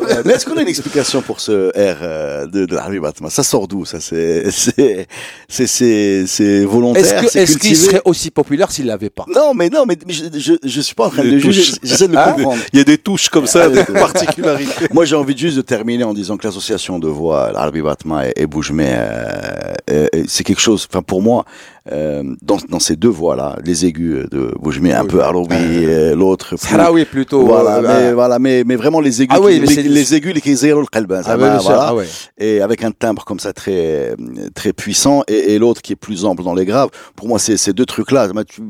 Euh, 0.01 0.21
Mais 0.25 0.33
est-ce 0.33 0.45
qu'on 0.45 0.57
a 0.57 0.61
une 0.61 0.67
explication 0.67 1.21
pour 1.21 1.39
ce 1.39 1.69
R 1.69 1.97
euh, 2.01 2.45
de, 2.45 2.65
de 2.65 2.75
l'Arabie 2.75 2.99
Batma 2.99 3.29
Ça 3.29 3.43
sort 3.43 3.67
d'où 3.67 3.85
Ça? 3.85 3.99
C'est 3.99 4.49
c'est 4.51 5.07
c'est 5.47 5.67
c'est 5.67 6.25
c'est 6.27 6.65
volontaire. 6.65 7.23
Est-ce 7.23 7.57
qu'il 7.57 7.75
serait 7.77 8.01
aussi 8.05 8.31
populaire 8.31 8.71
s'il 8.71 8.85
l'avait 8.85 9.09
pas? 9.09 9.25
Non, 9.33 9.53
mais 9.53 9.69
non, 9.69 9.85
mais 9.87 9.97
je, 10.07 10.25
je, 10.37 10.53
je 10.63 10.81
suis 10.81 10.95
pas 10.95 11.05
en 11.07 11.09
train 11.09 11.23
de 11.23 11.37
juger. 11.37 11.63
J'essaie 11.83 12.07
de 12.07 12.13
le 12.13 12.19
Hein? 12.19 12.33
comprendre. 12.33 12.61
Il 12.73 12.79
y 12.79 12.81
a 12.81 12.85
des 12.85 12.97
touches 12.97 13.29
comme 13.29 13.47
ça, 13.47 13.63
Ah, 13.65 13.69
des 13.69 13.83
particularités. 13.85 14.87
Moi, 14.93 15.05
j'ai 15.05 15.15
envie 15.15 15.37
juste 15.37 15.55
de 15.57 15.61
terminer 15.61 16.03
en 16.03 16.13
disant 16.13 16.37
que 16.37 16.45
l'association 16.45 16.99
de 16.99 17.07
voix, 17.07 17.51
l'Arabie 17.53 17.81
Batma 17.81 18.27
et, 18.27 18.33
et 18.35 18.45
Boujmé, 18.47 18.85
euh, 18.87 19.73
euh, 19.89 20.07
c'est 20.27 20.43
quelque 20.43 20.59
chose, 20.61 20.85
enfin 20.91 21.01
pour 21.01 21.21
moi, 21.21 21.45
euh, 21.91 22.23
dans, 22.41 22.57
dans 22.67 22.79
ces 22.89 22.95
deux 22.95 23.07
voix-là, 23.09 23.55
les 23.63 23.85
aigus 23.85 24.27
de 24.31 24.51
Boujmé, 24.59 24.93
un 24.93 25.05
peu 25.05 25.21
Arabi, 25.21 25.55
euh, 25.55 26.15
l'autre. 26.15 26.55
plus- 26.55 26.67
Sahraoui 26.67 27.05
plutôt. 27.05 27.45
Voilà, 27.45 27.75
euh, 27.77 27.81
mais, 28.07 28.13
voilà 28.13 28.39
mais, 28.39 28.63
mais 28.65 28.75
vraiment 28.75 28.99
les 28.99 29.21
aigus, 29.21 29.37
Ah 29.37 29.41
oui, 29.41 29.59
les, 29.59 29.83
les 29.83 30.15
aigus, 30.15 30.33
les 30.33 30.41
kizirul 30.41 30.89
qalban, 30.89 31.21
ah, 31.23 31.59
sûr, 31.59 31.69
voilà. 31.69 31.93
ah 31.95 32.03
et 32.39 32.61
avec 32.61 32.83
un 32.83 32.89
timbre 32.89 33.23
comme 33.25 33.39
ça 33.39 33.53
très 33.53 34.15
très 34.55 34.73
puissant, 34.73 35.21
et, 35.27 35.53
et 35.53 35.59
l'autre 35.59 35.83
qui 35.83 35.93
est 35.93 35.95
plus 36.07 36.25
ample 36.25 36.43
dans 36.43 36.55
les 36.55 36.65
graves. 36.65 36.89
Pour 37.15 37.27
moi, 37.27 37.37
ces 37.37 37.73
deux 37.73 37.85
trucs-là. 37.85 38.27
Tu, 38.47 38.61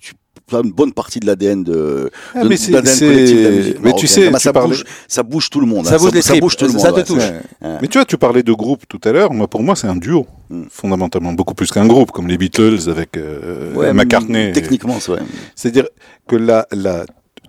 tu 0.00 0.14
une 0.52 0.72
bonne 0.72 0.92
partie 0.92 1.20
de 1.20 1.26
l'ADN 1.26 1.62
de, 1.64 2.10
Ah, 2.34 2.42
de, 2.44 2.48
mais 2.48 2.56
l'ADN 2.70 2.98
collectif 2.98 3.38
de 3.38 3.42
la 3.44 3.50
musique 3.50 3.76
mais 3.82 3.92
tu 3.94 4.06
sais, 4.06 4.30
Bah, 4.30 4.38
tu 4.38 4.44
ça, 4.44 4.52
parlais- 4.52 4.68
bouge, 4.68 4.84
ça 5.06 5.22
bouge 5.22 5.50
tout 5.50 5.60
le 5.60 5.66
monde. 5.66 5.86
Ça 5.86 5.94
hein. 5.94 5.98
bouge 5.98 6.40
bouge 6.40 6.56
tout 6.56 6.64
le 6.66 6.72
monde. 6.72 6.80
ça 6.80 6.90
te 6.92 6.96
ouais. 6.96 7.04
touche. 7.04 7.22
Ouais. 7.62 7.78
Mais 7.82 7.88
tu 7.88 7.98
vois, 7.98 8.04
tu 8.04 8.16
parlais 8.18 8.42
de 8.42 8.52
groupe 8.52 8.82
tout 8.88 9.00
à 9.04 9.12
l'heure. 9.12 9.32
Moi, 9.32 9.46
pour 9.48 9.62
moi, 9.62 9.76
c'est 9.76 9.86
un 9.86 9.96
duo, 9.96 10.26
Mm. 10.50 10.62
fondamentalement, 10.70 11.32
beaucoup 11.34 11.52
plus 11.54 11.70
qu'un 11.70 11.86
groupe, 11.86 12.10
comme 12.10 12.26
les 12.26 12.38
Beatles 12.38 12.88
avec 12.88 13.16
euh, 13.18 13.74
Ouais, 13.74 13.92
McCartney. 13.92 14.52
Techniquement, 14.52 14.96
c'est 14.98 15.12
vrai. 15.12 15.20
C'est-à-dire 15.54 15.86
que 16.26 16.36
la, 16.36 16.66
la, 16.72 17.04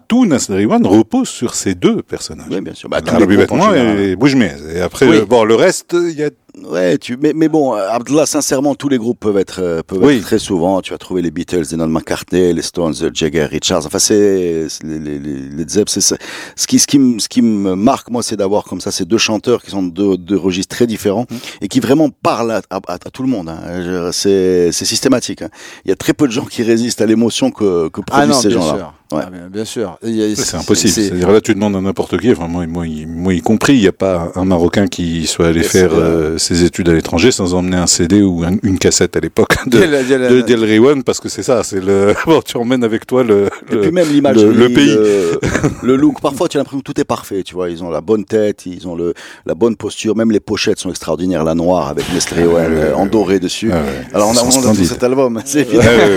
tout 0.09 0.25
Nasri 0.25 0.65
One 0.65 0.85
repose 0.85 1.29
sur 1.29 1.53
ces 1.55 1.75
deux 1.75 2.01
personnages. 2.01 2.47
Oui, 2.51 2.59
bien 2.61 2.73
sûr. 2.73 2.89
Bah, 2.89 3.01
tous 3.01 3.15
les 3.15 3.37
général. 3.37 3.99
et 3.99 4.15
Boujmez. 4.15 4.51
Et 4.75 4.81
après, 4.81 5.07
Oui. 5.07 5.21
bon, 5.27 5.43
le 5.45 5.55
reste, 5.55 5.95
il 5.97 6.17
y 6.19 6.23
a 6.23 6.29
Ouais, 6.65 6.97
tu, 6.97 7.17
mais, 7.17 7.33
mais 7.35 7.47
bon, 7.47 7.73
Abdullah, 7.73 8.25
sincèrement, 8.25 8.75
tous 8.75 8.89
les 8.89 8.97
groupes 8.97 9.19
peuvent 9.19 9.37
être, 9.37 9.59
euh, 9.61 9.81
peuvent 9.85 9.99
Oui. 10.03 10.15
être 10.17 10.23
très 10.23 10.39
souvent. 10.39 10.81
Tu 10.81 10.91
vas 10.91 10.97
trouver 10.97 11.21
les 11.21 11.31
Beatles, 11.31 11.63
Lennon 11.71 11.87
McCartney, 11.87 12.53
les 12.53 12.61
Stones, 12.61 12.93
Jagger, 13.13 13.45
Richards. 13.45 13.85
Enfin, 13.85 13.99
c'est, 13.99 14.67
les, 14.83 14.99
les, 14.99 15.19
les, 15.19 15.67
Zepp, 15.67 15.89
c'est 15.89 16.01
ça. 16.01 16.17
Ce 16.55 16.67
qui, 16.67 16.79
ce 16.79 16.87
qui 16.87 16.99
me, 16.99 17.19
ce 17.19 17.29
qui 17.29 17.41
me 17.41 17.75
marque, 17.75 18.09
moi, 18.09 18.23
c'est 18.23 18.35
d'avoir 18.35 18.63
comme 18.65 18.81
ça 18.81 18.91
ces 18.91 19.05
deux 19.05 19.17
chanteurs 19.17 19.61
qui 19.63 19.71
sont 19.71 19.83
de 19.83 19.89
deux, 19.91 20.17
deux 20.17 20.37
registres 20.37 20.75
très 20.75 20.87
différents 20.87 21.25
Mmh. 21.29 21.35
et 21.61 21.67
qui 21.67 21.79
vraiment 21.79 22.09
parlent 22.09 22.51
à, 22.51 22.61
à, 22.69 22.79
à 22.87 22.97
tout 23.11 23.23
le 23.23 23.29
monde. 23.29 23.49
Hein. 23.49 24.09
C'est, 24.11 24.71
c'est 24.71 24.85
systématique. 24.85 25.41
Hein. 25.41 25.49
Il 25.85 25.89
y 25.89 25.91
a 25.91 25.95
très 25.95 26.13
peu 26.13 26.27
de 26.27 26.31
gens 26.31 26.45
qui 26.45 26.63
résistent 26.63 27.01
à 27.01 27.05
l'émotion 27.05 27.51
que, 27.51 27.89
que 27.89 28.01
Ah 28.01 28.03
produisent 28.25 28.35
non, 28.35 28.41
ces 28.41 28.51
gens-là. 28.51 28.93
Ouais. 29.11 29.21
Ah, 29.25 29.29
bien, 29.31 29.47
bien 29.51 29.65
sûr. 29.65 29.97
C'est 30.03 30.55
impossible. 30.55 30.93
c'est- 30.93 31.01
C'est-à-dire 31.07 31.31
là, 31.31 31.41
tu 31.41 31.55
demandes 31.55 31.75
à 31.75 31.81
n'importe 31.81 32.17
qui, 32.19 32.31
enfin, 32.31 32.47
moi, 32.47 32.67
moi, 32.67 32.85
y- 32.85 33.07
moi 33.07 33.33
y 33.33 33.41
compris, 33.41 33.73
il 33.73 33.81
n'y 33.81 33.87
a 33.87 33.91
pas 33.91 34.31
un 34.35 34.45
Marocain 34.45 34.87
qui 34.87 35.25
soit 35.25 35.47
allé 35.47 35.63
faire 35.63 35.89
c'est, 35.91 35.97
euh, 35.97 36.37
ses 36.37 36.63
études 36.63 36.89
à 36.89 36.93
l'étranger 36.93 37.31
sans 37.31 37.53
emmener 37.55 37.77
un 37.77 37.87
CD 37.87 38.21
ou 38.21 38.43
un- 38.43 38.57
une 38.61 38.77
cassette 38.77 39.17
à 39.17 39.19
l'époque 39.19 39.55
de, 39.65 39.79
quel- 40.07 40.29
de 40.29 40.41
Del 40.41 40.63
Rewan, 40.63 41.01
parce 41.03 41.19
que 41.19 41.27
c'est 41.27 41.41
ça, 41.41 41.63
c'est 41.63 41.83
le, 41.83 42.13
bon, 42.27 42.41
tu 42.45 42.55
emmènes 42.57 42.83
avec 42.83 43.07
toi 43.07 43.23
le, 43.23 43.49
Et 43.71 43.75
le- 43.75 43.81
puis 43.81 43.91
même 43.91 44.07
l'imagerie, 44.11 44.45
le- 44.45 44.51
le 44.67 44.69
pays. 44.73 44.95
le, 44.95 45.39
le 45.83 45.95
look. 45.95 46.21
Parfois, 46.21 46.47
tu 46.47 46.57
as 46.57 46.59
l'impression 46.59 46.79
que 46.81 46.83
tout 46.93 47.01
est 47.01 47.05
parfait. 47.05 47.41
Tu 47.43 47.55
vois, 47.55 47.69
ils 47.71 47.83
ont 47.83 47.89
la 47.89 48.01
bonne 48.01 48.25
tête, 48.25 48.67
ils 48.67 48.87
ont 48.87 48.95
le, 48.95 49.15
la 49.47 49.55
bonne 49.55 49.75
posture. 49.75 50.15
Même 50.15 50.31
les 50.31 50.39
pochettes 50.39 50.77
sont 50.79 50.89
extraordinaires. 50.91 51.43
La 51.43 51.55
noire 51.55 51.87
avec 51.89 52.05
Nestlé 52.13 52.43
Owen 52.43 52.71
ouais, 52.73 52.79
euh, 52.79 52.95
en 52.95 53.05
ouais. 53.05 53.09
doré 53.09 53.39
dessus. 53.39 53.71
Ah 53.73 53.77
ouais, 53.77 54.05
Alors 54.13 54.29
on 54.29 54.31
a, 54.33 54.51
splendides. 54.51 54.85
cet 54.85 55.03
album. 55.03 55.41
C'est 55.45 55.67
Ouais, 55.69 55.77
ouais, 55.77 56.15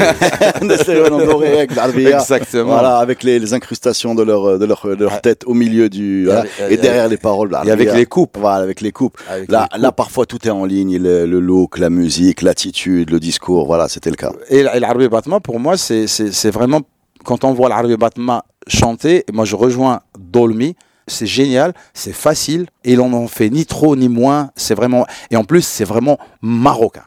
ouais. 0.60 0.66
Nestlé 0.66 0.96
Owen 1.00 1.12
en 1.14 1.24
doré 1.24 1.52
avec. 1.60 1.70
Exactement. 1.96 2.64
Voilà, 2.72 2.81
avec 2.90 3.22
les, 3.22 3.38
les 3.38 3.54
incrustations 3.54 4.14
de 4.14 4.22
leur, 4.22 4.58
de 4.58 4.64
leur, 4.64 4.86
de 4.86 5.04
leur 5.04 5.20
tête 5.20 5.44
au 5.46 5.54
milieu 5.54 5.88
du, 5.88 6.24
voilà, 6.26 6.44
et 6.68 6.76
derrière 6.76 7.08
les 7.08 7.16
paroles. 7.16 7.50
de 7.50 7.68
Et 7.68 7.70
avec 7.70 7.92
les 7.94 8.06
coupes. 8.06 8.36
Voilà, 8.38 8.62
avec 8.62 8.80
les 8.80 8.92
coupes. 8.92 9.16
Avec 9.28 9.50
Là, 9.50 9.68
les 9.74 9.80
là, 9.80 9.92
parfois, 9.92 10.26
tout 10.26 10.46
est 10.46 10.50
en 10.50 10.64
ligne. 10.64 10.98
Le, 10.98 11.26
le 11.26 11.40
look, 11.40 11.78
la 11.78 11.90
musique, 11.90 12.42
l'attitude, 12.42 13.10
le 13.10 13.20
discours. 13.20 13.66
Voilà, 13.66 13.88
c'était 13.88 14.10
le 14.10 14.16
cas. 14.16 14.32
Et, 14.50 14.58
et 14.60 14.80
l'Arabie 14.80 15.08
Batma, 15.08 15.40
pour 15.40 15.58
moi, 15.60 15.76
c'est- 15.76 16.06
c'est 16.06 16.32
c'est 16.32 16.50
vraiment, 16.50 16.80
quand 17.24 17.44
on 17.44 17.52
voit 17.52 17.68
l'Arabie 17.68 17.96
Batma 17.96 18.44
chanter, 18.66 19.24
moi 19.32 19.44
je 19.44 19.56
rejoins 19.56 20.00
Dolmy, 20.18 20.76
c'est 21.08 21.26
génial, 21.26 21.74
c'est 21.94 22.12
facile, 22.14 22.66
et 22.84 22.94
l'on 22.96 23.08
n'en 23.08 23.26
fait 23.26 23.50
ni 23.50 23.66
trop 23.66 23.96
ni 23.96 24.08
moins, 24.08 24.50
c'est 24.56 24.74
vraiment, 24.74 25.04
et 25.30 25.36
en 25.36 25.44
plus, 25.44 25.62
c'est 25.64 25.84
vraiment 25.84 26.18
marocain. 26.42 27.02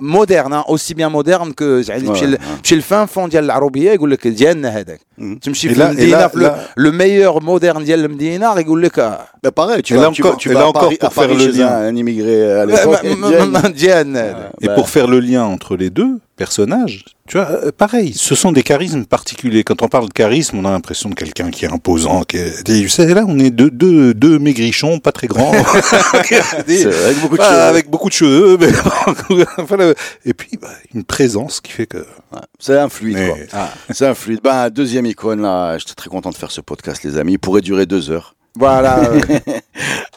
Moderne, 0.00 0.52
hein, 0.54 0.64
aussi 0.68 0.94
bien 0.94 1.08
moderne 1.10 1.52
que 1.54 1.82
يعني 1.88 2.02
Ouais, 2.02 2.06
تمشي 2.08 2.26
ل- 2.26 2.34
ouais. 2.36 2.40
تمشي 2.62 2.74
للفان 2.74 3.06
فون 3.06 3.28
ديال 3.28 3.44
العربيه 3.44 3.90
يقول 3.90 4.10
لك 4.10 4.26
ديالنا 4.28 4.68
هذاك 4.68 5.00
Mhm. 5.18 5.22
تمشي 5.42 5.68
Et 5.68 5.72
في 5.72 5.78
là- 5.78 5.82
et 5.84 5.86
المدينه 5.90 6.18
là- 6.18 6.28
في 6.28 6.36
le- 6.38 6.42
là- 6.42 6.80
le 6.88 6.92
meilleur 6.92 7.42
moderne 7.42 7.78
ديال 7.82 8.04
المدينه 8.04 8.58
يقول 8.58 8.82
لك 8.82 8.98
آه، 8.98 9.18
Mais 9.46 9.50
pareil, 9.50 9.82
tu 9.82 9.94
Et 9.94 9.96
vas, 9.96 10.02
là 10.02 10.10
tu 10.12 10.22
encore- 10.22 10.32
vas, 10.32 10.36
tu 10.36 10.48
et 10.50 10.52
vas 10.54 10.60
là 10.60 10.64
à 10.64 10.68
encore 10.68 10.82
Paris, 10.82 10.98
pour 11.00 11.08
à 11.08 11.10
Paris 11.14 11.28
faire 11.28 11.46
le 11.46 11.52
chez 11.52 11.58
lien. 11.58 11.66
un, 11.68 11.88
un 11.92 11.96
immigré 11.96 12.60
à 12.60 12.66
l'époque. 12.66 13.04
م- 13.04 13.20
م- 13.20 13.28
Diane. 13.28 13.50
م- 13.64 13.68
ديالنا 13.68 14.20
هذاك. 14.30 14.52
Et 14.62 14.66
Bah. 14.68 14.74
pour 14.76 14.88
faire 14.88 15.08
le 15.08 15.18
lien 15.20 15.42
entre 15.54 15.76
les 15.76 15.90
deux 15.90 16.12
personnages, 16.35 17.05
tu 17.27 17.37
vois, 17.37 17.47
euh, 17.49 17.71
pareil, 17.71 18.13
ce 18.13 18.35
sont 18.35 18.51
des 18.51 18.63
charismes 18.63 19.05
particuliers. 19.05 19.63
Quand 19.63 19.81
on 19.81 19.87
parle 19.87 20.07
de 20.09 20.13
charisme, 20.13 20.57
on 20.57 20.65
a 20.65 20.71
l'impression 20.71 21.09
de 21.09 21.15
quelqu'un 21.15 21.51
qui 21.51 21.65
est 21.65 21.71
imposant. 21.71 22.23
Qui 22.23 22.37
est... 22.37 22.63
Tu 22.65 22.89
sais, 22.89 23.13
là, 23.13 23.23
on 23.27 23.39
est 23.39 23.49
deux, 23.49 23.71
deux, 23.71 24.13
deux 24.13 24.39
maigrichons, 24.39 24.99
pas 24.99 25.11
très 25.11 25.27
grands. 25.27 25.51
Avec 25.53 27.19
beaucoup 27.21 27.35
de 27.35 27.37
Bah, 27.37 27.67
avec 27.67 27.89
beaucoup 27.89 28.09
de 28.09 28.13
cheveux. 28.13 28.57
mais. 28.59 29.93
Et 30.25 30.33
puis, 30.33 30.57
bah, 30.61 30.69
une 30.93 31.03
présence 31.03 31.61
qui 31.61 31.71
fait 31.71 31.85
que... 31.87 31.97
Ouais, 31.99 32.39
C'est 32.59 32.77
un 32.77 32.89
fluide, 32.89 33.15
Mais- 33.17 33.47
quoi. 33.51 33.69
C'est 33.91 34.07
un 34.07 34.13
fluide. 34.15 34.39
Ben, 34.43 34.69
deuxième 34.69 35.05
icône, 35.05 35.41
là. 35.41 35.77
J'étais 35.77 35.93
très 35.93 36.09
content 36.09 36.29
de 36.29 36.35
faire 36.35 36.51
ce 36.51 36.61
podcast, 36.61 37.03
les 37.03 37.17
amis. 37.17 37.33
Il 37.33 37.39
pourrait 37.39 37.61
durer 37.61 37.85
deux 37.85 38.09
heures. 38.11 38.35
Voilà. 38.55 38.99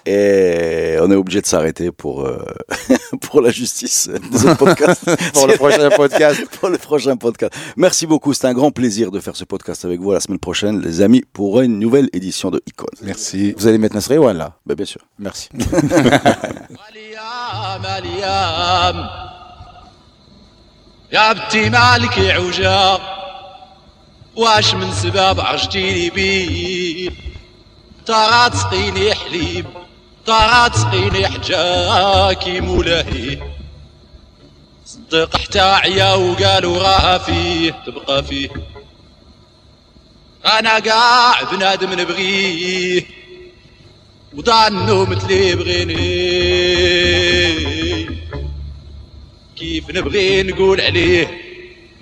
euh, 0.08 0.96
Et 0.96 1.00
on 1.02 1.12
est 1.12 1.16
obligé 1.16 1.42
de 1.42 1.46
s'arrêter 1.46 1.92
pour, 1.92 2.26
euh, 2.26 2.44
pour 3.22 3.42
la 3.42 3.50
justice 3.52 4.10
des 4.32 4.46
autres 4.46 4.58
podcasts. 4.58 5.06
pour 5.34 5.48
le 5.48 5.56
prochain 5.56 5.90
podcast. 5.90 6.42
pour 6.60 6.70
le 6.70 6.78
prochain 6.78 7.16
podcast. 7.18 7.54
Merci 7.78 8.08
beaucoup. 8.08 8.34
C'était 8.34 8.48
un 8.48 8.54
grand 8.54 8.72
plaisir 8.72 9.12
de 9.12 9.20
faire 9.20 9.36
ce 9.36 9.44
podcast 9.46 9.86
avec 9.86 10.00
vous 10.00 10.12
la 10.12 10.20
semaine 10.20 10.40
prochaine, 10.40 10.82
les 10.82 11.02
amis, 11.02 11.24
pour 11.34 11.62
une 11.62 11.80
nouvelle 11.80 12.10
édition 12.14 12.50
de 12.52 12.62
Icône. 12.68 12.90
Merci. 13.04 13.54
Vous 13.58 13.68
allez 13.68 13.78
mettre 13.78 13.96
Nasri 13.96 14.18
ou 14.18 14.28
là 14.32 14.58
Ben, 14.66 14.76
bien 14.76 14.86
sûr. 14.86 15.02
Merci. 15.20 15.50
اليام 16.92 17.86
اليام 17.86 19.10
يا 21.14 21.34
بنتي 21.34 21.70
مالك 21.70 22.18
يا 22.18 22.34
عوجة 22.34 23.00
واش 24.36 24.76
من 24.76 24.92
سباب 24.94 25.40
عشتيني 25.40 26.10
بيه 26.10 27.10
ترى 28.06 28.50
تسقيني 28.50 29.14
حليب 29.16 29.66
ترى 30.27 30.71
تسقيني 30.71 31.29
حجاكي 31.29 32.61
مولاهي 32.61 33.39
صدق 34.85 35.37
حتى 35.37 35.61
عيا 35.61 36.15
وقالوا 36.15 36.79
راها 36.79 37.19
فيه 37.19 37.71
تبقى 37.87 38.25
فيه. 38.25 38.49
أنا 40.47 40.79
قاع 40.79 41.43
بنادم 41.43 41.93
نبغيه 41.93 43.03
وضعنو 44.35 45.05
مثلي 45.05 45.55
بغيني 45.55 45.97
كيف 49.57 49.91
نبغي 49.91 50.43
نقول 50.43 50.81
عليه؟ 50.81 51.41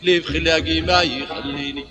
اللي 0.01 0.21
في 0.21 0.33
خلاقي 0.33 0.81
ما 0.81 1.03
يخليني؟ 1.03 1.85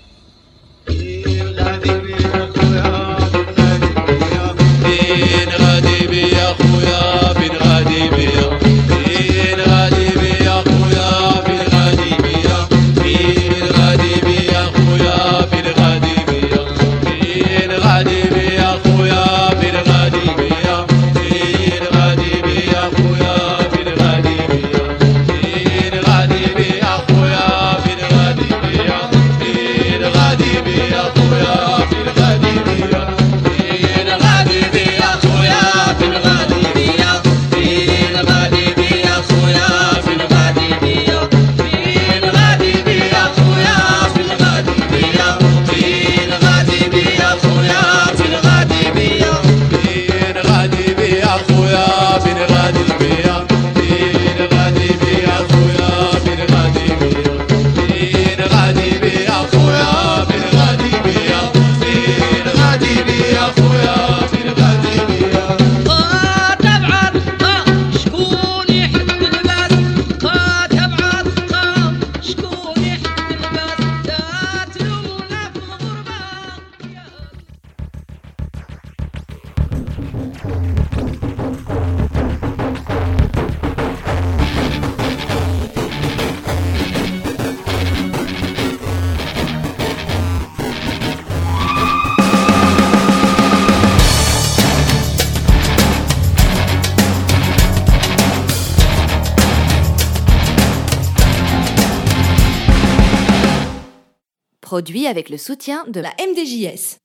Le 105.34 105.38
soutien 105.38 105.84
de 105.88 105.98
la 106.00 106.14
MDJS. 106.20 107.03